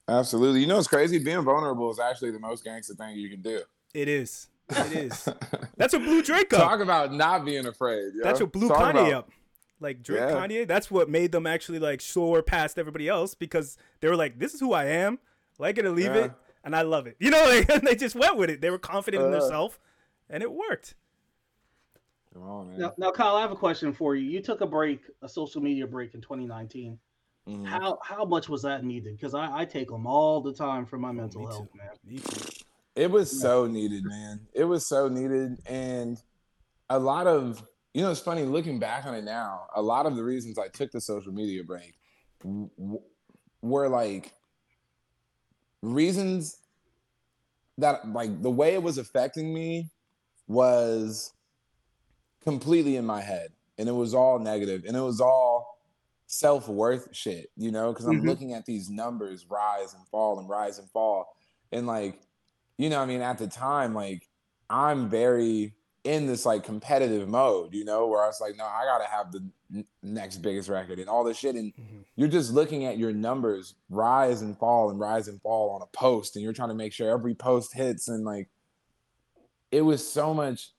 Absolutely. 0.08 0.60
You 0.60 0.66
know 0.66 0.76
what's 0.76 0.88
crazy? 0.88 1.18
Being 1.18 1.42
vulnerable 1.42 1.90
is 1.90 1.98
actually 1.98 2.30
the 2.30 2.38
most 2.38 2.64
gangster 2.64 2.94
thing 2.94 3.16
you 3.16 3.28
can 3.28 3.42
do. 3.42 3.60
it 3.94 4.08
is. 4.08 4.48
It 4.70 4.92
is. 4.92 5.28
That's 5.78 5.94
what 5.94 6.02
blew 6.02 6.22
Drake 6.22 6.52
up. 6.52 6.60
Talk 6.60 6.80
about 6.80 7.12
not 7.14 7.44
being 7.46 7.66
afraid. 7.66 8.12
yo. 8.14 8.22
That's 8.22 8.38
what 8.40 8.52
blew 8.52 8.68
Talk 8.68 8.78
Kanye 8.94 9.08
about- 9.08 9.12
up. 9.12 9.30
Like 9.80 10.02
Drake, 10.02 10.20
Yeah. 10.20 10.30
Kanye. 10.32 10.66
That's 10.66 10.90
what 10.90 11.08
made 11.08 11.30
them 11.32 11.46
actually 11.46 11.78
like 11.78 12.00
soar 12.00 12.42
past 12.42 12.78
everybody 12.78 13.08
else 13.08 13.34
because 13.34 13.76
they 14.00 14.08
were 14.08 14.16
like, 14.16 14.38
"This 14.38 14.52
is 14.52 14.58
who 14.60 14.72
I 14.72 14.86
am. 14.86 15.20
Like 15.58 15.78
it 15.78 15.86
or 15.86 15.90
leave 15.92 16.06
Yeah. 16.06 16.24
it, 16.24 16.32
and 16.64 16.74
I 16.74 16.82
love 16.82 17.06
it." 17.06 17.16
You 17.20 17.30
know, 17.30 17.44
like, 17.44 17.68
and 17.72 17.82
they 17.86 17.94
just 17.94 18.16
went 18.16 18.36
with 18.36 18.50
it. 18.50 18.60
They 18.60 18.70
were 18.70 18.78
confident 18.78 19.22
in 19.24 19.32
Uh. 19.32 19.38
themselves, 19.38 19.78
and 20.28 20.42
it 20.42 20.50
worked. 20.50 20.96
Come 22.38 22.48
on, 22.48 22.68
man. 22.68 22.78
Now, 22.78 22.92
now, 22.98 23.10
Kyle, 23.10 23.36
I 23.36 23.40
have 23.40 23.50
a 23.50 23.56
question 23.56 23.92
for 23.92 24.14
you. 24.14 24.28
You 24.28 24.40
took 24.40 24.60
a 24.60 24.66
break, 24.66 25.00
a 25.22 25.28
social 25.28 25.60
media 25.60 25.86
break 25.86 26.14
in 26.14 26.20
2019. 26.20 26.98
Mhm. 27.48 27.66
How 27.66 27.98
how 28.04 28.24
much 28.24 28.48
was 28.48 28.62
that 28.62 28.84
needed? 28.84 29.16
Because 29.16 29.34
I, 29.34 29.60
I 29.60 29.64
take 29.64 29.88
them 29.88 30.06
all 30.06 30.40
the 30.40 30.52
time 30.52 30.86
for 30.86 30.98
my 30.98 31.10
mental 31.10 31.40
me 31.40 31.46
too. 31.46 31.50
health, 31.50 31.68
man. 31.74 31.88
Me 32.04 32.18
too. 32.18 32.46
It 32.94 33.10
was 33.10 33.40
so 33.40 33.66
needed, 33.66 34.04
man. 34.04 34.46
It 34.52 34.64
was 34.64 34.86
so 34.86 35.08
needed. 35.08 35.58
And 35.66 36.20
a 36.90 36.98
lot 36.98 37.26
of, 37.26 37.62
you 37.94 38.02
know, 38.02 38.10
it's 38.10 38.20
funny 38.20 38.42
looking 38.42 38.78
back 38.78 39.06
on 39.06 39.14
it 39.14 39.24
now, 39.24 39.66
a 39.74 39.82
lot 39.82 40.06
of 40.06 40.16
the 40.16 40.22
reasons 40.22 40.58
I 40.58 40.68
took 40.68 40.90
the 40.90 41.00
social 41.00 41.32
media 41.32 41.64
break 41.64 41.94
w- 42.40 43.00
were 43.62 43.88
like 43.88 44.32
reasons 45.82 46.58
that, 47.78 48.08
like, 48.08 48.42
the 48.42 48.50
way 48.50 48.74
it 48.74 48.82
was 48.82 48.98
affecting 48.98 49.54
me 49.54 49.90
was 50.48 51.32
completely 52.42 52.96
in 52.96 53.04
my 53.04 53.20
head. 53.20 53.52
And 53.78 53.88
it 53.88 53.92
was 53.92 54.14
all 54.14 54.38
negative 54.38 54.84
and 54.86 54.96
it 54.96 55.00
was 55.00 55.20
all 55.20 55.78
self 56.26 56.68
worth 56.68 57.14
shit, 57.14 57.50
you 57.56 57.70
know, 57.70 57.92
because 57.92 58.06
I'm 58.06 58.22
Mhm. 58.22 58.24
looking 58.24 58.52
at 58.52 58.66
these 58.66 58.90
numbers 58.90 59.46
rise 59.48 59.94
and 59.94 60.06
fall 60.08 60.38
and 60.38 60.48
rise 60.48 60.78
and 60.78 60.90
fall. 60.90 61.26
And 61.72 61.86
like, 61.86 62.20
you 62.76 62.90
know, 62.90 63.00
I 63.00 63.06
mean, 63.06 63.20
at 63.20 63.38
the 63.38 63.48
time, 63.48 63.94
like, 63.94 64.28
I'm 64.70 65.08
very 65.08 65.74
in 66.04 66.26
this 66.26 66.46
like 66.46 66.64
competitive 66.64 67.28
mode, 67.28 67.74
you 67.74 67.84
know, 67.84 68.06
where 68.06 68.22
I 68.22 68.26
was 68.26 68.40
like, 68.40 68.56
no, 68.56 68.64
I 68.64 68.84
gotta 68.84 69.04
have 69.04 69.32
the 69.32 69.50
n- 69.74 69.86
next 70.02 70.38
biggest 70.38 70.68
record 70.68 70.98
and 70.98 71.08
all 71.08 71.24
this 71.24 71.36
shit. 71.38 71.56
And 71.56 71.72
Mhm. 71.76 72.04
you're 72.16 72.28
just 72.28 72.52
looking 72.52 72.84
at 72.84 72.98
your 72.98 73.12
numbers 73.12 73.74
rise 73.90 74.42
and 74.42 74.56
fall 74.58 74.90
and 74.90 74.98
rise 75.00 75.28
and 75.28 75.40
fall 75.42 75.70
on 75.70 75.82
a 75.82 75.86
post, 75.86 76.36
and 76.36 76.42
you're 76.42 76.52
trying 76.52 76.70
to 76.70 76.74
make 76.74 76.92
sure 76.92 77.10
every 77.10 77.34
post 77.34 77.74
hits. 77.74 78.08
And 78.08 78.24
like, 78.24 78.48
it 79.70 79.82
was 79.82 80.06
so 80.06 80.32
much 80.34 80.70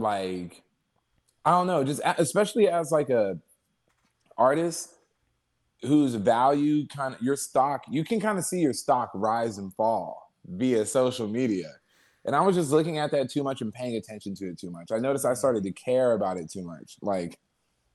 like, 0.00 0.62
I 1.44 1.52
don't 1.52 1.66
know, 1.66 1.84
just 1.84 2.00
especially 2.18 2.68
as 2.68 2.90
like 2.90 3.10
a 3.10 3.38
artist 4.36 4.94
whose 5.82 6.14
value 6.14 6.86
kind 6.88 7.14
of 7.14 7.22
your 7.22 7.36
stock, 7.36 7.84
you 7.88 8.04
can 8.04 8.20
kind 8.20 8.38
of 8.38 8.44
see 8.44 8.60
your 8.60 8.72
stock 8.72 9.10
rise 9.14 9.58
and 9.58 9.72
fall 9.74 10.32
via 10.46 10.84
social 10.84 11.28
media. 11.28 11.72
And 12.24 12.34
I 12.34 12.40
was 12.40 12.56
just 12.56 12.70
looking 12.70 12.98
at 12.98 13.10
that 13.12 13.30
too 13.30 13.42
much 13.42 13.62
and 13.62 13.72
paying 13.72 13.96
attention 13.96 14.34
to 14.36 14.50
it 14.50 14.58
too 14.58 14.70
much. 14.70 14.92
I 14.92 14.98
noticed 14.98 15.24
I 15.24 15.30
mm-hmm. 15.30 15.38
started 15.38 15.62
to 15.62 15.72
care 15.72 16.12
about 16.12 16.36
it 16.36 16.50
too 16.50 16.62
much. 16.62 16.96
Like, 17.00 17.38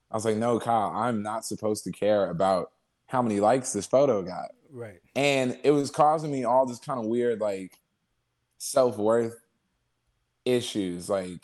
I 0.10 0.16
was 0.16 0.26
like, 0.26 0.38
no, 0.38 0.60
Kyle, 0.60 0.92
I'm 0.96 1.22
not 1.22 1.46
supposed 1.46 1.84
to 1.84 1.92
care 1.92 2.30
about 2.30 2.72
how 3.08 3.22
many 3.22 3.40
likes 3.40 3.74
this 3.74 3.86
photo 3.86 4.22
got. 4.22 4.52
Right. 4.72 5.00
And 5.16 5.58
it 5.64 5.72
was 5.72 5.92
causing 5.92 6.32
me 6.32 6.46
all 6.46 6.66
this 6.66 6.80
kind 6.80 7.00
of 7.00 7.06
weird, 7.06 7.40
like, 7.42 7.78
self 8.58 8.98
worth 8.98 9.36
issues. 10.46 11.10
Like, 11.10 11.42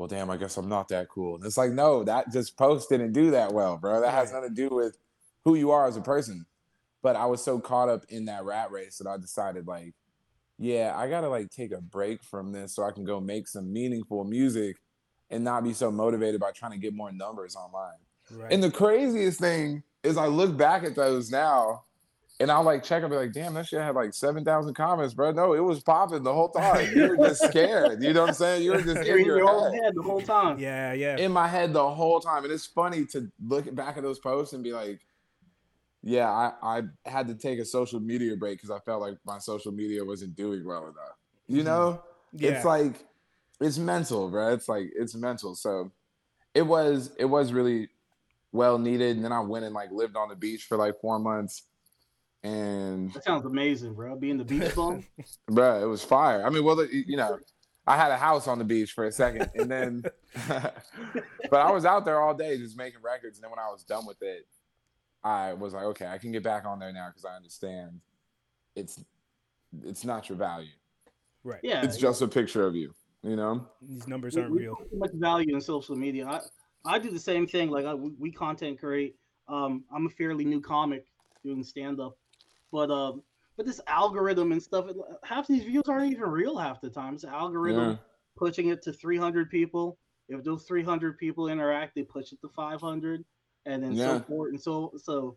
well, 0.00 0.08
damn, 0.08 0.30
I 0.30 0.38
guess 0.38 0.56
I'm 0.56 0.70
not 0.70 0.88
that 0.88 1.10
cool. 1.10 1.34
And 1.34 1.44
it's 1.44 1.58
like, 1.58 1.72
no, 1.72 2.04
that 2.04 2.32
just 2.32 2.56
post 2.56 2.88
didn't 2.88 3.12
do 3.12 3.32
that 3.32 3.52
well, 3.52 3.76
bro. 3.76 4.00
That 4.00 4.14
has 4.14 4.32
nothing 4.32 4.48
to 4.48 4.68
do 4.68 4.74
with 4.74 4.96
who 5.44 5.56
you 5.56 5.72
are 5.72 5.86
as 5.86 5.98
a 5.98 6.00
person. 6.00 6.46
But 7.02 7.16
I 7.16 7.26
was 7.26 7.44
so 7.44 7.60
caught 7.60 7.90
up 7.90 8.06
in 8.08 8.24
that 8.24 8.44
rat 8.44 8.70
race 8.70 8.96
that 8.96 9.06
I 9.06 9.18
decided, 9.18 9.66
like, 9.66 9.92
yeah, 10.58 10.94
I 10.96 11.06
gotta 11.10 11.28
like 11.28 11.50
take 11.50 11.72
a 11.72 11.82
break 11.82 12.22
from 12.22 12.50
this 12.50 12.74
so 12.74 12.82
I 12.82 12.92
can 12.92 13.04
go 13.04 13.20
make 13.20 13.46
some 13.46 13.70
meaningful 13.70 14.24
music 14.24 14.78
and 15.28 15.44
not 15.44 15.64
be 15.64 15.74
so 15.74 15.90
motivated 15.90 16.40
by 16.40 16.52
trying 16.52 16.72
to 16.72 16.78
get 16.78 16.94
more 16.94 17.12
numbers 17.12 17.54
online. 17.54 17.98
Right. 18.30 18.50
And 18.50 18.62
the 18.62 18.70
craziest 18.70 19.38
thing 19.38 19.82
is 20.02 20.16
I 20.16 20.28
look 20.28 20.56
back 20.56 20.82
at 20.82 20.96
those 20.96 21.30
now 21.30 21.84
and 22.40 22.50
I'll 22.50 22.62
like 22.64 22.82
check 22.82 23.02
and 23.02 23.10
be 23.10 23.16
like, 23.16 23.32
damn, 23.32 23.54
that 23.54 23.66
shit 23.68 23.80
had 23.80 23.94
like 23.94 24.14
7,000 24.14 24.74
comments, 24.74 25.14
bro. 25.14 25.30
No, 25.32 25.52
it 25.52 25.60
was 25.60 25.82
popping 25.82 26.22
the 26.22 26.32
whole 26.34 26.48
time. 26.48 26.88
You 26.96 27.08
were 27.16 27.28
just 27.28 27.44
scared. 27.48 28.02
You 28.02 28.12
know 28.14 28.22
what 28.22 28.30
I'm 28.30 28.34
saying? 28.34 28.62
You 28.64 28.72
were 28.72 28.82
just 28.82 29.06
You're 29.06 29.16
in 29.18 29.20
in 29.20 29.26
your 29.26 29.38
your 29.38 29.70
head. 29.72 29.82
head 29.84 29.94
the 29.94 30.02
whole 30.02 30.20
time. 30.22 30.58
yeah, 30.58 30.92
yeah. 30.94 31.18
In 31.18 31.30
my 31.32 31.46
head 31.46 31.72
the 31.72 31.88
whole 31.88 32.18
time. 32.18 32.44
And 32.44 32.52
it's 32.52 32.66
funny 32.66 33.04
to 33.06 33.30
look 33.46 33.72
back 33.74 33.96
at 33.98 34.02
those 34.02 34.18
posts 34.18 34.54
and 34.54 34.64
be 34.64 34.72
like, 34.72 35.00
yeah, 36.02 36.28
I, 36.30 36.52
I 36.78 36.82
had 37.04 37.28
to 37.28 37.34
take 37.34 37.58
a 37.58 37.64
social 37.64 38.00
media 38.00 38.34
break 38.36 38.56
because 38.58 38.70
I 38.70 38.78
felt 38.80 39.02
like 39.02 39.18
my 39.26 39.38
social 39.38 39.70
media 39.70 40.02
wasn't 40.04 40.34
doing 40.34 40.64
well 40.64 40.84
enough. 40.84 41.18
You 41.46 41.62
Mhm. 41.62 41.66
know? 41.66 42.02
yeah. 42.32 42.50
it's 42.52 42.64
like 42.64 43.04
it's 43.60 43.76
mental, 43.76 44.30
bro. 44.30 44.54
It's 44.54 44.68
like 44.68 44.90
it's 44.96 45.14
mental. 45.14 45.54
So 45.54 45.92
it 46.54 46.62
was 46.62 47.10
it 47.18 47.26
was 47.26 47.52
really 47.52 47.90
well 48.52 48.78
needed. 48.78 49.16
And 49.16 49.24
then 49.24 49.32
I 49.32 49.40
went 49.40 49.66
and 49.66 49.74
like 49.74 49.90
lived 49.90 50.16
on 50.16 50.30
the 50.30 50.36
beach 50.36 50.64
for 50.64 50.78
like 50.78 50.98
four 51.02 51.18
months. 51.18 51.64
And 52.42 53.12
That 53.12 53.24
sounds 53.24 53.44
amazing, 53.44 53.94
bro. 53.94 54.16
Being 54.16 54.38
the 54.38 54.44
beach 54.44 54.74
bum. 54.74 55.04
bro, 55.46 55.82
it 55.82 55.86
was 55.86 56.02
fire. 56.02 56.44
I 56.44 56.50
mean, 56.50 56.64
well, 56.64 56.84
you 56.86 57.16
know, 57.16 57.38
I 57.86 57.96
had 57.96 58.10
a 58.10 58.16
house 58.16 58.48
on 58.48 58.58
the 58.58 58.64
beach 58.64 58.92
for 58.92 59.04
a 59.04 59.12
second, 59.12 59.50
and 59.54 59.70
then, 59.70 60.02
but 60.48 61.60
I 61.60 61.70
was 61.70 61.84
out 61.84 62.04
there 62.04 62.20
all 62.20 62.34
day 62.34 62.56
just 62.56 62.76
making 62.76 63.00
records. 63.02 63.38
And 63.38 63.44
then 63.44 63.50
when 63.50 63.58
I 63.58 63.70
was 63.70 63.82
done 63.82 64.06
with 64.06 64.22
it, 64.22 64.46
I 65.22 65.52
was 65.52 65.74
like, 65.74 65.84
okay, 65.84 66.06
I 66.06 66.18
can 66.18 66.32
get 66.32 66.42
back 66.42 66.64
on 66.64 66.78
there 66.78 66.92
now 66.92 67.08
because 67.08 67.24
I 67.24 67.36
understand 67.36 68.00
it's 68.74 69.02
it's 69.84 70.04
not 70.04 70.28
your 70.28 70.38
value. 70.38 70.72
right. 71.44 71.60
Yeah. 71.62 71.84
It's 71.84 71.96
just 71.96 72.22
a 72.22 72.28
picture 72.28 72.66
of 72.66 72.74
you. 72.74 72.94
You 73.22 73.36
know? 73.36 73.66
These 73.82 74.08
numbers 74.08 74.36
aren't 74.36 74.50
we 74.50 74.60
real. 74.60 74.76
put 74.76 74.98
much 74.98 75.10
value 75.14 75.54
in 75.54 75.60
social 75.60 75.94
media. 75.94 76.26
I, 76.26 76.40
I 76.94 76.98
do 76.98 77.10
the 77.10 77.20
same 77.20 77.46
thing. 77.46 77.70
Like 77.70 77.84
I, 77.84 77.94
we, 77.94 78.12
we 78.18 78.32
content 78.32 78.80
create. 78.80 79.16
Um, 79.48 79.84
I'm 79.94 80.06
a 80.06 80.10
fairly 80.10 80.44
new 80.44 80.60
comic 80.60 81.06
doing 81.44 81.62
stand 81.62 82.00
up, 82.00 82.16
but 82.72 82.90
um, 82.90 83.22
but 83.56 83.66
this 83.66 83.80
algorithm 83.86 84.52
and 84.52 84.62
stuff, 84.62 84.86
half 85.24 85.46
these 85.46 85.64
views 85.64 85.84
aren't 85.88 86.12
even 86.12 86.28
real 86.30 86.56
half 86.56 86.80
the 86.80 86.90
time. 86.90 87.14
It's 87.14 87.24
an 87.24 87.30
algorithm 87.30 87.90
Yeah. 87.90 87.96
pushing 88.36 88.68
it 88.68 88.82
to 88.82 88.92
300 88.92 89.50
people. 89.50 89.98
If 90.28 90.44
those 90.44 90.62
300 90.64 91.18
people 91.18 91.48
interact, 91.48 91.94
they 91.94 92.02
push 92.02 92.32
it 92.32 92.40
to 92.42 92.48
500, 92.48 93.24
and 93.66 93.82
then 93.82 93.96
Yeah. 93.96 94.04
so 94.04 94.20
forth. 94.20 94.50
And 94.50 94.60
so 94.60 94.92
so, 94.96 95.36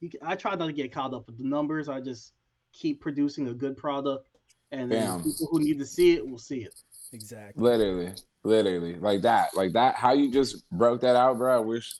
you, 0.00 0.10
I 0.22 0.36
try 0.36 0.54
not 0.54 0.66
to 0.66 0.72
get 0.72 0.92
caught 0.92 1.14
up 1.14 1.26
with 1.26 1.38
the 1.38 1.44
numbers. 1.44 1.88
I 1.88 2.00
just 2.00 2.32
keep 2.72 3.00
producing 3.00 3.48
a 3.48 3.54
good 3.54 3.76
product, 3.76 4.28
and 4.72 4.90
then 4.92 4.98
Bam. 5.06 5.22
people 5.22 5.48
who 5.50 5.60
need 5.60 5.78
to 5.78 5.86
see 5.86 6.14
it 6.14 6.28
will 6.28 6.38
see 6.38 6.58
it. 6.58 6.74
Exactly. 7.12 7.62
Literally, 7.62 8.12
literally, 8.42 8.96
like 8.96 9.22
that, 9.22 9.56
like 9.56 9.72
that. 9.72 9.94
How 9.94 10.12
you 10.12 10.30
just 10.30 10.68
broke 10.70 11.00
that 11.00 11.16
out, 11.16 11.38
bro? 11.38 11.56
I 11.56 11.60
wish 11.60 11.96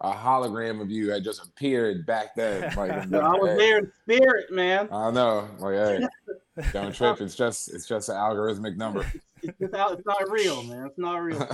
a 0.00 0.12
hologram 0.12 0.80
of 0.80 0.90
you 0.90 1.10
had 1.10 1.24
just 1.24 1.44
appeared 1.44 2.04
back 2.06 2.34
then. 2.34 2.74
Like, 2.76 3.04
in 3.04 3.10
the- 3.10 3.20
I 3.20 3.30
was 3.30 3.50
hey, 3.52 3.56
there 3.56 3.78
in 3.78 3.92
spirit, 4.02 4.50
man. 4.50 4.88
I 4.92 5.10
know. 5.10 5.48
Like, 5.58 5.74
hey, 5.74 6.62
don't 6.72 6.92
trip. 6.94 7.20
It's 7.20 7.34
just, 7.34 7.72
it's 7.72 7.86
just 7.86 8.08
an 8.08 8.16
algorithmic 8.16 8.76
number. 8.76 9.06
It's, 9.46 9.58
just 9.58 9.74
out, 9.74 9.92
it's 9.92 10.06
not 10.06 10.30
real, 10.30 10.62
man. 10.62 10.86
It's 10.86 10.96
not 10.96 11.16
real. 11.18 11.46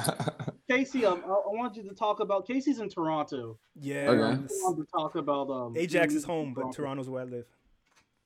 Casey, 0.70 1.05
um, 1.05 1.24
I, 1.26 1.31
I 1.31 1.48
want 1.48 1.74
you 1.74 1.83
to 1.83 1.92
talk 1.92 2.20
about 2.20 2.46
Casey's 2.46 2.79
in 2.79 2.88
Toronto. 2.88 3.59
Yeah. 3.74 4.11
Okay. 4.11 4.22
I 4.22 4.35
this- 4.37 4.61
wanted 4.62 4.85
to 4.85 4.90
talk 4.92 5.16
about 5.16 5.50
um. 5.50 5.76
Ajax 5.76 6.14
is 6.14 6.22
home, 6.22 6.55
but 6.55 6.61
Toronto. 6.61 6.76
Toronto's 6.76 7.09
where 7.09 7.22
I 7.22 7.24
live. 7.24 7.46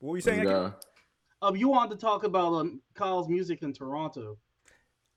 What 0.01 0.11
were 0.11 0.17
you 0.17 0.21
saying? 0.21 0.45
There 0.45 0.53
you 0.53 0.59
again? 0.67 0.75
go. 1.41 1.49
Um, 1.49 1.57
you 1.57 1.69
wanted 1.71 1.93
to 1.95 1.97
talk 2.01 2.25
about 2.25 2.53
um 2.53 2.83
Kyle's 2.93 3.27
music 3.31 3.63
in 3.63 3.73
Toronto. 3.73 4.37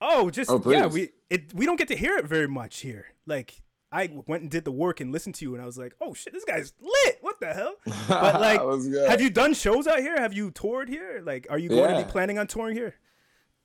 Oh, 0.00 0.30
just 0.30 0.50
Oh, 0.50 0.62
yeah. 0.66 0.86
We 0.86 1.10
it 1.28 1.52
we 1.52 1.66
don't 1.66 1.76
get 1.76 1.88
to 1.88 1.96
hear 1.96 2.16
it 2.16 2.24
very 2.24 2.48
much 2.48 2.78
here. 2.80 3.04
Like 3.26 3.60
I 3.90 4.10
went 4.26 4.42
and 4.42 4.50
did 4.50 4.64
the 4.64 4.72
work 4.72 5.00
and 5.00 5.12
listened 5.12 5.34
to 5.36 5.44
you, 5.44 5.54
and 5.54 5.62
I 5.62 5.66
was 5.66 5.78
like, 5.78 5.94
oh 6.00 6.12
shit, 6.12 6.32
this 6.34 6.44
guy's 6.44 6.72
lit. 6.80 7.18
What 7.22 7.40
the 7.40 7.54
hell? 7.54 7.74
But, 8.08 8.40
like, 8.40 8.58
That 8.58 8.66
was 8.66 8.86
good. 8.88 9.08
Have 9.08 9.20
you 9.20 9.30
done 9.30 9.54
shows 9.54 9.86
out 9.86 10.00
here? 10.00 10.20
Have 10.20 10.34
you 10.34 10.50
toured 10.50 10.88
here? 10.88 11.22
Like, 11.24 11.46
are 11.48 11.58
you 11.58 11.68
going 11.70 11.96
to 11.96 12.04
be 12.04 12.10
planning 12.10 12.38
on 12.38 12.46
touring 12.46 12.76
here? 12.76 12.94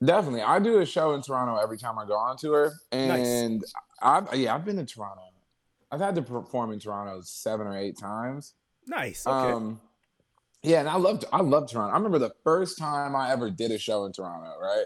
Definitely. 0.03 0.41
I 0.41 0.59
do 0.59 0.79
a 0.79 0.85
show 0.85 1.13
in 1.13 1.21
Toronto 1.21 1.57
every 1.61 1.77
time 1.77 1.97
I 1.97 2.05
go 2.05 2.15
on 2.15 2.37
tour. 2.37 2.73
Nice. 2.91 3.27
And 3.27 3.63
I've 4.01 4.33
yeah, 4.35 4.53
I've 4.53 4.65
been 4.65 4.75
to 4.77 4.85
Toronto. 4.85 5.21
I've 5.91 6.01
had 6.01 6.15
to 6.15 6.21
perform 6.21 6.73
in 6.73 6.79
Toronto 6.79 7.21
seven 7.23 7.67
or 7.67 7.77
eight 7.77 7.97
times. 7.97 8.53
Nice. 8.87 9.25
Okay. 9.25 9.51
Um 9.53 9.79
yeah, 10.61 10.79
and 10.79 10.89
I 10.89 10.95
loved 10.95 11.25
I 11.31 11.41
love 11.41 11.69
Toronto. 11.69 11.93
I 11.93 11.97
remember 11.97 12.19
the 12.19 12.33
first 12.43 12.77
time 12.77 13.15
I 13.15 13.31
ever 13.31 13.49
did 13.49 13.71
a 13.71 13.77
show 13.77 14.05
in 14.05 14.11
Toronto, 14.11 14.59
right? 14.61 14.85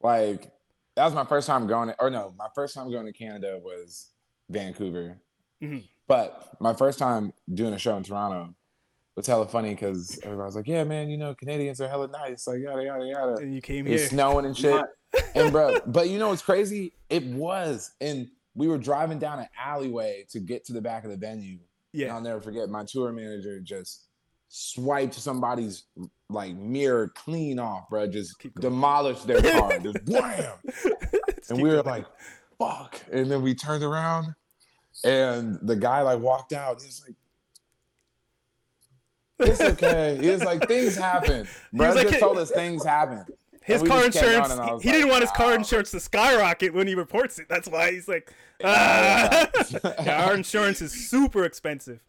Like 0.00 0.50
that 0.96 1.04
was 1.04 1.14
my 1.14 1.24
first 1.24 1.46
time 1.46 1.66
going 1.66 1.92
or 1.98 2.08
no, 2.08 2.32
my 2.38 2.48
first 2.54 2.74
time 2.74 2.90
going 2.90 3.06
to 3.06 3.12
Canada 3.12 3.60
was 3.62 4.08
Vancouver. 4.50 5.18
Mhm. 5.62 5.84
But 6.06 6.56
my 6.60 6.74
first 6.74 6.98
time 6.98 7.32
doing 7.52 7.72
a 7.72 7.78
show 7.78 7.96
in 7.96 8.02
Toronto 8.02 8.54
was 9.16 9.26
hella 9.26 9.46
funny 9.46 9.70
because 9.70 10.18
everybody 10.22 10.46
was 10.46 10.56
like, 10.56 10.66
Yeah, 10.66 10.84
man, 10.84 11.08
you 11.08 11.16
know, 11.18 11.34
Canadians 11.34 11.80
are 11.80 11.88
hella 11.88 12.08
nice, 12.08 12.46
like 12.46 12.60
yada 12.60 12.82
yada 12.84 13.06
yada. 13.06 13.34
and 13.36 13.54
you 13.54 13.60
came 13.60 13.86
It's 13.86 14.02
here. 14.02 14.10
snowing 14.10 14.44
and 14.46 14.56
shit. 14.56 14.84
And 15.34 15.50
bro, 15.52 15.76
but 15.86 16.08
you 16.08 16.18
know 16.20 16.28
what's 16.28 16.42
crazy? 16.42 16.92
It 17.08 17.24
was. 17.26 17.90
And 18.00 18.28
we 18.54 18.68
were 18.68 18.78
driving 18.78 19.18
down 19.18 19.40
an 19.40 19.48
alleyway 19.60 20.24
to 20.30 20.38
get 20.38 20.64
to 20.66 20.72
the 20.72 20.80
back 20.80 21.02
of 21.04 21.10
the 21.10 21.16
venue. 21.16 21.58
And 21.58 21.60
Yeah. 21.92 22.14
I'll 22.14 22.20
never 22.20 22.40
forget 22.40 22.68
my 22.68 22.84
tour 22.84 23.10
manager 23.12 23.58
just 23.60 24.06
swiped 24.48 25.14
somebody's 25.14 25.84
like 26.28 26.54
mirror 26.54 27.08
clean 27.16 27.58
off, 27.58 27.88
bro. 27.90 28.06
Just 28.06 28.36
demolished 28.60 29.26
their 29.26 29.42
car. 29.42 29.78
just 29.82 29.98
wham. 30.06 30.52
And 31.48 31.60
we 31.60 31.68
were 31.70 31.82
going. 31.82 31.86
like, 31.86 32.06
fuck. 32.58 33.00
And 33.10 33.28
then 33.30 33.42
we 33.42 33.52
turned 33.54 33.82
around 33.82 34.34
and 35.04 35.58
the 35.62 35.76
guy 35.76 36.02
like 36.02 36.18
walked 36.20 36.52
out. 36.52 36.80
He 36.80 36.86
was 36.86 37.02
like, 37.06 37.16
it's 39.50 39.60
okay. 39.60 40.18
He 40.20 40.28
was 40.28 40.44
like, 40.44 40.66
things 40.68 40.96
happen. 40.96 41.46
Bro 41.72 41.86
was 41.88 41.96
like, 41.96 42.08
just 42.08 42.20
told 42.20 42.38
us 42.38 42.50
things 42.50 42.84
happen. 42.84 43.24
his 43.62 43.82
car 43.82 44.02
just 44.04 44.18
kept 44.18 44.26
going, 44.26 44.34
insurance. 44.34 44.52
and 44.52 44.60
I 44.60 44.72
was 44.74 44.82
he 44.82 44.88
like, 44.90 44.96
didn't 44.98 45.10
want 45.10 45.22
his 45.22 45.30
car 45.32 45.46
wow. 45.48 45.54
insurance 45.54 45.90
to 45.92 46.00
skyrocket 46.00 46.74
when 46.74 46.86
he 46.86 46.94
reports 46.94 47.38
it. 47.38 47.48
That's 47.48 47.68
why 47.68 47.92
he's 47.92 48.06
like, 48.08 48.32
ah. 48.64 49.48
yeah, 50.04 50.26
our 50.26 50.34
insurance 50.34 50.82
is 50.82 50.92
super 51.08 51.44
expensive. 51.44 52.02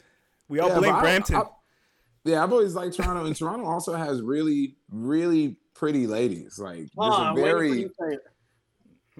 We 0.49 0.59
all 0.59 0.69
Yeah, 0.69 0.79
blame 0.79 0.91
but 0.91 0.97
I- 0.97 1.01
Brampton. 1.01 1.35
I- 1.37 1.43
yeah, 2.23 2.43
I've 2.43 2.51
always 2.51 2.75
liked 2.75 2.95
Toronto, 2.95 3.25
and 3.25 3.35
Toronto 3.35 3.65
also 3.65 3.93
has 3.95 4.21
really, 4.21 4.75
really 4.91 5.55
pretty 5.73 6.05
ladies. 6.05 6.59
Like, 6.59 6.87
Oh, 6.95 7.09
just 7.09 7.19
a 7.19 7.23
I'm 7.23 7.33
waiting 7.35 7.49
for 7.51 7.57
very, 7.57 7.79
you 7.79 7.87
to 7.87 7.93
say 7.99 8.13
it. 8.15 8.19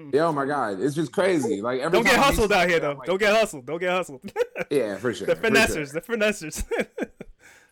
yeah, 0.13 0.25
oh 0.25 0.31
my 0.31 0.45
god, 0.45 0.79
it's 0.79 0.95
just 0.95 1.11
crazy. 1.11 1.61
Like, 1.61 1.81
every 1.81 1.97
Don't 1.97 2.03
get 2.03 2.15
time 2.15 2.19
I 2.19 2.23
meet 2.23 2.35
hustled 2.35 2.51
out 2.51 2.69
here, 2.69 2.79
though. 2.79 2.93
Like, 2.93 3.07
Don't 3.07 3.19
get 3.19 3.35
hustled. 3.35 3.65
Don't 3.65 3.79
get 3.79 3.91
hustled. 3.91 4.21
yeah, 4.69 4.97
for 4.97 5.13
sure. 5.13 5.27
the 5.27 5.35
for 5.35 5.47
sure. 5.67 5.85
The 5.85 6.01
finessers. 6.01 6.63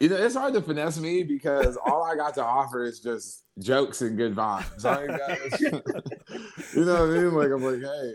You 0.02 0.08
know, 0.08 0.16
it's 0.16 0.34
hard 0.34 0.54
to 0.54 0.62
finesse 0.62 0.98
me 0.98 1.24
because 1.24 1.76
all 1.76 2.04
I 2.04 2.16
got 2.16 2.34
to 2.36 2.42
offer 2.42 2.86
is 2.86 3.02
just 3.02 3.44
jokes 3.60 4.02
and 4.02 4.16
good 4.16 4.34
vibes. 4.34 4.82
You 6.74 6.86
know 6.86 7.06
what 7.06 7.10
I 7.10 7.22
mean? 7.22 7.34
Like, 7.34 7.52
I'm 7.52 7.62
like, 7.62 7.82
hey, 7.82 8.14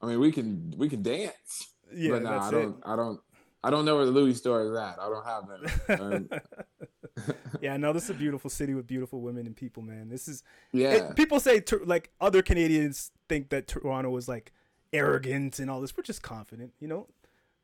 I 0.00 0.06
mean, 0.06 0.20
we 0.20 0.30
can 0.30 0.72
we 0.76 0.88
can 0.88 1.02
dance, 1.02 1.72
yeah, 1.92 2.12
but 2.12 2.22
no, 2.22 2.38
I 2.38 2.50
don't, 2.52 2.76
I 2.84 2.94
don't, 2.94 3.20
I 3.64 3.70
don't 3.70 3.84
know 3.84 3.96
where 3.96 4.04
the 4.04 4.12
Louis 4.12 4.34
store 4.34 4.62
is 4.62 4.76
at. 4.76 5.00
I 5.00 5.08
don't 5.08 5.26
have 5.26 5.48
that. 5.48 6.00
Um, 6.00 6.28
it. 6.30 6.90
yeah, 7.60 7.76
no, 7.76 7.92
this 7.92 8.04
is 8.04 8.10
a 8.10 8.14
beautiful 8.14 8.48
city 8.50 8.74
with 8.74 8.86
beautiful 8.86 9.20
women 9.20 9.46
and 9.46 9.54
people, 9.56 9.82
man. 9.82 10.08
This 10.08 10.28
is 10.28 10.42
yeah, 10.72 10.92
it, 10.92 11.16
people 11.16 11.40
say 11.40 11.62
like 11.84 12.10
other 12.20 12.42
Canadians 12.42 13.10
think 13.28 13.50
that 13.50 13.68
Toronto 13.68 14.16
is 14.16 14.28
like 14.28 14.52
arrogant 14.92 15.58
and 15.58 15.70
all 15.70 15.80
this. 15.80 15.96
We're 15.96 16.02
just 16.02 16.22
confident, 16.22 16.72
you 16.80 16.88
know. 16.88 17.08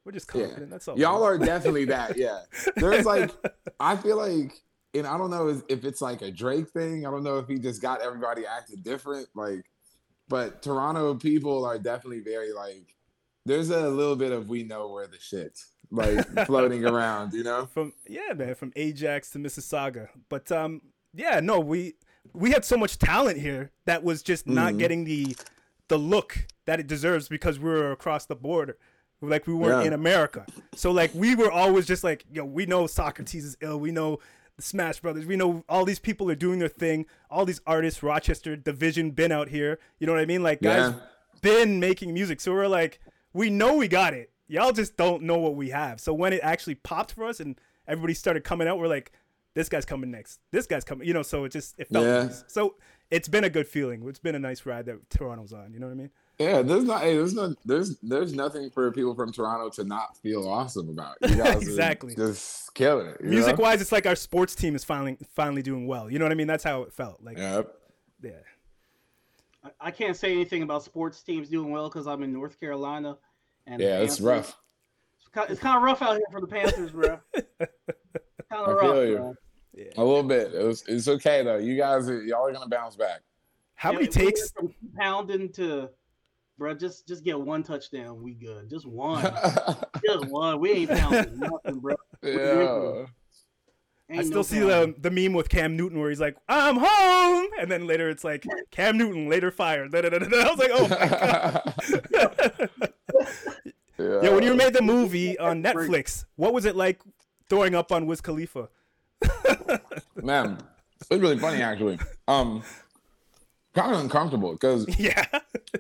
We're 0.04 0.12
just 0.12 0.28
Yeah. 0.34 0.42
confident. 0.44 0.70
That's 0.70 0.88
all. 0.88 0.98
Y'all 0.98 1.22
are 1.22 1.38
definitely 1.38 1.86
that. 1.86 2.16
Yeah. 2.16 2.40
There's 2.76 3.04
like, 3.04 3.30
I 3.78 3.96
feel 3.96 4.16
like, 4.16 4.52
and 4.94 5.06
I 5.06 5.18
don't 5.18 5.30
know 5.30 5.48
if 5.68 5.84
it's 5.84 6.00
like 6.00 6.22
a 6.22 6.30
Drake 6.30 6.68
thing. 6.70 7.06
I 7.06 7.10
don't 7.10 7.22
know 7.22 7.38
if 7.38 7.46
he 7.48 7.58
just 7.58 7.82
got 7.82 8.00
everybody 8.00 8.46
acting 8.46 8.80
different. 8.82 9.28
Like, 9.34 9.64
but 10.28 10.62
Toronto 10.62 11.14
people 11.14 11.64
are 11.64 11.78
definitely 11.78 12.20
very 12.20 12.52
like, 12.52 12.94
there's 13.44 13.70
a 13.70 13.88
little 13.88 14.16
bit 14.16 14.32
of 14.32 14.48
we 14.48 14.62
know 14.62 14.88
where 14.88 15.06
the 15.06 15.18
shit 15.18 15.58
like 15.90 16.26
floating 16.46 16.84
around, 16.84 17.32
you 17.32 17.42
know? 17.42 17.66
from 17.66 17.92
yeah, 18.08 18.32
man, 18.34 18.54
from 18.54 18.72
Ajax 18.76 19.30
to 19.30 19.38
Mississauga. 19.38 20.08
But 20.28 20.50
um, 20.52 20.82
yeah, 21.14 21.40
no, 21.40 21.60
we 21.60 21.94
we 22.32 22.50
had 22.50 22.64
so 22.64 22.76
much 22.76 22.98
talent 22.98 23.38
here 23.38 23.70
that 23.86 24.02
was 24.04 24.22
just 24.22 24.46
not 24.46 24.74
Mhm. 24.74 24.78
getting 24.78 25.04
the 25.04 25.36
the 25.88 25.98
look 25.98 26.46
that 26.66 26.78
it 26.80 26.86
deserves 26.86 27.28
because 27.28 27.58
we 27.58 27.70
were 27.70 27.92
across 27.92 28.26
the 28.26 28.36
border. 28.36 28.76
Like 29.20 29.46
we 29.46 29.54
weren't 29.54 29.82
Yeah. 29.82 29.86
in 29.88 29.92
America. 29.94 30.44
So 30.74 30.90
like 30.92 31.10
we 31.14 31.34
were 31.34 31.50
always 31.50 31.86
just 31.86 32.04
like, 32.04 32.24
yo, 32.30 32.44
we 32.44 32.66
know 32.66 32.84
Saukrates 32.84 33.34
is 33.36 33.56
ill. 33.60 33.80
We 33.80 33.90
know 33.90 34.18
the 34.56 34.62
Smash 34.62 35.00
Brothers. 35.00 35.24
We 35.26 35.34
know 35.36 35.64
all 35.68 35.84
these 35.84 35.98
people 35.98 36.30
are 36.30 36.34
doing 36.36 36.58
their 36.58 36.68
thing. 36.68 37.06
All 37.30 37.44
these 37.44 37.60
artists, 37.66 38.02
Rochester, 38.02 38.54
Division, 38.54 39.10
been 39.12 39.32
out 39.32 39.48
here. 39.48 39.78
You 39.98 40.06
know 40.06 40.12
what 40.12 40.20
I 40.22 40.26
mean? 40.26 40.42
Like 40.42 40.60
guys 40.60 40.92
Yeah. 40.92 41.00
been 41.40 41.80
making 41.80 42.12
music. 42.14 42.40
So 42.40 42.52
we're 42.52 42.68
like, 42.68 43.00
we 43.32 43.50
know 43.50 43.74
we 43.76 43.88
got 43.88 44.14
it. 44.14 44.30
Y'all 44.48 44.72
just 44.72 44.96
don't 44.96 45.22
know 45.22 45.38
what 45.38 45.54
we 45.54 45.70
have. 45.70 46.00
So 46.00 46.12
when 46.14 46.32
it 46.32 46.40
actually 46.42 46.74
popped 46.76 47.12
for 47.12 47.24
us 47.26 47.38
and 47.40 47.58
everybody 47.86 48.14
started 48.14 48.44
coming 48.44 48.66
out, 48.66 48.78
we're 48.78 48.88
like, 48.88 49.12
this 49.54 49.68
guy's 49.68 49.84
coming 49.84 50.10
next. 50.10 50.40
This 50.52 50.66
guy's 50.66 50.84
coming. 50.84 51.06
You 51.06 51.14
know, 51.14 51.22
so 51.22 51.44
it 51.44 51.52
just 51.52 51.74
it 51.78 51.88
felt 51.88 52.06
Yeah. 52.06 52.22
nice. 52.24 52.44
So 52.48 52.76
it's 53.10 53.28
been 53.28 53.44
a 53.44 53.50
good 53.50 53.66
feeling. 53.68 54.06
It's 54.08 54.18
been 54.18 54.34
a 54.34 54.38
nice 54.38 54.64
ride 54.66 54.86
that 54.86 55.10
Toronto's 55.10 55.52
on. 55.52 55.72
You 55.72 55.80
know 55.80 55.86
what 55.86 55.92
I 55.92 55.96
mean? 55.96 56.10
Yeah, 56.38 56.62
there's 56.62 56.84
not. 56.84 57.00
Hey, 57.00 57.16
there's 57.16 57.34
no. 57.34 57.54
There's 57.64 57.98
there's 57.98 58.32
nothing 58.32 58.70
for 58.70 58.92
people 58.92 59.14
from 59.16 59.32
Toronto 59.32 59.70
to 59.70 59.84
not 59.84 60.16
feel 60.18 60.48
awesome 60.48 60.88
about. 60.88 61.16
You 61.22 61.34
guys 61.34 61.56
are 61.56 61.58
Exactly. 61.62 62.14
just 62.14 62.72
killing 62.74 63.08
it. 63.08 63.20
Music 63.24 63.58
know? 63.58 63.62
wise, 63.64 63.80
it's 63.80 63.90
like 63.90 64.06
our 64.06 64.14
sports 64.14 64.54
team 64.54 64.76
is 64.76 64.84
finally 64.84 65.18
finally 65.34 65.62
doing 65.62 65.88
well. 65.88 66.08
You 66.08 66.20
know 66.20 66.24
what 66.24 66.30
I 66.32 66.36
mean? 66.36 66.46
That's 66.46 66.62
how 66.62 66.82
it 66.82 66.92
felt. 66.92 67.20
Like 67.24 67.38
yeah. 67.38 67.62
Yep. 68.22 68.44
I, 69.64 69.70
I 69.80 69.90
can't 69.90 70.16
say 70.16 70.30
anything 70.32 70.62
about 70.62 70.84
sports 70.84 71.22
teams 71.22 71.48
doing 71.48 71.70
well 71.72 71.88
because 71.88 72.06
I'm 72.06 72.22
in 72.22 72.32
North 72.32 72.58
Carolina. 72.60 73.16
And 73.68 73.80
Yeah, 73.82 73.98
it's 74.00 74.20
rough. 74.20 74.56
It's 75.18 75.28
kind, 75.28 75.50
it's 75.50 75.60
kind 75.60 75.76
of 75.76 75.82
rough 75.82 76.00
out 76.02 76.12
here 76.16 76.24
for 76.32 76.40
the 76.40 76.46
Panthers, 76.46 76.90
bro. 76.90 77.18
kind 77.36 77.68
I 78.50 78.70
rough. 78.70 78.80
feel 78.80 79.06
you. 79.06 79.16
bro. 79.16 79.34
A 79.96 80.04
little 80.04 80.22
bit. 80.24 80.54
It 80.54 80.64
was, 80.64 80.82
it's 80.88 81.06
okay 81.06 81.42
though. 81.44 81.58
You 81.58 81.76
guys, 81.76 82.08
y'all 82.26 82.46
are 82.46 82.52
gonna 82.52 82.66
bounce 82.68 82.96
back. 82.96 83.20
How 83.74 83.90
Yeah, 83.92 83.98
many 83.98 84.08
we 84.16 84.24
went 84.24 84.34
takes? 84.36 84.50
from 84.52 84.74
pounding 84.96 85.52
to, 85.52 85.90
bro? 86.56 86.74
Just 86.74 87.06
just 87.06 87.22
get 87.24 87.38
one 87.38 87.62
touchdown. 87.62 88.20
We 88.22 88.34
good. 88.34 88.68
Just 88.70 88.86
one. 88.86 89.22
just 90.04 90.26
one. 90.30 90.58
We 90.60 90.70
ain't 90.72 90.90
pounding 90.90 91.38
nothing, 91.40 91.78
bro. 91.80 91.94
yeah. 92.22 93.04
Ain't 94.10 94.20
I 94.20 94.24
still 94.24 94.36
no 94.38 94.42
see 94.42 94.60
pounding. 94.60 94.94
the 95.00 95.10
the 95.10 95.10
meme 95.10 95.34
with 95.34 95.48
Cam 95.50 95.76
Newton 95.76 96.00
where 96.00 96.08
he's 96.08 96.18
like, 96.20 96.36
"I'm 96.48 96.78
home," 96.80 97.48
and 97.60 97.70
then 97.70 97.86
later 97.86 98.08
it's 98.08 98.24
like 98.24 98.44
Cam 98.70 98.96
Newton 98.98 99.28
later 99.28 99.50
fired. 99.50 99.94
I 99.94 100.00
was 100.00 100.58
like, 100.58 100.70
"Oh 100.72 100.88
my 100.88 101.08
god!" 102.10 102.87
Yeah. 103.98 104.20
yeah, 104.22 104.34
when 104.34 104.42
you 104.42 104.54
made 104.54 104.72
the 104.72 104.82
movie 104.82 105.38
on 105.38 105.62
Netflix, 105.62 106.24
what 106.36 106.52
was 106.52 106.64
it 106.64 106.76
like 106.76 107.00
throwing 107.48 107.74
up 107.74 107.92
on 107.92 108.06
Wiz 108.06 108.20
Khalifa? 108.20 108.68
man, 110.16 110.58
it's 111.00 111.10
really 111.10 111.38
funny 111.38 111.62
actually. 111.62 111.98
Um, 112.26 112.62
kind 113.74 113.94
of 113.94 114.00
uncomfortable 114.00 114.52
because 114.52 114.86
yeah, 114.98 115.26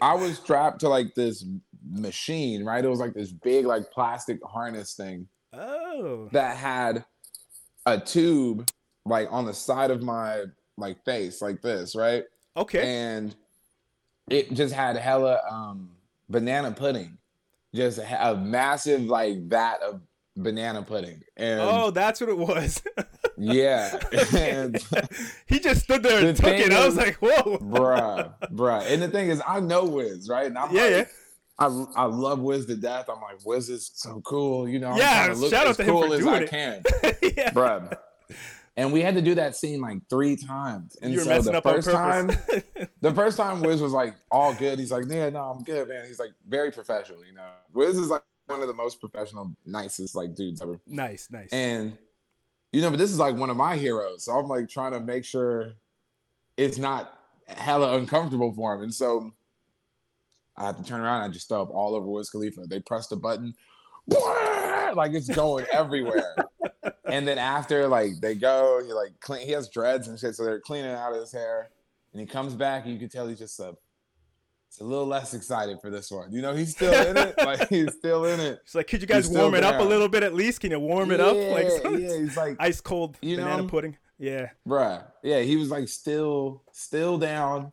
I 0.00 0.14
was 0.14 0.36
strapped 0.36 0.80
to 0.80 0.88
like 0.88 1.14
this 1.14 1.44
machine, 1.90 2.64
right? 2.64 2.84
It 2.84 2.88
was 2.88 3.00
like 3.00 3.14
this 3.14 3.32
big 3.32 3.66
like 3.66 3.90
plastic 3.90 4.40
harness 4.44 4.94
thing 4.94 5.28
oh, 5.52 6.28
that 6.32 6.56
had 6.56 7.04
a 7.86 7.98
tube 7.98 8.68
like 9.06 9.28
on 9.30 9.46
the 9.46 9.54
side 9.54 9.90
of 9.90 10.02
my 10.02 10.44
like 10.76 11.04
face 11.04 11.40
like 11.40 11.62
this, 11.62 11.94
right? 11.94 12.24
okay. 12.58 12.82
And 12.82 13.34
it 14.28 14.52
just 14.52 14.74
had 14.74 14.96
hella 14.96 15.40
um 15.50 15.90
banana 16.28 16.72
pudding. 16.72 17.16
Just 17.74 17.98
a, 17.98 18.34
massive 18.36 19.02
like 19.02 19.42
vat 19.46 19.82
of 19.82 20.00
banana 20.36 20.82
pudding. 20.82 21.22
And 21.36 21.60
Oh, 21.60 21.90
that's 21.90 22.20
what 22.20 22.30
it 22.30 22.38
was. 22.38 22.82
yeah. 23.36 23.98
and 24.36 24.80
he 25.46 25.60
just 25.60 25.82
stood 25.82 26.02
there 26.02 26.24
and 26.26 26.36
The 26.36 26.42
took 26.42 26.54
it. 26.54 26.72
I 26.72 26.86
was 26.86 26.96
like, 26.96 27.16
"Whoa!" 27.16 27.58
bruh, 27.58 28.32
bruh. 28.52 28.90
And 28.92 29.02
the 29.02 29.08
thing 29.08 29.28
is, 29.28 29.42
I 29.46 29.60
know 29.60 29.84
Wiz, 29.84 30.28
right? 30.28 30.46
And 30.46 30.56
I'm 30.56 30.74
Yeah, 30.74 30.82
like, 30.82 30.90
yeah. 30.92 31.04
I, 31.60 31.84
I 31.96 32.04
love 32.04 32.38
Wiz 32.38 32.66
to 32.66 32.76
death. 32.76 33.06
I'm 33.12 33.20
like, 33.20 33.44
Wiz 33.44 33.68
is 33.68 33.90
so 33.94 34.20
cool, 34.24 34.68
you 34.68 34.78
know. 34.78 34.90
I'm 34.92 34.98
Yeah, 34.98 35.34
look 35.36 35.50
shout 35.50 35.66
out 35.66 35.70
as 35.70 35.76
to 35.78 35.82
him 35.84 35.90
cool 35.90 36.06
for 36.08 36.14
as 36.14 36.20
doing 36.20 36.34
I 36.34 36.38
it. 36.42 36.50
can, 36.50 36.82
yeah. 37.36 37.50
bruh. 37.50 37.98
And 38.78 38.92
we 38.92 39.00
had 39.00 39.16
to 39.16 39.22
do 39.22 39.34
that 39.34 39.56
scene 39.56 39.80
like 39.80 39.98
three 40.08 40.36
times. 40.36 40.96
And 41.02 41.12
You 41.12 41.18
were 41.18 41.24
so 41.24 41.30
messing 41.30 41.52
the 41.52 41.58
up 41.58 41.64
first 41.64 41.90
time, 41.90 42.28
the 43.00 43.12
first 43.12 43.36
time 43.36 43.60
Wiz 43.64 43.82
was 43.82 43.90
like 43.90 44.14
all 44.30 44.54
good. 44.54 44.78
He's 44.78 44.92
like, 44.92 45.06
yeah, 45.08 45.28
no, 45.30 45.40
I'm 45.40 45.64
good, 45.64 45.88
man. 45.88 46.06
He's 46.06 46.20
like 46.20 46.30
very 46.46 46.70
professional, 46.70 47.24
you 47.26 47.34
know. 47.34 47.48
Wiz 47.72 47.98
is 47.98 48.06
like 48.06 48.22
one 48.46 48.62
of 48.62 48.68
the 48.68 48.74
most 48.74 49.00
professional, 49.00 49.52
nicest 49.66 50.14
like 50.14 50.36
dudes 50.36 50.62
ever. 50.62 50.78
nice, 50.86 51.26
nice. 51.28 51.48
And 51.50 51.98
you 52.72 52.80
know, 52.80 52.90
but 52.90 53.00
this 53.00 53.10
is 53.10 53.18
like 53.18 53.34
one 53.34 53.50
of 53.50 53.56
my 53.56 53.76
heroes. 53.76 54.26
So 54.26 54.32
I'm 54.38 54.46
like 54.46 54.68
trying 54.68 54.92
to 54.92 55.00
make 55.00 55.24
sure 55.24 55.72
it's 56.56 56.78
not 56.78 57.18
hella 57.48 57.96
uncomfortable 57.96 58.52
for 58.52 58.76
him. 58.76 58.82
And 58.82 58.94
so 58.94 59.32
I 60.56 60.66
have 60.66 60.76
to 60.76 60.84
turn 60.84 61.00
around 61.00 61.22
and 61.22 61.32
I 61.32 61.34
just 61.34 61.48
throw 61.48 61.62
up 61.62 61.70
all 61.70 61.96
over 61.96 62.06
Wiz 62.06 62.30
Khalifa. 62.30 62.66
They 62.68 62.78
press 62.78 63.08
the 63.08 63.16
button, 63.16 63.54
like 64.94 65.14
it's 65.14 65.28
going 65.28 65.66
everywhere. 65.72 66.36
And 67.08 67.26
then 67.26 67.38
after 67.38 67.86
like 67.88 68.20
they 68.20 68.34
go, 68.34 68.80
he 68.84 68.92
like 68.92 69.18
clean 69.20 69.46
he 69.46 69.52
has 69.52 69.68
dreads 69.68 70.08
and 70.08 70.18
shit, 70.18 70.34
so 70.34 70.44
they're 70.44 70.60
cleaning 70.60 70.90
out 70.92 71.14
his 71.14 71.32
hair. 71.32 71.70
And 72.12 72.20
he 72.20 72.26
comes 72.26 72.54
back 72.54 72.84
and 72.84 72.92
you 72.92 72.98
can 72.98 73.08
tell 73.08 73.26
he's 73.28 73.38
just 73.38 73.58
a 73.60 73.76
it's 74.68 74.80
a 74.80 74.84
little 74.84 75.06
less 75.06 75.32
excited 75.34 75.80
for 75.80 75.88
this 75.90 76.10
one. 76.10 76.30
You 76.30 76.42
know, 76.42 76.54
he's 76.54 76.72
still 76.72 76.92
in 76.92 77.16
it. 77.16 77.34
Like 77.48 77.68
he's 77.68 77.92
still 77.94 78.26
in 78.26 78.38
it. 78.38 78.60
It's 78.64 78.74
like, 78.74 78.86
could 78.86 79.00
you 79.00 79.06
guys 79.06 79.28
warm 79.28 79.54
it 79.54 79.64
up 79.64 79.80
a 79.80 79.84
little 79.84 80.08
bit 80.08 80.22
at 80.22 80.34
least? 80.34 80.60
Can 80.60 80.70
you 80.70 80.78
warm 80.78 81.10
it 81.10 81.20
up? 81.20 81.34
Like 81.34 81.68
Yeah, 81.84 81.96
yeah, 81.96 82.18
he's 82.18 82.36
like 82.36 82.56
ice 82.60 82.80
cold 82.80 83.16
You 83.22 83.36
banana 83.36 83.62
know? 83.62 83.68
pudding. 83.68 83.96
Yeah. 84.18 84.50
Bruh. 84.66 85.02
Yeah, 85.22 85.40
he 85.40 85.56
was 85.56 85.70
like 85.70 85.88
still, 85.88 86.62
still 86.72 87.16
down. 87.16 87.72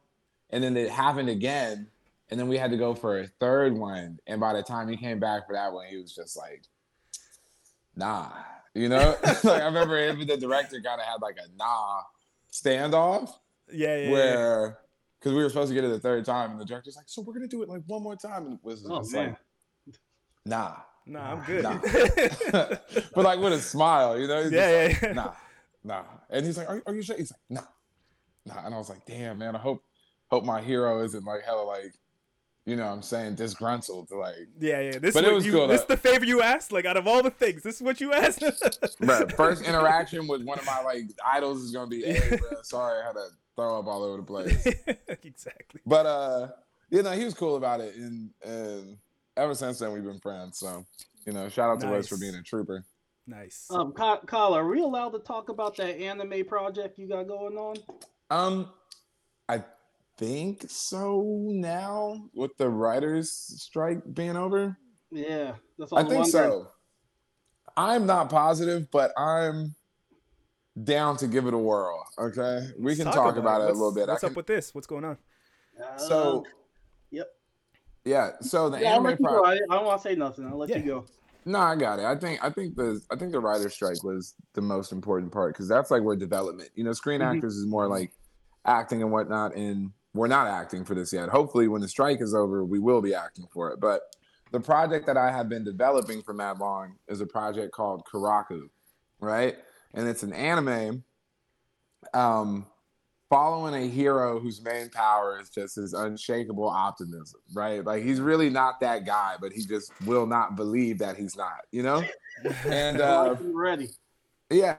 And 0.51 0.63
then 0.63 0.77
it 0.77 0.89
happened 0.89 1.29
again. 1.29 1.87
And 2.29 2.39
then 2.39 2.47
we 2.47 2.57
had 2.57 2.71
to 2.71 2.77
go 2.77 2.95
for 2.95 3.19
a 3.19 3.27
third 3.39 3.73
one. 3.73 4.19
And 4.25 4.39
by 4.39 4.53
the 4.53 4.63
time 4.63 4.87
he 4.87 4.95
came 4.95 5.19
back 5.19 5.47
for 5.47 5.53
that 5.53 5.73
one, 5.73 5.87
he 5.87 5.97
was 5.97 6.15
just 6.15 6.37
like, 6.37 6.63
nah. 7.95 8.31
You 8.75 8.89
know? 8.89 9.15
like 9.23 9.45
I 9.45 9.65
remember 9.65 9.97
even 9.97 10.27
the 10.27 10.37
director 10.37 10.81
kind 10.81 10.99
of 10.99 11.07
had 11.07 11.21
like 11.21 11.37
a 11.37 11.47
nah 11.57 12.01
standoff 12.51 13.31
Yeah, 13.71 13.95
yeah, 13.95 14.03
yeah. 14.03 14.11
where 14.11 14.79
because 15.19 15.33
we 15.35 15.41
were 15.41 15.49
supposed 15.49 15.69
to 15.69 15.73
get 15.73 15.83
it 15.83 15.87
the 15.87 15.99
third 15.99 16.23
time, 16.23 16.51
and 16.51 16.59
the 16.59 16.65
director's 16.65 16.95
like, 16.95 17.05
so 17.07 17.21
we're 17.23 17.33
gonna 17.33 17.47
do 17.47 17.63
it 17.63 17.69
like 17.69 17.81
one 17.87 18.03
more 18.03 18.15
time. 18.15 18.45
And 18.45 18.53
it 18.55 18.59
was 18.61 18.85
Oh 18.87 18.99
just 18.99 19.15
like, 19.15 19.35
nah. 20.45 20.75
Nah, 21.07 21.33
I'm 21.33 21.43
good. 21.45 21.63
Nah. 21.63 21.77
but 23.13 23.23
like 23.23 23.39
with 23.39 23.53
a 23.53 23.59
smile, 23.59 24.19
you 24.19 24.27
know? 24.27 24.43
He's 24.43 24.51
just 24.51 24.71
yeah, 24.71 24.87
like, 24.87 25.01
yeah, 25.01 25.07
yeah. 25.07 25.13
nah, 25.13 25.33
nah. 25.83 26.03
And 26.29 26.45
he's 26.45 26.57
like, 26.57 26.69
are, 26.69 26.83
are 26.85 26.95
you 26.95 27.01
sure? 27.01 27.15
He's 27.15 27.31
like, 27.31 27.41
nah, 27.49 28.53
nah. 28.53 28.65
And 28.65 28.75
I 28.75 28.77
was 28.77 28.89
like, 28.89 29.05
damn, 29.05 29.37
man, 29.37 29.55
I 29.55 29.59
hope 29.59 29.83
hope 30.27 30.43
my 30.43 30.61
hero 30.61 31.03
isn't 31.03 31.23
like 31.23 31.43
hella 31.43 31.63
like, 31.63 31.93
you 32.65 32.75
know 32.75 32.85
what 32.85 32.93
I'm 32.93 33.01
saying, 33.01 33.35
disgruntled 33.35 34.09
like, 34.11 34.47
Yeah, 34.59 34.79
yeah. 34.79 34.99
This 34.99 35.13
But 35.13 35.23
is 35.23 35.29
it 35.29 35.33
was 35.33 35.45
you, 35.45 35.51
cool, 35.53 35.67
This 35.67 35.81
though. 35.81 35.93
the 35.95 35.97
favor 35.97 36.25
you 36.25 36.41
asked. 36.41 36.71
Like 36.71 36.85
out 36.85 36.97
of 36.97 37.07
all 37.07 37.21
the 37.21 37.29
things, 37.29 37.61
this 37.61 37.75
is 37.75 37.81
what 37.81 38.01
you 38.01 38.11
asked. 38.13 38.39
bruh, 39.01 39.31
first 39.35 39.63
interaction 39.63 40.27
with 40.27 40.43
one 40.43 40.57
of 40.57 40.65
my 40.65 40.81
like 40.81 41.05
idols 41.25 41.61
is 41.61 41.71
gonna 41.71 41.87
be, 41.87 42.03
hey, 42.03 42.37
bro, 42.37 42.49
sorry 42.63 43.01
I 43.01 43.05
had 43.05 43.13
to 43.13 43.27
throw 43.55 43.79
up 43.79 43.87
all 43.87 44.03
over 44.03 44.17
the 44.17 44.23
place. 44.23 44.65
exactly. 45.23 45.81
But 45.85 46.05
uh, 46.05 46.47
you 46.89 47.03
know, 47.03 47.11
he 47.11 47.23
was 47.23 47.33
cool 47.33 47.55
about 47.55 47.81
it, 47.81 47.95
and 47.95 48.31
and 48.43 48.97
ever 49.37 49.53
since 49.53 49.79
then 49.79 49.91
we've 49.91 50.03
been 50.03 50.19
friends. 50.19 50.57
So 50.57 50.85
you 51.25 51.33
know, 51.33 51.47
shout 51.49 51.69
out 51.69 51.79
to 51.81 51.87
Wiz 51.87 52.07
for 52.07 52.17
being 52.17 52.35
a 52.35 52.41
trooper. 52.41 52.83
Nice. 53.27 53.67
Um, 53.71 53.91
Kyle, 53.91 54.53
are 54.53 54.67
we 54.67 54.81
allowed 54.81 55.09
to 55.09 55.19
talk 55.19 55.49
about 55.49 55.77
that 55.77 55.99
anime 55.99 56.45
project 56.45 56.99
you 56.99 57.07
got 57.07 57.27
going 57.27 57.57
on? 57.57 57.75
Um, 58.29 58.69
I 59.49 59.63
think 60.17 60.65
so 60.67 61.21
now 61.49 62.29
with 62.33 62.55
the 62.57 62.69
writers' 62.69 63.31
strike 63.31 64.01
being 64.13 64.35
over. 64.37 64.77
Yeah, 65.11 65.53
that's 65.77 65.91
all 65.91 65.99
I 65.99 66.03
think 66.03 66.25
so. 66.27 66.67
I'm 67.77 68.05
not 68.05 68.29
positive, 68.29 68.89
but 68.91 69.11
I'm 69.17 69.75
down 70.83 71.17
to 71.17 71.27
give 71.27 71.45
it 71.45 71.53
a 71.53 71.57
whirl. 71.57 72.05
Okay, 72.17 72.67
we 72.79 72.95
can 72.95 73.05
talk, 73.05 73.37
about, 73.37 73.61
it 73.61 73.69
a 73.69 73.73
little 73.73 73.93
bit. 73.93 74.07
What's 74.07 74.21
can- 74.21 74.29
up 74.31 74.35
with 74.35 74.47
this? 74.47 74.73
What's 74.73 74.87
going 74.87 75.03
on? 75.05 75.17
so, 75.97 76.45
yep. 77.11 77.27
yeah. 78.05 78.31
So 78.41 78.69
the 78.69 78.79
Yeah, 78.79 78.91
I'll 78.93 78.95
anime 78.95 79.05
let 79.05 79.21
pro- 79.21 79.43
I, 79.43 79.53
I 79.53 79.57
don't 79.75 79.85
want 79.85 80.01
to 80.01 80.07
say 80.07 80.15
nothing. 80.15 80.47
I'll 80.47 80.57
let 80.57 80.69
Yeah. 80.69 80.77
you 80.77 80.85
go. 80.85 81.05
No, 81.47 81.59
I 81.59 81.75
got 81.75 81.99
it. 81.99 82.05
I 82.05 82.15
think 82.15 82.43
I 82.43 82.49
think 82.49 82.75
the 82.75 82.99
I 83.11 83.15
think 83.17 83.31
the 83.31 83.39
writer's 83.39 83.73
strike 83.73 84.03
was 84.03 84.33
the 84.53 84.61
most 84.61 84.91
important 84.91 85.31
part 85.31 85.53
because 85.53 85.67
that's 85.67 85.91
like 85.91 86.01
where 86.01 86.15
development. 86.15 86.69
You 86.75 86.85
know, 86.85 86.93
screen 86.93 87.21
Mhm. 87.21 87.35
actors 87.35 87.55
is 87.55 87.67
more 87.67 87.87
like 87.87 88.13
acting 88.65 89.03
and 89.03 89.11
whatnot, 89.11 89.53
and 89.55 89.91
we're 90.15 90.27
not 90.27 90.47
acting 90.47 90.85
for 90.85 90.95
this 90.95 91.11
yet. 91.11 91.29
Hopefully, 91.29 91.67
when 91.67 91.81
the 91.81 91.87
strike 91.87 92.21
is 92.21 92.33
over, 92.33 92.63
we 92.63 92.79
will 92.79 93.01
be 93.01 93.13
acting 93.13 93.45
for 93.53 93.71
it. 93.71 93.79
But 93.79 94.01
the 94.51 94.59
project 94.59 95.05
that 95.07 95.17
I 95.17 95.29
have 95.29 95.49
been 95.49 95.65
developing 95.65 96.21
for 96.23 96.33
mad 96.33 96.59
long 96.59 96.95
is 97.09 97.19
a 97.19 97.25
project 97.25 97.73
called 97.73 98.03
Karaku, 98.11 98.69
right? 99.19 99.57
And 99.93 100.07
it's 100.07 100.23
an 100.23 100.33
anime 100.33 101.03
um 102.13 102.65
following 103.29 103.73
a 103.73 103.87
hero 103.87 104.39
whose 104.39 104.63
main 104.63 104.89
power 104.89 105.39
is 105.41 105.49
just 105.49 105.75
his 105.75 105.93
unshakable 105.93 106.69
optimism, 106.69 107.41
right? 107.53 107.83
Like 107.83 108.03
he's 108.03 108.21
really 108.21 108.49
not 108.49 108.79
that 108.81 109.05
guy, 109.05 109.35
but 109.41 109.51
he 109.51 109.65
just 109.65 109.91
will 110.05 110.27
not 110.27 110.55
believe 110.55 110.99
that 110.99 111.17
he's 111.17 111.35
not, 111.35 111.59
you 111.71 111.83
know? 111.83 112.03
And 112.65 113.01
uh 113.01 113.35
ready. 113.41 113.89
yeah. 114.49 114.77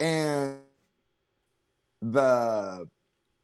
And 0.00 0.58
the 2.00 2.88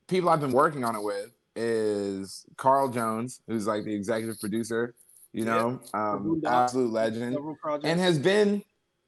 people 0.09 0.31
I've 0.31 0.41
been 0.41 0.53
working 0.53 0.85
on 0.85 0.97
it 0.97 1.03
with 1.03 1.31
is 1.55 2.47
Carl 2.57 2.89
Jones, 2.89 3.41
who's 3.47 3.67
like 3.67 3.85
the 3.85 3.95
executive 3.95 4.41
producer, 4.41 4.95
you 5.33 5.45
know, 5.45 5.81
um, 5.95 6.43
absolute 6.47 6.93
legend, 6.93 7.39
and 7.85 8.01
has 8.01 8.19
been 8.19 8.63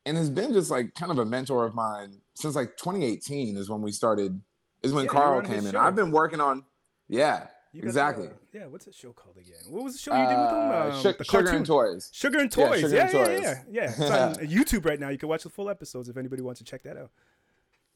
and 0.06 0.16
has 0.16 0.30
been 0.30 0.52
just 0.52 0.70
like 0.70 0.94
kind 0.94 1.10
of 1.10 1.18
a 1.18 1.24
mentor 1.24 1.64
of 1.64 1.74
mine 1.74 2.20
since 2.34 2.54
like 2.54 2.76
2018 2.76 3.56
is 3.56 3.68
when 3.68 3.82
we 3.82 3.92
started 3.92 4.40
is 4.82 4.92
when 4.92 5.04
yeah, 5.04 5.10
Carl 5.10 5.42
came 5.42 5.66
in. 5.66 5.72
Show. 5.72 5.78
I've 5.78 5.96
been 5.96 6.10
working 6.10 6.40
on 6.40 6.64
yeah, 7.08 7.48
exactly. 7.74 8.28
The, 8.28 8.58
yeah, 8.60 8.66
what's 8.66 8.84
the 8.84 8.92
show 8.92 9.12
called 9.12 9.36
again? 9.36 9.60
What 9.68 9.84
was 9.84 9.94
the 9.94 9.98
show 9.98 10.12
you 10.12 10.26
did 10.28 10.38
with 10.38 10.50
him? 10.50 10.56
Uh, 10.56 10.90
um, 10.92 11.24
Sh- 11.24 11.28
Sugar 11.28 11.50
and 11.50 11.66
Toys. 11.66 12.10
Sugar 12.12 12.38
and 12.38 12.50
Toys. 12.50 12.82
Yeah, 12.82 12.88
Sugar 12.88 12.96
yeah, 12.96 13.02
and 13.02 13.12
yeah, 13.12 13.24
Toys. 13.24 13.42
yeah, 13.42 13.62
yeah, 13.70 13.82
yeah. 13.82 13.90
It's 13.90 14.00
on 14.10 14.34
YouTube 14.46 14.84
right 14.84 14.98
now. 14.98 15.08
You 15.08 15.18
can 15.18 15.28
watch 15.28 15.42
the 15.42 15.50
full 15.50 15.68
episodes 15.68 16.08
if 16.08 16.16
anybody 16.16 16.42
wants 16.42 16.58
to 16.60 16.64
check 16.64 16.82
that 16.84 16.96
out. 16.96 17.10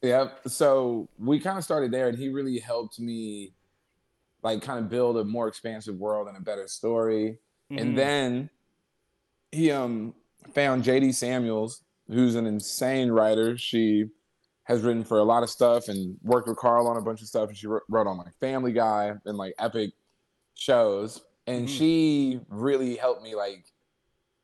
Yep. 0.04 0.40
So 0.48 1.08
we 1.18 1.40
kind 1.40 1.56
of 1.56 1.64
started 1.64 1.90
there, 1.90 2.08
and 2.08 2.18
he 2.18 2.28
really 2.28 2.58
helped 2.58 3.00
me, 3.00 3.54
like, 4.42 4.62
kind 4.62 4.78
of 4.78 4.90
build 4.90 5.16
a 5.16 5.24
more 5.24 5.48
expansive 5.48 5.96
world 5.96 6.28
and 6.28 6.36
a 6.36 6.40
better 6.40 6.68
story. 6.68 7.38
Mm-hmm. 7.72 7.78
And 7.78 7.98
then 7.98 8.50
he 9.50 9.70
um 9.70 10.14
found 10.52 10.84
JD 10.84 11.14
Samuels, 11.14 11.82
who's 12.08 12.34
an 12.34 12.46
insane 12.46 13.10
writer. 13.10 13.56
She 13.56 14.06
has 14.64 14.82
written 14.82 15.04
for 15.04 15.18
a 15.18 15.24
lot 15.24 15.42
of 15.42 15.50
stuff 15.50 15.88
and 15.88 16.18
worked 16.22 16.48
with 16.48 16.58
Carl 16.58 16.86
on 16.86 16.96
a 16.96 17.02
bunch 17.02 17.22
of 17.22 17.28
stuff. 17.28 17.48
And 17.48 17.56
she 17.56 17.66
wrote 17.66 18.06
on 18.06 18.18
like 18.18 18.34
Family 18.40 18.72
Guy 18.72 19.12
and 19.24 19.38
like 19.38 19.54
epic 19.58 19.90
shows. 20.54 21.22
And 21.46 21.66
mm-hmm. 21.66 21.76
she 21.76 22.40
really 22.48 22.96
helped 22.96 23.22
me 23.22 23.34
like 23.34 23.64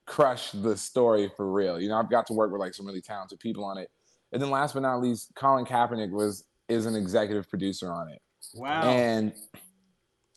crush 0.07 0.51
the 0.53 0.77
story 0.77 1.31
for 1.37 1.51
real. 1.51 1.81
You 1.81 1.89
know, 1.89 1.99
I've 1.99 2.11
got 2.11 2.27
to 2.29 2.33
work 2.33 2.51
with 2.51 2.61
like 2.61 2.75
some 2.75 2.87
really 2.87 3.01
talented 3.01 3.41
people 3.41 3.65
on 3.65 3.79
it. 3.79 3.91
And 4.33 4.41
then 4.41 4.51
last 4.51 4.75
but 4.75 4.81
not 4.81 5.01
least, 5.01 5.33
Colin 5.35 5.65
Kaepernick 5.65 6.11
was 6.11 6.45
is 6.69 6.87
an 6.87 6.95
executive 6.95 7.49
producer 7.49 7.93
on 7.93 8.09
it. 8.09 8.21
Wow. 8.55 8.83
And 8.83 9.33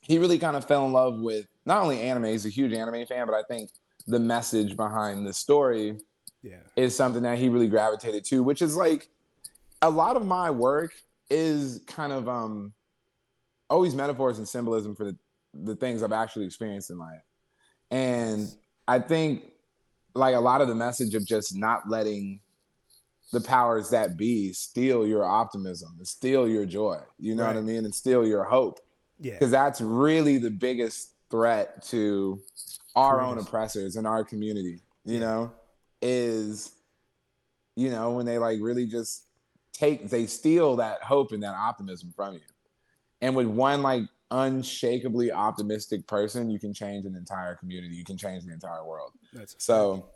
he 0.01 0.17
really 0.17 0.39
kind 0.39 0.55
of 0.55 0.65
fell 0.65 0.85
in 0.85 0.91
love 0.91 1.19
with 1.19 1.47
not 1.65 1.81
only 1.81 2.01
anime, 2.01 2.25
he's 2.25 2.45
a 2.45 2.49
huge 2.49 2.73
anime 2.73 3.05
fan, 3.05 3.25
but 3.25 3.35
I 3.35 3.43
think 3.43 3.69
the 4.07 4.19
message 4.19 4.75
behind 4.75 5.25
the 5.25 5.33
story 5.33 5.97
yeah. 6.41 6.57
is 6.75 6.95
something 6.95 7.23
that 7.23 7.37
he 7.37 7.49
really 7.49 7.67
gravitated 7.67 8.25
to, 8.25 8.43
which 8.43 8.61
is 8.61 8.75
like 8.75 9.07
a 9.81 9.89
lot 9.89 10.15
of 10.17 10.25
my 10.25 10.49
work 10.49 10.91
is 11.29 11.81
kind 11.87 12.11
of 12.11 12.27
um 12.27 12.73
always 13.69 13.95
metaphors 13.95 14.37
and 14.37 14.47
symbolism 14.47 14.95
for 14.95 15.05
the, 15.05 15.17
the 15.53 15.75
things 15.75 16.03
I've 16.03 16.11
actually 16.11 16.45
experienced 16.45 16.89
in 16.89 16.97
life. 16.97 17.21
And 17.89 18.53
I 18.87 18.99
think 18.99 19.43
like 20.15 20.35
a 20.35 20.39
lot 20.39 20.61
of 20.61 20.67
the 20.67 20.75
message 20.75 21.15
of 21.15 21.25
just 21.25 21.55
not 21.55 21.89
letting 21.89 22.39
the 23.32 23.41
powers 23.41 23.89
that 23.89 24.17
be 24.17 24.53
steal 24.53 25.07
your 25.07 25.26
optimism 25.26 25.95
and 25.97 26.07
steal 26.07 26.47
your 26.47 26.65
joy. 26.65 26.99
You 27.17 27.36
know 27.36 27.43
right. 27.43 27.55
what 27.55 27.61
I 27.61 27.63
mean? 27.63 27.86
And 27.86 27.93
steal 27.93 28.26
your 28.26 28.43
hope. 28.43 28.80
Yeah. 29.19 29.34
Because 29.34 29.51
that's 29.51 29.82
really 29.82 30.38
the 30.38 30.51
biggest 30.51 31.11
threat 31.32 31.84
to 31.88 32.39
our 32.95 33.21
own 33.21 33.39
oppressors 33.39 33.95
in 33.95 34.05
our 34.05 34.24
community, 34.24 34.82
you 35.05 35.19
know, 35.19 35.51
is, 36.01 36.74
you 37.76 37.89
know, 37.89 38.11
when 38.11 38.26
they 38.26 38.38
like 38.38 38.59
really 38.61 38.86
just 38.86 39.26
take 39.71 40.09
they 40.09 40.28
steal 40.28 40.76
that 40.76 41.01
hope 41.01 41.32
and 41.32 41.41
that 41.41 41.55
optimism 41.55 42.13
from 42.15 42.36
you. 42.36 42.41
And 43.21 43.36
with 43.36 43.47
one 43.47 43.82
like 43.82 44.03
unshakably 44.32 45.32
optimistic 45.32 46.05
person, 46.07 46.49
you 46.49 46.59
can 46.59 46.74
change 46.74 47.05
an 47.05 47.15
entire 47.15 47.55
community. 47.55 47.95
You 47.95 48.03
can 48.03 48.17
change 48.17 48.45
the 48.45 48.53
entire 48.53 48.86
world. 48.86 49.13
That's 49.34 49.55
so 49.57 50.09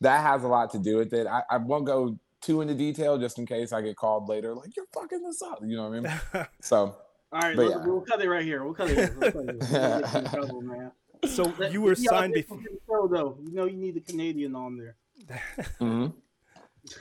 that 0.00 0.22
has 0.22 0.44
a 0.44 0.48
lot 0.48 0.70
to 0.72 0.78
do 0.78 0.96
with 0.96 1.12
it. 1.12 1.26
I, 1.26 1.42
I 1.50 1.56
won't 1.58 1.84
go 1.84 2.18
too 2.42 2.60
into 2.60 2.74
detail 2.74 3.18
just 3.18 3.38
in 3.38 3.46
case 3.46 3.72
I 3.72 3.80
get 3.80 3.96
called 3.96 4.28
later, 4.28 4.54
like 4.54 4.76
you're 4.76 4.86
fucking 4.92 5.22
this 5.22 5.40
up. 5.42 5.60
You 5.64 5.76
know 5.76 5.88
what 5.88 6.10
I 6.10 6.34
mean? 6.34 6.46
so 6.60 6.96
all 7.32 7.40
right, 7.40 7.56
yeah. 7.56 7.82
we'll 7.86 8.02
cut 8.02 8.20
it 8.20 8.28
right 8.28 8.44
here. 8.44 8.62
We'll 8.62 8.74
cut 8.74 8.90
it. 8.90 8.96
Here. 8.96 9.16
We'll 9.18 9.32
cut 9.32 9.48
it 9.48 9.64
here. 9.64 10.28
trouble, 10.30 10.60
man. 10.60 10.92
So 11.26 11.50
you 11.70 11.80
were 11.80 11.94
signed 11.94 12.34
before. 12.34 12.60
Show, 12.86 13.08
though. 13.08 13.38
You 13.42 13.52
know 13.54 13.64
you 13.64 13.76
need 13.78 13.94
the 13.94 14.00
Canadian 14.00 14.54
on 14.54 14.76
there. 14.76 14.96
mm-hmm. 15.80 16.08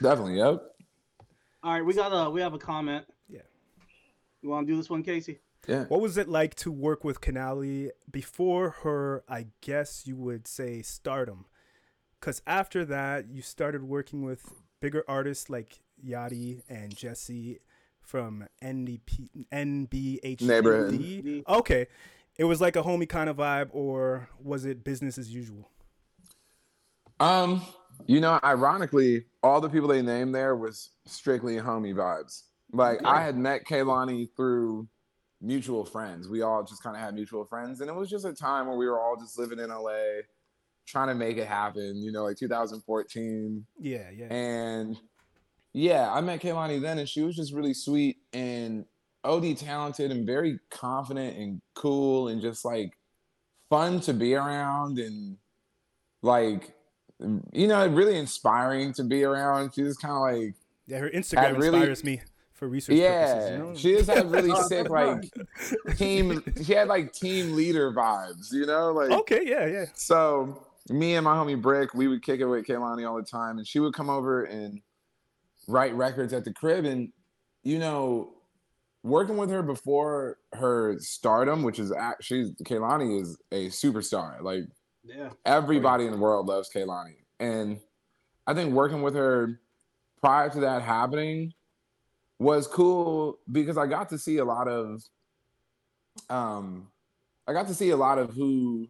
Definitely. 0.01 0.37
Yep. 0.37 0.63
All 1.63 1.73
right, 1.73 1.85
we 1.85 1.93
got 1.93 2.09
a 2.09 2.29
we 2.29 2.39
have 2.39 2.53
a 2.53 2.57
comment. 2.57 3.05
Yeah. 3.27 3.41
You 4.41 4.49
want 4.49 4.67
to 4.67 4.73
do 4.73 4.77
this 4.77 4.89
one, 4.89 5.03
Casey? 5.03 5.39
Yeah. 5.67 5.83
What 5.85 5.99
was 5.99 6.17
it 6.17 6.29
like 6.29 6.55
to 6.55 6.71
work 6.71 7.03
with 7.03 7.19
Kehlani 7.19 7.89
before 8.09 8.69
her? 8.83 9.25
I 9.27 9.47
guess 9.59 10.07
you 10.07 10.15
would 10.15 10.47
say 10.47 10.81
stardom, 10.81 11.45
because 12.19 12.41
after 12.47 12.85
that 12.85 13.27
you 13.27 13.41
started 13.41 13.83
working 13.83 14.23
with 14.23 14.49
bigger 14.81 15.05
artists 15.07 15.49
like 15.49 15.79
Yachty 16.05 16.63
and 16.67 16.95
Jesse 16.95 17.59
from 18.01 18.47
NDP 18.61 19.47
NBH 19.53 20.41
neighborhood. 20.41 21.43
Okay, 21.47 21.87
it 22.37 22.43
was 22.43 22.59
like 22.59 22.75
a 22.75 22.83
homie 22.83 23.07
kind 23.07 23.29
of 23.29 23.37
vibe, 23.37 23.69
or 23.71 24.27
was 24.43 24.65
it 24.65 24.83
business 24.83 25.17
as 25.17 25.33
usual? 25.33 25.69
Um, 27.19 27.61
you 28.07 28.19
know, 28.19 28.39
ironically, 28.43 29.25
all 29.43 29.61
the 29.61 29.69
people 29.69 29.87
they 29.87 30.01
named 30.01 30.33
there 30.33 30.55
was 30.55 30.89
strictly 31.05 31.55
homie 31.57 31.93
vibes. 31.93 32.43
Like 32.73 33.01
yeah. 33.01 33.09
I 33.09 33.21
had 33.21 33.37
met 33.37 33.65
Kehlani 33.65 34.27
through 34.35 34.87
mutual 35.39 35.85
friends. 35.85 36.27
We 36.27 36.41
all 36.41 36.63
just 36.63 36.83
kind 36.83 36.95
of 36.95 37.01
had 37.01 37.13
mutual 37.13 37.45
friends, 37.45 37.81
and 37.81 37.89
it 37.89 37.95
was 37.95 38.09
just 38.09 38.25
a 38.25 38.33
time 38.33 38.67
where 38.67 38.77
we 38.77 38.87
were 38.87 38.99
all 38.99 39.15
just 39.15 39.37
living 39.37 39.59
in 39.59 39.69
LA, 39.69 40.21
trying 40.91 41.07
to 41.07 41.15
make 41.15 41.37
it 41.37 41.47
happen. 41.47 41.97
You 41.97 42.11
know, 42.11 42.23
like 42.23 42.37
2014. 42.37 43.65
Yeah, 43.79 44.09
yeah. 44.15 44.25
And 44.25 44.97
yeah, 45.73 46.11
I 46.11 46.21
met 46.21 46.41
Kehlani 46.41 46.81
then, 46.81 46.99
and 46.99 47.07
she 47.07 47.21
was 47.21 47.35
just 47.35 47.53
really 47.53 47.73
sweet 47.73 48.17
and 48.33 48.85
OD 49.23 49.57
talented 49.57 50.11
and 50.11 50.25
very 50.25 50.59
confident 50.69 51.37
and 51.37 51.61
cool 51.75 52.27
and 52.27 52.41
just 52.41 52.65
like 52.65 52.97
fun 53.69 54.01
to 54.01 54.13
be 54.13 54.33
around 54.35 54.99
and 54.99 55.37
like 56.21 56.73
you 57.53 57.67
know, 57.67 57.87
really 57.87 58.17
inspiring 58.17 58.93
to 58.93 59.03
be 59.03 59.23
around. 59.23 59.73
She's 59.73 59.97
kind 59.97 60.13
of 60.13 60.21
like 60.21 60.55
yeah, 60.87 60.97
her 60.97 61.09
Instagram 61.09 61.57
really, 61.57 61.77
inspires 61.77 62.03
me 62.03 62.21
for 62.53 62.67
research 62.67 62.95
yeah, 62.95 63.33
purposes. 63.33 63.51
You 63.51 63.57
know? 63.57 63.75
she 63.75 63.95
just 63.95 64.09
had 64.09 64.31
really 64.31 64.55
sick 64.67 64.89
like 64.89 65.31
team. 65.97 66.43
She 66.63 66.73
had 66.73 66.87
like 66.87 67.13
team 67.13 67.55
leader 67.55 67.93
vibes. 67.93 68.51
You 68.51 68.65
know, 68.65 68.91
like 68.91 69.11
okay, 69.11 69.41
yeah, 69.45 69.67
yeah. 69.67 69.85
So 69.93 70.65
me 70.89 71.15
and 71.15 71.25
my 71.25 71.35
homie 71.35 71.61
Brick, 71.61 71.93
we 71.93 72.07
would 72.07 72.23
kick 72.23 72.39
it 72.39 72.45
with 72.45 72.65
Kehlani 72.65 73.07
all 73.07 73.17
the 73.17 73.23
time, 73.23 73.57
and 73.57 73.67
she 73.67 73.79
would 73.79 73.93
come 73.93 74.09
over 74.09 74.43
and 74.43 74.81
write 75.67 75.93
records 75.95 76.33
at 76.33 76.45
the 76.45 76.53
crib, 76.53 76.85
and 76.85 77.11
you 77.63 77.79
know. 77.79 78.33
Working 79.03 79.37
with 79.37 79.49
her 79.49 79.63
before 79.63 80.37
her 80.53 80.99
stardom, 80.99 81.63
which 81.63 81.79
is 81.79 81.91
she's 82.21 82.51
Kehlani 82.61 83.19
is 83.19 83.35
a 83.51 83.65
superstar. 83.69 84.39
Like 84.43 84.65
yeah. 85.03 85.29
Everybody 85.45 86.05
in 86.05 86.11
the 86.11 86.17
world 86.17 86.47
loves 86.47 86.69
Kehlani. 86.69 87.15
And 87.39 87.79
I 88.45 88.53
think 88.53 88.73
working 88.73 89.01
with 89.01 89.15
her 89.15 89.59
prior 90.19 90.49
to 90.49 90.59
that 90.61 90.81
happening 90.81 91.53
was 92.39 92.67
cool 92.67 93.39
because 93.51 93.77
I 93.77 93.87
got 93.87 94.09
to 94.09 94.17
see 94.17 94.37
a 94.37 94.45
lot 94.45 94.67
of 94.67 95.03
um 96.29 96.87
I 97.47 97.53
got 97.53 97.67
to 97.67 97.73
see 97.73 97.89
a 97.89 97.97
lot 97.97 98.19
of 98.19 98.33
who 98.33 98.87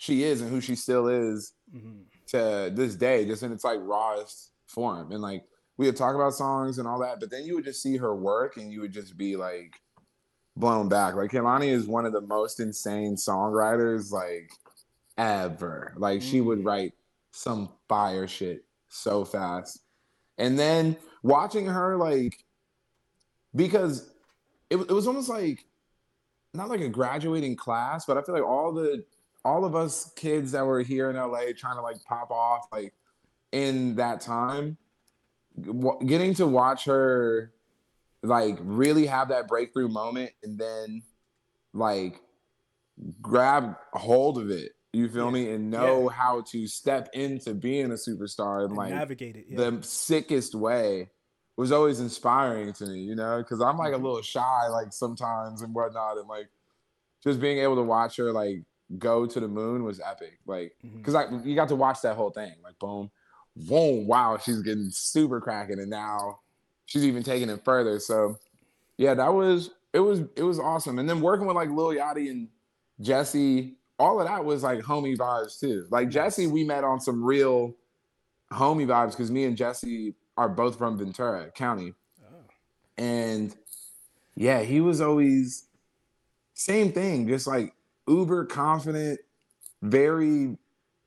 she 0.00 0.22
is 0.22 0.40
and 0.40 0.48
who 0.48 0.62
she 0.62 0.74
still 0.74 1.08
is 1.08 1.52
mm-hmm. 1.76 2.00
to 2.28 2.72
this 2.74 2.94
day, 2.94 3.26
just 3.26 3.42
in 3.42 3.52
its 3.52 3.64
like 3.64 3.78
rawest 3.82 4.52
form. 4.66 5.12
And 5.12 5.20
like 5.20 5.44
we 5.76 5.84
would 5.84 5.96
talk 5.96 6.14
about 6.14 6.32
songs 6.32 6.78
and 6.78 6.88
all 6.88 6.98
that, 7.00 7.20
but 7.20 7.30
then 7.30 7.44
you 7.44 7.54
would 7.54 7.64
just 7.64 7.82
see 7.82 7.98
her 7.98 8.16
work 8.16 8.56
and 8.56 8.72
you 8.72 8.80
would 8.80 8.92
just 8.92 9.18
be 9.18 9.36
like 9.36 9.74
blown 10.56 10.88
back. 10.88 11.16
Like 11.16 11.30
Kehlani 11.30 11.68
is 11.68 11.86
one 11.86 12.06
of 12.06 12.14
the 12.14 12.22
most 12.22 12.60
insane 12.60 13.14
songwriters 13.14 14.10
like 14.10 14.50
ever. 15.18 15.92
Like 15.98 16.22
she 16.22 16.40
would 16.40 16.60
mm. 16.60 16.64
write 16.64 16.94
some 17.32 17.68
fire 17.86 18.26
shit 18.26 18.64
so 18.88 19.22
fast. 19.22 19.80
And 20.38 20.58
then 20.58 20.96
watching 21.22 21.66
her 21.66 21.98
like 21.98 22.42
because 23.54 24.10
it, 24.70 24.76
it 24.76 24.92
was 24.92 25.06
almost 25.06 25.28
like 25.28 25.66
not 26.54 26.70
like 26.70 26.80
a 26.80 26.88
graduating 26.88 27.54
class, 27.54 28.06
but 28.06 28.16
I 28.16 28.22
feel 28.22 28.34
like 28.34 28.48
all 28.48 28.72
the 28.72 29.04
all 29.44 29.64
of 29.64 29.74
us 29.74 30.12
kids 30.16 30.52
that 30.52 30.64
were 30.64 30.82
here 30.82 31.10
in 31.10 31.16
LA 31.16 31.52
trying 31.56 31.76
to 31.76 31.82
like 31.82 32.02
pop 32.04 32.30
off 32.30 32.66
like 32.72 32.94
in 33.52 33.96
that 33.96 34.20
time 34.20 34.76
getting 36.06 36.34
to 36.34 36.46
watch 36.46 36.84
her 36.84 37.52
like 38.22 38.58
really 38.60 39.06
have 39.06 39.28
that 39.28 39.48
breakthrough 39.48 39.88
moment 39.88 40.30
and 40.42 40.58
then 40.58 41.02
like 41.72 42.20
grab 43.22 43.76
hold 43.92 44.38
of 44.38 44.50
it 44.50 44.72
you 44.92 45.08
feel 45.08 45.26
yeah. 45.26 45.30
me? 45.30 45.50
And 45.50 45.70
know 45.70 46.10
yeah. 46.10 46.16
how 46.16 46.42
to 46.50 46.66
step 46.66 47.10
into 47.12 47.54
being 47.54 47.86
a 47.86 47.94
superstar 47.94 48.62
and, 48.62 48.70
and 48.70 48.76
like 48.76 48.90
navigate 48.90 49.36
it. 49.36 49.46
Yeah. 49.48 49.70
The 49.70 49.82
sickest 49.82 50.54
way 50.54 51.10
was 51.56 51.72
always 51.72 52.00
inspiring 52.00 52.72
to 52.74 52.86
me, 52.86 53.00
you 53.00 53.14
know, 53.14 53.38
because 53.38 53.60
I'm 53.60 53.76
like 53.76 53.92
mm-hmm. 53.92 54.04
a 54.04 54.06
little 54.08 54.22
shy, 54.22 54.66
like 54.68 54.92
sometimes 54.92 55.62
and 55.62 55.74
whatnot, 55.74 56.18
and 56.18 56.28
like 56.28 56.48
just 57.22 57.40
being 57.40 57.58
able 57.58 57.76
to 57.76 57.82
watch 57.82 58.16
her 58.16 58.32
like 58.32 58.64
go 58.98 59.26
to 59.26 59.40
the 59.40 59.48
moon 59.48 59.84
was 59.84 60.00
epic. 60.00 60.38
Like, 60.46 60.74
because 60.82 61.14
mm-hmm. 61.14 61.36
like 61.36 61.44
you 61.44 61.54
got 61.54 61.68
to 61.68 61.76
watch 61.76 62.00
that 62.02 62.16
whole 62.16 62.30
thing, 62.30 62.54
like 62.62 62.78
boom, 62.78 63.10
boom, 63.56 64.06
wow, 64.06 64.38
she's 64.38 64.62
getting 64.62 64.90
super 64.90 65.40
cracking, 65.40 65.78
and 65.78 65.90
now 65.90 66.40
she's 66.86 67.04
even 67.04 67.22
taking 67.22 67.48
it 67.48 67.64
further. 67.64 68.00
So, 68.00 68.38
yeah, 68.96 69.14
that 69.14 69.32
was 69.32 69.70
it 69.92 70.00
was 70.00 70.20
it 70.36 70.42
was 70.42 70.58
awesome. 70.58 70.98
And 70.98 71.08
then 71.08 71.20
working 71.20 71.46
with 71.46 71.56
like 71.56 71.70
Lil 71.70 71.88
Yachty 71.88 72.30
and 72.30 72.48
Jesse, 73.00 73.74
all 73.98 74.20
of 74.20 74.26
that 74.26 74.44
was 74.44 74.62
like 74.62 74.80
homie 74.80 75.16
vibes 75.16 75.58
too. 75.58 75.86
Like 75.90 76.10
Jesse, 76.10 76.46
we 76.46 76.64
met 76.64 76.84
on 76.84 77.00
some 77.00 77.24
real 77.24 77.74
homie 78.52 78.86
vibes 78.86 79.12
because 79.12 79.30
me 79.30 79.44
and 79.44 79.56
Jesse 79.56 80.14
are 80.36 80.48
both 80.48 80.78
from 80.78 80.98
Ventura 80.98 81.50
County. 81.52 81.94
Oh. 82.22 82.44
And 82.98 83.54
yeah, 84.36 84.62
he 84.62 84.80
was 84.80 85.00
always 85.00 85.66
same 86.54 86.92
thing, 86.92 87.26
just 87.26 87.46
like 87.46 87.74
uber 88.08 88.44
confident, 88.46 89.20
very 89.82 90.56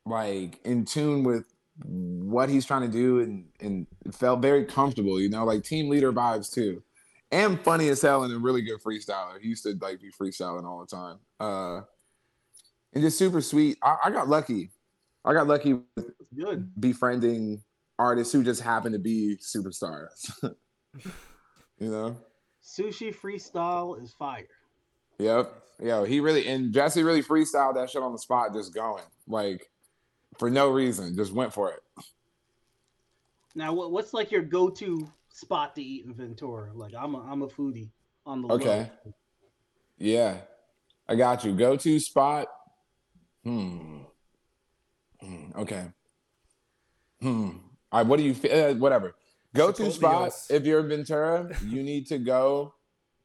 like 0.06 0.60
in 0.66 0.86
tune 0.86 1.24
with 1.24 1.46
what 1.86 2.50
he's 2.50 2.66
trying 2.66 2.82
to 2.82 2.88
do 2.88 3.20
and 3.22 3.46
and 3.60 3.88
felt 4.12 4.41
very 4.41 4.66
comfortable, 4.66 5.20
you 5.20 5.30
know, 5.30 5.46
like 5.46 5.64
team 5.64 5.89
leader 5.89 6.14
vibes 6.14 6.54
too. 6.54 6.84
And 7.32 7.60
funny 7.62 7.89
as 7.89 8.02
hell 8.02 8.24
and 8.24 8.34
a 8.34 8.38
really 8.38 8.62
good 8.62 8.82
freestyler. 8.82 9.39
He 9.41 9.50
used 9.50 9.64
to 9.64 9.76
like 9.82 10.00
be 10.00 10.12
freestyling 10.12 10.66
all 10.66 10.80
the 10.82 10.96
time. 10.96 11.20
Uh 11.39 11.82
and 12.94 13.04
just 13.04 13.18
super 13.18 13.41
sweet. 13.41 13.78
I, 13.82 13.98
I 14.06 14.12
got 14.12 14.28
lucky. 14.28 14.70
I 15.26 15.34
got 15.34 15.48
lucky 15.48 15.74
with 15.74 16.12
good. 16.38 16.70
befriending 16.80 17.64
artists 17.98 18.34
who 18.34 18.44
just 18.44 18.62
happen 18.62 18.91
to 18.91 19.00
be 19.00 19.38
superstars. 19.38 20.32
you 21.80 21.89
know? 21.89 22.18
Sushi 22.64 23.16
freestyle 23.16 24.02
is 24.02 24.14
fire. 24.14 24.48
Yep. 25.20 25.53
Yo, 25.82 26.03
he 26.03 26.20
really 26.20 26.47
and 26.47 26.74
Jesse 26.74 27.03
really 27.03 27.24
freestyled 27.24 27.76
that 27.76 27.89
shit 27.89 28.01
on 28.01 28.11
the 28.11 28.18
spot, 28.20 28.53
just 28.53 28.74
going 28.74 29.03
like 29.28 29.70
for 30.38 30.49
no 30.49 30.70
reason, 30.70 31.16
just 31.16 31.34
went 31.34 31.53
for 31.53 31.72
it. 31.72 31.82
Now, 33.55 33.74
what, 33.74 33.91
what's 33.91 34.14
like 34.14 34.32
your 34.32 34.41
go-to 34.41 35.07
spot 35.32 35.76
to 35.76 35.84
eat 35.84 36.05
in 36.05 36.14
Ventura? 36.14 36.72
Like, 36.74 36.93
I'm 36.97 37.14
a, 37.14 37.22
I'm 37.22 37.41
a 37.43 37.47
foodie 37.47 37.89
on 38.26 38.41
the 38.41 38.47
Okay. 38.49 38.89
low. 39.05 39.14
Yeah, 39.97 40.38
I 41.07 41.16
got 41.16 41.43
you. 41.43 41.53
Go 41.53 41.78
to 41.78 41.99
spot. 41.99 42.47
Hmm. 43.43 43.99
Hmm. 45.20 45.51
Okay. 45.55 45.86
Hmm. 47.22 47.49
All 47.91 47.99
right. 47.99 48.07
What 48.07 48.18
do 48.18 48.24
you 48.24 48.34
feel? 48.34 48.72
Uh, 48.72 48.74
whatever. 48.74 49.14
Go 49.53 49.72
to 49.72 49.91
spot. 49.91 50.32
If 50.49 50.66
you're 50.66 50.80
in 50.80 50.89
Ventura, 50.89 51.55
you 51.66 51.84
need 51.84 52.07
to 52.07 52.18
go 52.18 52.74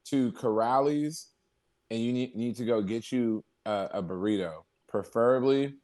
to 0.07 0.31
Corrales, 0.33 1.27
and 1.91 2.01
you 2.01 2.13
need 2.13 2.37
need 2.37 2.57
to 2.57 2.65
go 2.65 2.83
get 2.83 3.11
you 3.13 3.45
a, 3.67 3.89
a 3.95 4.03
burrito, 4.03 4.63
preferably 4.89 5.75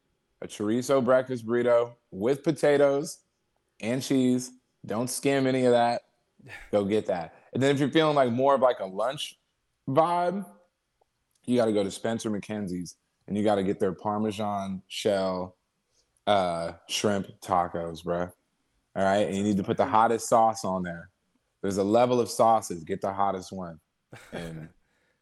a 0.43 0.47
chorizo 0.47 1.03
breakfast 1.03 1.47
burrito 1.47 1.95
with 2.11 2.43
potatoes 2.43 3.19
and 3.81 4.03
cheese. 4.03 4.51
Don't 4.85 5.09
skim 5.09 5.47
any 5.47 5.65
of 5.65 5.73
that. 5.73 6.03
Go 6.71 6.85
get 6.85 7.07
that. 7.07 7.35
And 7.53 7.63
then 7.63 7.75
if 7.75 7.81
you're 7.81 7.91
feeling 7.91 8.15
like 8.15 8.31
more 8.31 8.55
of 8.55 8.61
like 8.61 8.81
a 8.81 8.87
lunch 8.87 9.39
vibe, 9.89 10.45
you 11.47 11.57
got 11.57 11.67
to 11.67 11.73
go 11.73 11.83
to 11.83 11.91
Spencer 11.91 12.31
Makenzie's 12.31 12.97
and 13.27 13.37
you 13.37 13.43
got 13.43 13.55
to 13.55 13.63
get 13.63 13.81
their 13.81 13.93
Parmesan 13.93 14.83
shell 14.89 15.57
uh, 16.27 16.73
shrimp 16.89 17.29
tacos, 17.41 18.05
bro. 18.05 18.29
All 18.97 19.03
right, 19.03 19.27
and 19.27 19.37
you 19.37 19.43
need 19.43 19.57
to 19.57 19.65
put 19.65 19.77
the 19.77 19.87
hottest 19.87 20.29
sauce 20.29 20.65
on 20.65 20.83
there. 20.83 21.11
There's 21.63 21.79
a 21.79 21.85
level 21.85 22.21
of 22.21 22.29
sauces. 22.29 22.85
Get 22.85 23.01
the 23.01 23.13
hottest 23.13 23.51
one, 23.51 23.81
and 24.33 24.69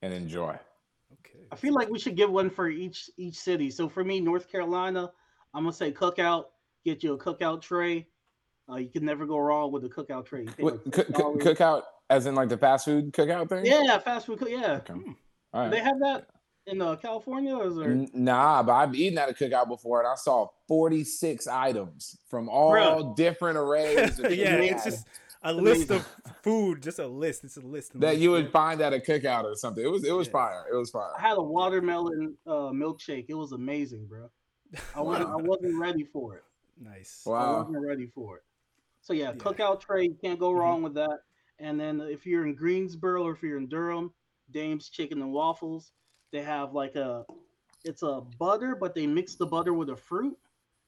and 0.03 0.12
enjoy. 0.12 0.59
Okay. 1.21 1.47
I 1.51 1.57
feel 1.57 1.75
like 1.75 1.89
we 1.89 1.99
should 1.99 2.17
give 2.17 2.31
one 2.31 2.51
for 2.51 2.69
each 2.69 3.11
each 3.17 3.37
city. 3.37 3.71
So 3.71 3.89
for 3.89 4.05
me, 4.05 4.21
North 4.21 4.51
Carolina, 4.51 5.11
I'm 5.55 5.65
gonna 5.65 5.73
say 5.73 5.93
cookout. 5.93 6.47
Get 6.85 7.03
you 7.03 7.15
a 7.15 7.19
cookout 7.19 7.63
tray. 7.63 8.07
Uh, 8.71 8.77
you 8.77 8.89
can 8.89 9.05
never 9.05 9.27
go 9.27 9.39
wrong 9.39 9.73
with 9.73 9.85
a 9.85 9.89
cookout 9.89 10.25
tray. 10.25 10.47
What, 10.59 10.85
like 10.85 10.93
cook, 10.93 11.15
cook, 11.15 11.41
$6. 11.41 11.43
cookout, 11.43 11.83
as 12.11 12.27
in 12.27 12.35
like 12.35 12.49
the 12.49 12.57
fast 12.57 12.85
food 12.85 13.13
cookout 13.13 13.49
thing. 13.49 13.67
Yeah, 13.67 13.99
fast 13.99 14.27
food. 14.27 14.39
Cook, 14.39 14.51
yeah, 14.51 14.81
Okay. 14.89 14.95
Hmm. 14.95 15.13
All 15.53 15.69
they 15.69 15.81
have 15.81 15.99
that 16.01 16.27
in 16.67 16.81
uh, 16.81 16.97
California. 16.97 17.55
Or 17.55 17.67
is 17.67 17.77
there? 17.77 18.07
Nah, 18.15 18.63
but 18.63 18.73
I've 18.73 18.95
eaten 18.95 19.19
at 19.19 19.29
a 19.29 19.35
cookout 19.35 19.69
before, 19.69 20.01
and 20.01 20.09
I 20.09 20.15
saw 20.15 20.49
46 20.69 21.47
items 21.47 22.17
from 22.29 22.49
all 22.49 22.73
Bruh. 22.73 23.17
different 23.17 23.59
arrays. 23.59 24.19
yeah, 24.31 24.57
it's 24.57 24.85
just 24.85 25.07
a 25.45 25.53
list 25.53 25.90
of 25.90 26.07
food, 26.43 26.82
just 26.82 26.99
a 26.99 27.07
list. 27.07 27.45
It's 27.45 27.57
a 27.57 27.61
list. 27.61 27.99
that 28.01 28.18
you 28.18 28.30
would 28.30 28.51
find 28.51 28.80
at 28.80 28.93
a 28.93 28.99
cookout 28.99 29.45
or 29.45 29.55
something. 29.57 29.84
It 29.84 29.88
was 29.90 30.05
it 30.05 30.12
was 30.12 30.26
Yeah. 30.28 30.32
fire. 30.32 30.64
It 30.72 30.76
was 30.76 30.90
fire. 30.90 31.12
I 31.18 31.20
had 31.20 31.36
a 31.38 31.43
watermelon 31.43 32.36
uh, 32.47 32.70
milkshake. 32.70 33.26
It 33.28 33.34
was 33.34 33.53
amazing, 33.53 34.07
bro. 34.07 34.30
I 34.95 35.01
wasn't, 35.03 35.28
I 35.30 35.36
wasn't 35.36 35.78
ready 35.78 36.05
for 36.05 36.36
it. 36.36 36.45
Nice. 36.80 37.22
Wow. 37.26 37.55
I 37.57 37.59
wasn't 37.62 37.84
ready 37.86 38.07
for 38.07 38.36
it. 38.38 38.43
So 39.01 39.12
yeah, 39.12 39.30
Yeah. 39.30 39.32
cookout 39.32 39.80
tray, 39.80 40.05
you 40.05 40.14
can't 40.22 40.38
go 40.38 40.53
Mhm. 40.53 40.59
wrong 40.59 40.82
with 40.82 40.95
that. 40.95 41.20
And 41.59 41.78
then 41.78 42.01
if 42.01 42.26
you're 42.26 42.47
in 42.47 42.55
Greensboro 42.55 43.24
or 43.24 43.32
if 43.32 43.43
you're 43.43 43.59
in 43.59 43.68
Durham, 43.68 44.12
Dame's 44.51 44.88
Chicken 44.88 45.20
and 45.22 45.32
Waffles, 45.32 45.93
they 46.30 46.43
have 46.43 46.72
like 46.72 46.97
a, 46.97 47.24
it's 47.84 48.03
a 48.03 48.20
butter, 48.38 48.74
but 48.74 48.95
they 48.95 49.07
mix 49.07 49.34
the 49.34 49.47
butter 49.47 49.72
with 49.74 49.90
a 49.90 49.97
fruit, 49.97 50.36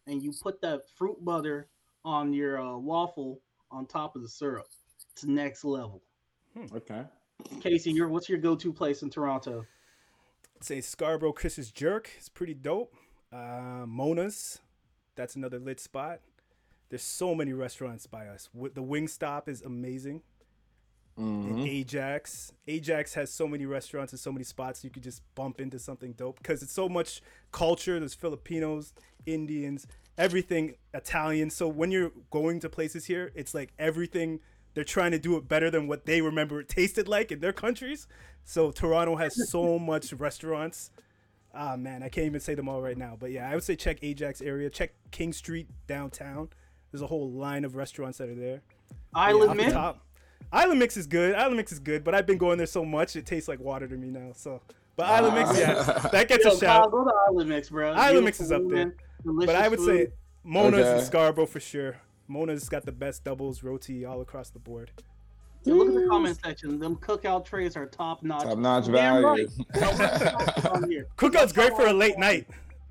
and 0.06 0.22
you 0.22 0.32
put 0.42 0.60
that 0.62 0.88
fruit 0.96 1.22
butter 1.24 1.68
on 2.04 2.32
your 2.32 2.60
uh, 2.60 2.76
waffle 2.76 3.40
on 3.74 3.86
top 3.86 4.16
of 4.16 4.22
the 4.22 4.28
syrup. 4.28 4.66
It's 5.12 5.24
next 5.24 5.64
level. 5.64 6.02
Okay. 6.72 7.02
Casey, 7.60 7.90
your 7.92 8.08
what's 8.08 8.28
your 8.28 8.38
go-to 8.38 8.72
place 8.72 9.02
in 9.02 9.10
Toronto? 9.10 9.66
say 10.60 10.80
Scarborough 10.80 11.32
Chris's 11.32 11.70
Jerk 11.70 12.08
is 12.18 12.30
pretty 12.30 12.54
dope. 12.54 12.94
Uh, 13.30 13.84
Mona's, 13.86 14.60
that's 15.14 15.36
another 15.36 15.58
lit 15.58 15.78
spot. 15.78 16.20
There's 16.88 17.02
so 17.02 17.34
many 17.34 17.52
restaurants 17.52 18.06
by 18.06 18.28
us. 18.28 18.48
The 18.72 18.82
Wing 18.82 19.06
Stop 19.08 19.46
is 19.48 19.60
amazing. 19.60 20.22
And 21.18 21.58
Mhm. 21.58 21.68
Ajax, 21.68 22.52
Ajax 22.66 23.12
has 23.14 23.30
so 23.30 23.46
many 23.46 23.66
restaurants 23.66 24.12
and 24.14 24.18
so 24.20 24.32
many 24.32 24.42
spots 24.44 24.82
you 24.84 24.90
could 24.90 25.02
just 25.02 25.22
bump 25.34 25.60
into 25.60 25.78
something 25.78 26.12
dope 26.12 26.38
because 26.38 26.62
it's 26.62 26.72
so 26.72 26.88
much 26.88 27.20
culture. 27.52 27.98
There's 28.00 28.14
Filipinos, 28.14 28.94
Indians, 29.26 29.86
everything 30.18 30.74
Italian. 30.92 31.50
So 31.50 31.68
when 31.68 31.90
you're 31.90 32.12
going 32.30 32.60
to 32.60 32.68
places 32.68 33.06
here, 33.06 33.32
it's 33.34 33.54
like 33.54 33.72
everything 33.78 34.40
they're 34.74 34.84
trying 34.84 35.12
to 35.12 35.18
do 35.18 35.36
it 35.36 35.48
better 35.48 35.70
than 35.70 35.86
what 35.86 36.04
they 36.04 36.20
remember 36.20 36.60
it 36.60 36.68
tasted 36.68 37.08
like 37.08 37.30
in 37.30 37.40
their 37.40 37.52
countries. 37.52 38.06
So 38.44 38.70
Toronto 38.70 39.16
has 39.16 39.50
so 39.50 39.78
much 39.78 40.12
restaurants. 40.12 40.90
Ah 41.54 41.76
man, 41.76 42.02
I 42.02 42.08
can't 42.08 42.26
even 42.26 42.40
say 42.40 42.54
them 42.54 42.68
all 42.68 42.82
right 42.82 42.98
now. 42.98 43.16
But 43.18 43.30
yeah, 43.30 43.48
I 43.48 43.54
would 43.54 43.62
say 43.62 43.76
check 43.76 43.98
Ajax 44.02 44.40
area, 44.42 44.68
check 44.70 44.92
King 45.12 45.32
Street 45.32 45.68
downtown. 45.86 46.48
There's 46.90 47.02
a 47.02 47.06
whole 47.06 47.30
line 47.30 47.64
of 47.64 47.76
restaurants 47.76 48.18
that 48.18 48.28
are 48.28 48.34
there. 48.34 48.62
Yeah, 48.90 48.96
Island 49.14 49.50
off 49.50 49.56
the 49.56 49.70
top. 49.70 50.00
Island 50.52 50.78
Mix 50.80 50.96
is 50.96 51.06
good. 51.06 51.34
Island 51.34 51.56
Mix 51.56 51.72
is 51.72 51.78
good, 51.78 52.04
but 52.04 52.14
I've 52.14 52.26
been 52.26 52.38
going 52.38 52.58
there 52.58 52.66
so 52.66 52.84
much 52.84 53.16
it 53.16 53.26
tastes 53.26 53.48
like 53.48 53.60
water 53.60 53.88
to 53.88 53.96
me 53.96 54.10
now. 54.10 54.32
So, 54.34 54.60
but 54.96 55.06
Island 55.06 55.34
Mix, 55.34 55.58
yeah, 55.58 55.82
that 56.12 56.28
gets 56.28 56.44
Yo, 56.44 56.50
a 56.50 56.52
Kyle, 56.52 56.60
shout. 56.60 56.90
go 56.90 57.04
to 57.04 57.12
Island 57.28 57.48
Mix, 57.48 57.70
bro. 57.70 57.92
Island 57.92 58.24
Mix 58.24 58.40
is 58.40 58.52
up 58.52 58.62
there. 58.68 58.94
Women, 59.24 59.46
But 59.46 59.56
I 59.56 59.68
would 59.68 59.78
food. 59.78 59.86
say 60.08 60.12
Mona's 60.44 60.86
in 60.86 60.94
Okay. 60.96 61.04
Scarborough 61.04 61.46
for 61.46 61.60
sure. 61.60 61.96
Mona's 62.28 62.68
got 62.68 62.84
the 62.86 62.92
best 62.92 63.24
doubles, 63.24 63.62
roti 63.62 64.04
all 64.04 64.20
across 64.20 64.50
the 64.50 64.58
board. 64.58 64.90
Yeah, 65.64 65.74
look 65.74 65.88
at 65.88 65.94
the 65.94 66.06
comment 66.08 66.38
section. 66.44 66.78
Them 66.78 66.96
cookout 66.96 67.44
trays 67.46 67.76
are 67.76 67.86
top 67.86 68.22
notch. 68.22 68.42
Top 68.44 68.58
notch 68.58 68.84
Damn 68.86 68.92
value. 69.22 69.26
right. 69.26 69.48
Cookout's 71.16 71.52
great 71.52 71.74
for 71.74 71.86
a 71.86 71.92
late 71.92 72.18
night. 72.18 72.46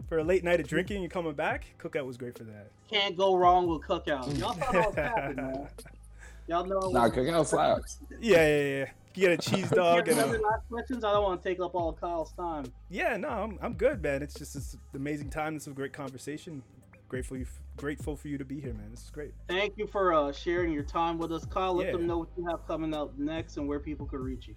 For 0.10 0.20
a 0.20 0.24
late 0.24 0.44
night 0.44 0.60
of 0.60 0.68
drinking 0.68 1.04
and 1.04 1.12
coming 1.12 1.34
back, 1.34 1.66
Cookout 1.80 2.06
was 2.06 2.18
great 2.18 2.38
for 2.38 2.44
that. 2.44 2.68
Can't 2.90 3.16
go 3.18 3.36
wrong 3.36 3.68
with 3.68 3.82
cookout. 3.82 4.38
Y'all 4.38 4.54
thought 4.54 4.76
I 4.76 4.80
was 4.88 4.96
capping, 4.96 5.36
man. 5.36 5.68
Y'all 6.48 6.66
know. 6.66 6.80
I 6.90 6.92
Nah, 6.92 7.04
was- 7.04 7.12
cookout 7.14 7.46
slaps. 7.48 7.98
Yeah, 8.20 8.46
yeah, 8.48 8.64
yeah. 8.64 8.86
You 9.16 9.28
get 9.28 9.46
a 9.46 9.52
cheese 9.52 9.70
dog 9.72 10.08
and 10.08 10.20
a, 10.20 10.26
last 10.26 10.68
questions? 10.70 11.04
I 11.04 11.12
don't 11.14 11.24
want 11.24 11.42
to 11.42 11.50
take 11.50 11.60
up 11.60 11.76
all 11.76 11.94
Kyle's 11.94 12.34
time. 12.34 12.66
yeah. 12.90 13.18
No, 13.18 13.30
I'm, 13.30 13.60
I'm 13.62 13.74
good, 13.74 14.02
man. 14.02 14.22
It's 14.24 14.34
just 14.34 14.56
it's 14.56 14.74
an 14.74 14.80
amazing 14.96 15.30
time. 15.30 15.54
This 15.54 15.66
was 15.68 15.74
a 15.74 15.76
great 15.76 15.94
conversation. 15.94 16.64
Grateful, 17.10 17.38
you, 17.38 17.46
grateful 17.78 18.16
for 18.16 18.28
you 18.28 18.40
to 18.40 18.46
be 18.46 18.60
here, 18.60 18.74
man. 18.74 18.90
This 18.90 19.04
is 19.04 19.10
great. 19.12 19.34
Thank 19.48 19.78
you 19.78 19.86
for 19.86 20.14
uh, 20.14 20.32
sharing 20.32 20.72
your 20.72 20.82
time 20.84 21.20
with 21.20 21.32
us, 21.32 21.46
Kyle. 21.46 21.76
Let 21.76 21.88
Yeah. 21.88 21.92
them 21.94 22.08
know 22.08 22.18
what 22.20 22.30
you 22.36 22.46
have 22.50 22.66
coming 22.68 22.94
up 22.94 23.16
next 23.20 23.58
and 23.58 23.68
where 23.68 23.80
people 23.80 24.08
can 24.08 24.20
reach 24.20 24.48
you. 24.48 24.56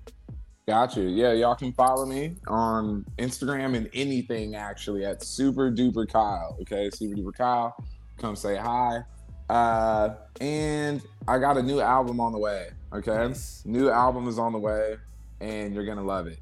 Got 0.66 0.96
you. 0.96 1.02
Yeah, 1.04 1.32
y'all 1.32 1.54
can 1.54 1.72
follow 1.74 2.07
me 2.07 2.36
on 2.48 3.04
Instagram 3.18 3.76
and 3.76 3.90
anything 3.92 4.54
actually 4.57 5.04
at 5.04 5.22
Super 5.22 5.70
Duper 5.70 6.09
Kyle. 6.09 6.57
Okay, 6.62 6.88
Super 6.90 7.14
Duper 7.14 7.34
Kyle. 7.34 7.76
Come 8.16 8.34
say 8.34 8.57
hi. 8.57 9.00
Uh, 9.50 10.14
and 10.40 11.02
I 11.28 11.38
got 11.38 11.57
a 11.59 11.62
new 11.62 11.80
album 11.80 12.20
on 12.20 12.32
the 12.32 12.38
way. 12.38 12.70
Okay, 12.97 13.28
Nice. 13.28 13.62
new 13.66 13.90
album 13.90 14.26
is 14.28 14.38
on 14.38 14.53
the 14.53 14.59
way, 14.59 14.97
and 15.40 15.74
you're 15.74 15.84
gonna 15.84 16.03
love 16.03 16.26
it. 16.26 16.38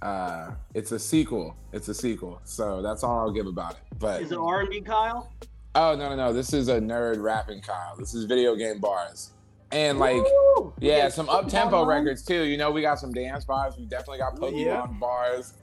Uh, 0.00 0.50
it's 0.74 0.90
a 0.90 0.98
sequel. 0.98 1.54
It's 1.72 1.86
a 1.88 1.94
sequel. 1.94 2.40
So 2.44 2.82
that's 2.82 3.04
all 3.04 3.20
I'll 3.20 3.30
give 3.30 3.46
about 3.46 3.72
it. 3.74 3.98
But 4.00 4.20
Is 4.22 4.32
it 4.32 4.38
R&B, 4.38 4.80
Kyle? 4.80 5.30
oh 5.76 5.94
no 5.94 6.08
no 6.10 6.16
no, 6.16 6.32
this 6.32 6.52
is 6.52 6.68
a 6.68 6.80
nerd 6.80 7.22
rapping 7.22 7.60
Kyle. 7.62 7.94
This 7.96 8.12
is 8.14 8.24
video 8.24 8.56
game 8.56 8.78
bars, 8.80 9.30
and 9.70 9.98
like. 9.98 10.16
Woo! 10.56 10.72
Yeah, 10.80 11.08
some 11.08 11.28
up 11.28 11.48
tempo 11.48 11.84
records 11.84 12.24
too. 12.24 12.42
You 12.44 12.56
know, 12.56 12.70
we 12.72 12.82
got 12.82 12.98
some 12.98 13.12
dance 13.12 13.44
vibes. 13.44 13.78
We 13.78 13.84
definitely 13.86 14.18
got 14.18 14.34
Pokemon 14.36 14.64
Yeah. 14.64 14.86
bars. 15.00 15.54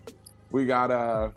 We 0.52 0.66
got 0.66 0.90
uh 0.90 1.30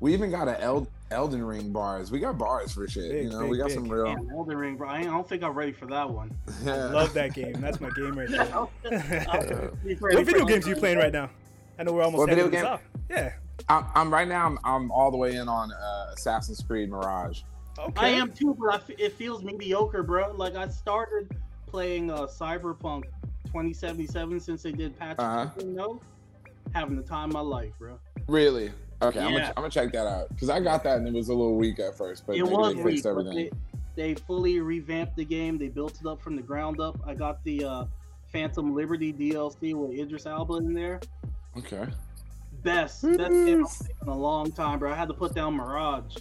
we 0.00 0.14
even 0.14 0.30
got 0.30 0.48
a 0.48 0.58
L 0.62 0.86
Elden 1.10 1.42
Ring 1.44 1.72
bars. 1.72 2.10
We 2.10 2.18
got 2.20 2.36
bars 2.38 2.72
for 2.72 2.86
shit. 2.88 3.10
Big, 3.10 3.24
you 3.24 3.30
know, 3.30 3.40
big, 3.42 3.50
we 3.50 3.58
got 3.58 3.68
big. 3.68 3.74
some 3.76 3.88
real. 3.88 4.04
Damn, 4.06 4.30
Elden 4.30 4.56
Ring, 4.58 4.76
bro. 4.76 4.88
I, 4.88 5.02
don't 5.02 5.28
think 5.28 5.42
I'm 5.42 5.52
ready 5.54 5.72
for 5.72 5.86
that 5.86 6.08
one. 6.08 6.30
Love 6.64 7.12
that 7.14 7.34
game. 7.34 7.54
That's 7.60 7.80
my 7.80 7.90
game 7.90 8.18
right 8.18 8.28
there. 8.28 8.42
I'll- 8.52 8.70
I'll 8.84 9.70
be 9.84 9.94
ready 9.94 10.16
what 10.16 10.26
video 10.26 10.44
games 10.44 10.66
are 10.66 10.70
you 10.70 10.76
playing 10.76 10.98
right 10.98 11.12
now? 11.12 11.30
I 11.78 11.84
know 11.84 11.92
we're 11.92 12.02
almost 12.02 12.18
What 12.18 12.28
video 12.30 12.48
game? 12.48 12.64
off. 12.66 12.82
Yeah. 13.08 13.32
I'm, 13.68 13.84
I'm 13.94 14.12
right 14.12 14.28
now. 14.28 14.46
I'm, 14.46 14.58
I'm 14.64 14.90
all 14.90 15.10
the 15.10 15.16
way 15.16 15.36
in 15.36 15.48
on 15.48 15.72
uh, 15.72 16.10
Assassin's 16.12 16.60
Creed 16.62 16.90
Mirage. 16.90 17.42
Okay. 17.78 18.06
I 18.06 18.08
am 18.10 18.32
too, 18.32 18.56
but 18.58 18.72
I 18.72 18.76
f- 18.76 18.90
it 18.98 19.12
feels 19.12 19.42
mediocre, 19.44 20.02
bro. 20.02 20.32
Like 20.32 20.56
I 20.56 20.68
started 20.68 21.30
playing 21.66 22.10
uh, 22.10 22.22
Cyberpunk 22.26 23.04
2077 23.46 24.40
since 24.40 24.62
they 24.62 24.72
did 24.72 24.98
patch 24.98 25.16
Uh-huh. 25.18 25.50
2.0. 25.58 26.00
Having 26.74 26.96
the 26.96 27.02
time 27.02 27.30
of 27.30 27.34
my 27.34 27.40
life, 27.40 27.72
bro. 27.78 27.98
Really? 28.26 28.72
Okay, 29.00 29.20
I'm, 29.20 29.32
gonna, 29.32 29.46
I'm 29.48 29.54
gonna 29.62 29.70
check 29.70 29.92
that 29.92 30.06
out 30.06 30.28
because 30.30 30.50
I 30.50 30.58
got 30.58 30.82
that 30.82 30.98
and 30.98 31.06
it 31.06 31.14
was 31.14 31.28
a 31.28 31.34
little 31.34 31.56
weak 31.56 31.78
at 31.78 31.96
first, 31.96 32.26
but 32.26 32.36
it 32.36 32.42
maybe 32.42 32.56
was 32.56 32.74
they 32.74 32.82
weak, 32.82 32.94
fixed 32.94 33.04
but 33.04 33.10
everything. 33.10 33.50
they, 33.94 34.12
they 34.12 34.14
fully 34.14 34.60
revamped 34.60 35.16
the 35.16 35.24
game. 35.24 35.56
They 35.56 35.68
built 35.68 36.00
it 36.00 36.06
up 36.06 36.20
from 36.20 36.34
the 36.34 36.42
ground 36.42 36.80
up. 36.80 36.98
I 37.06 37.14
got 37.14 37.42
the 37.44 37.64
uh, 37.64 37.84
Phantom 38.32 38.74
Liberty 38.74 39.12
DLC 39.12 39.74
with 39.74 39.96
Idris 39.96 40.26
Elba 40.26 40.54
in 40.54 40.74
there. 40.74 41.00
Okay. 41.56 41.86
Best, 42.62 43.02
best 43.02 43.18
game 43.18 43.64
I've 43.64 43.78
played 43.78 43.90
in 44.02 44.08
a 44.08 44.16
long 44.16 44.50
time, 44.50 44.80
bro. 44.80 44.92
I 44.92 44.96
had 44.96 45.08
to 45.08 45.14
put 45.14 45.32
down 45.32 45.54
Mirage. 45.54 46.16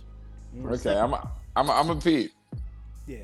Okay. 0.65 0.97
I'm 0.97 1.13
a, 1.13 1.31
I'm 1.55 1.69
a, 1.69 1.71
I'm 1.71 1.89
a 1.89 1.95
Pete. 1.95 2.31
Yeah. 3.07 3.17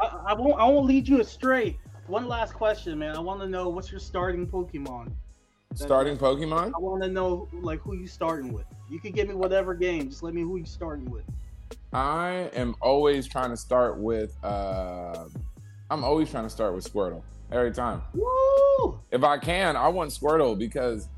I, 0.00 0.20
I 0.28 0.32
won't. 0.34 0.60
I 0.60 0.64
won't 0.64 0.86
lead 0.86 1.08
you 1.08 1.20
astray. 1.20 1.78
One 2.06 2.28
last 2.28 2.54
question, 2.54 2.98
man. 2.98 3.16
I 3.16 3.20
want 3.20 3.40
to 3.40 3.48
know 3.48 3.68
what's 3.68 3.90
your 3.90 4.00
starting 4.00 4.46
Pokemon. 4.46 5.12
Starting 5.74 6.16
Pokemon. 6.16 6.72
I 6.74 6.78
want 6.78 7.02
to 7.02 7.08
know 7.08 7.48
like 7.52 7.80
who 7.80 7.94
you 7.94 8.06
starting 8.06 8.52
with. 8.52 8.66
You 8.90 8.98
can 9.00 9.12
give 9.12 9.28
me 9.28 9.34
whatever 9.34 9.74
game. 9.74 10.08
Just 10.08 10.22
let 10.22 10.34
me 10.34 10.42
who 10.42 10.56
you 10.56 10.66
starting 10.66 11.08
with. 11.10 11.24
I 11.92 12.50
am 12.54 12.74
always 12.80 13.26
trying 13.26 13.50
to 13.50 13.56
start 13.56 13.98
with. 13.98 14.36
uh 14.44 15.26
I'm 15.90 16.04
always 16.04 16.30
trying 16.30 16.44
to 16.44 16.50
start 16.50 16.74
with 16.74 16.92
Squirtle 16.92 17.22
every 17.50 17.72
time. 17.72 18.02
Woo! 18.14 19.00
If 19.10 19.24
I 19.24 19.38
can, 19.38 19.76
I 19.76 19.88
want 19.88 20.10
Squirtle 20.10 20.56
because 20.56 21.08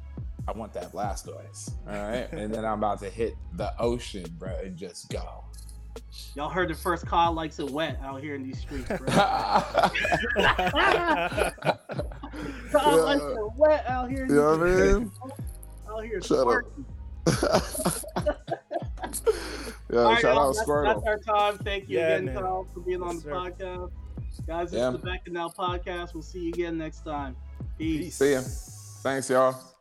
I 0.49 0.53
want 0.53 0.73
that 0.75 0.93
Blastoise. 0.93 1.73
All 1.87 1.95
right, 1.95 2.27
and 2.33 2.53
then 2.53 2.65
I'm 2.65 2.79
about 2.79 3.01
to 3.01 3.11
hit 3.11 3.35
the 3.55 3.73
ocean, 3.79 4.25
bro, 4.39 4.57
and 4.65 4.77
just 4.77 5.11
go. 5.11 5.45
Y'all 6.35 6.49
heard 6.49 6.69
the 6.71 6.75
first 6.75 7.07
Kyle 7.07 7.33
likes 7.33 7.59
it 7.59 7.71
wet 7.71 7.99
out 8.03 8.23
here 8.23 8.35
in 8.35 8.43
these 8.43 8.59
streets, 8.61 8.89
bro. 8.89 8.99
Kyle 9.07 9.93
likes 13.05 13.23
it 13.23 13.53
wet 13.57 13.85
out 13.87 14.11
here. 14.11 14.25
In 14.25 14.31
You 14.31 14.37
know 14.37 14.57
what 14.59 14.69
I 14.69 14.75
mean? 14.99 15.11
Out 15.91 16.05
here 16.05 16.23
Shut 16.23 16.49
up. 16.49 16.65
yeah, 19.91 19.99
All 19.99 20.05
right, 20.05 20.21
shout 20.21 20.37
out 20.39 20.55
Squirtle. 20.57 21.03
that's 21.05 21.07
our 21.07 21.19
time. 21.19 21.59
Thank 21.59 21.89
you 21.89 21.99
Yeah, 21.99 22.09
again, 22.17 22.25
man. 22.27 22.35
Kyle, 22.37 22.67
for 22.73 22.81
being 22.81 23.03
on 23.03 23.17
the 23.17 23.23
sir. 23.23 23.31
podcast. 23.31 23.91
Guys, 24.47 24.71
this 24.71 24.79
Yeah. 24.79 24.89
is 24.89 24.95
the 25.01 25.07
Back 25.07 25.23
and 25.27 25.35
Now 25.35 25.49
podcast. 25.51 26.15
We'll 26.15 26.23
see 26.23 26.41
you 26.41 26.49
again 26.49 26.79
next 26.79 27.05
time. 27.05 27.37
Peace. 27.79 28.05
Peace. 28.07 28.15
See 28.17 28.33
ya. 28.33 28.41
Thanks, 29.03 29.29
y'all. 29.29 29.72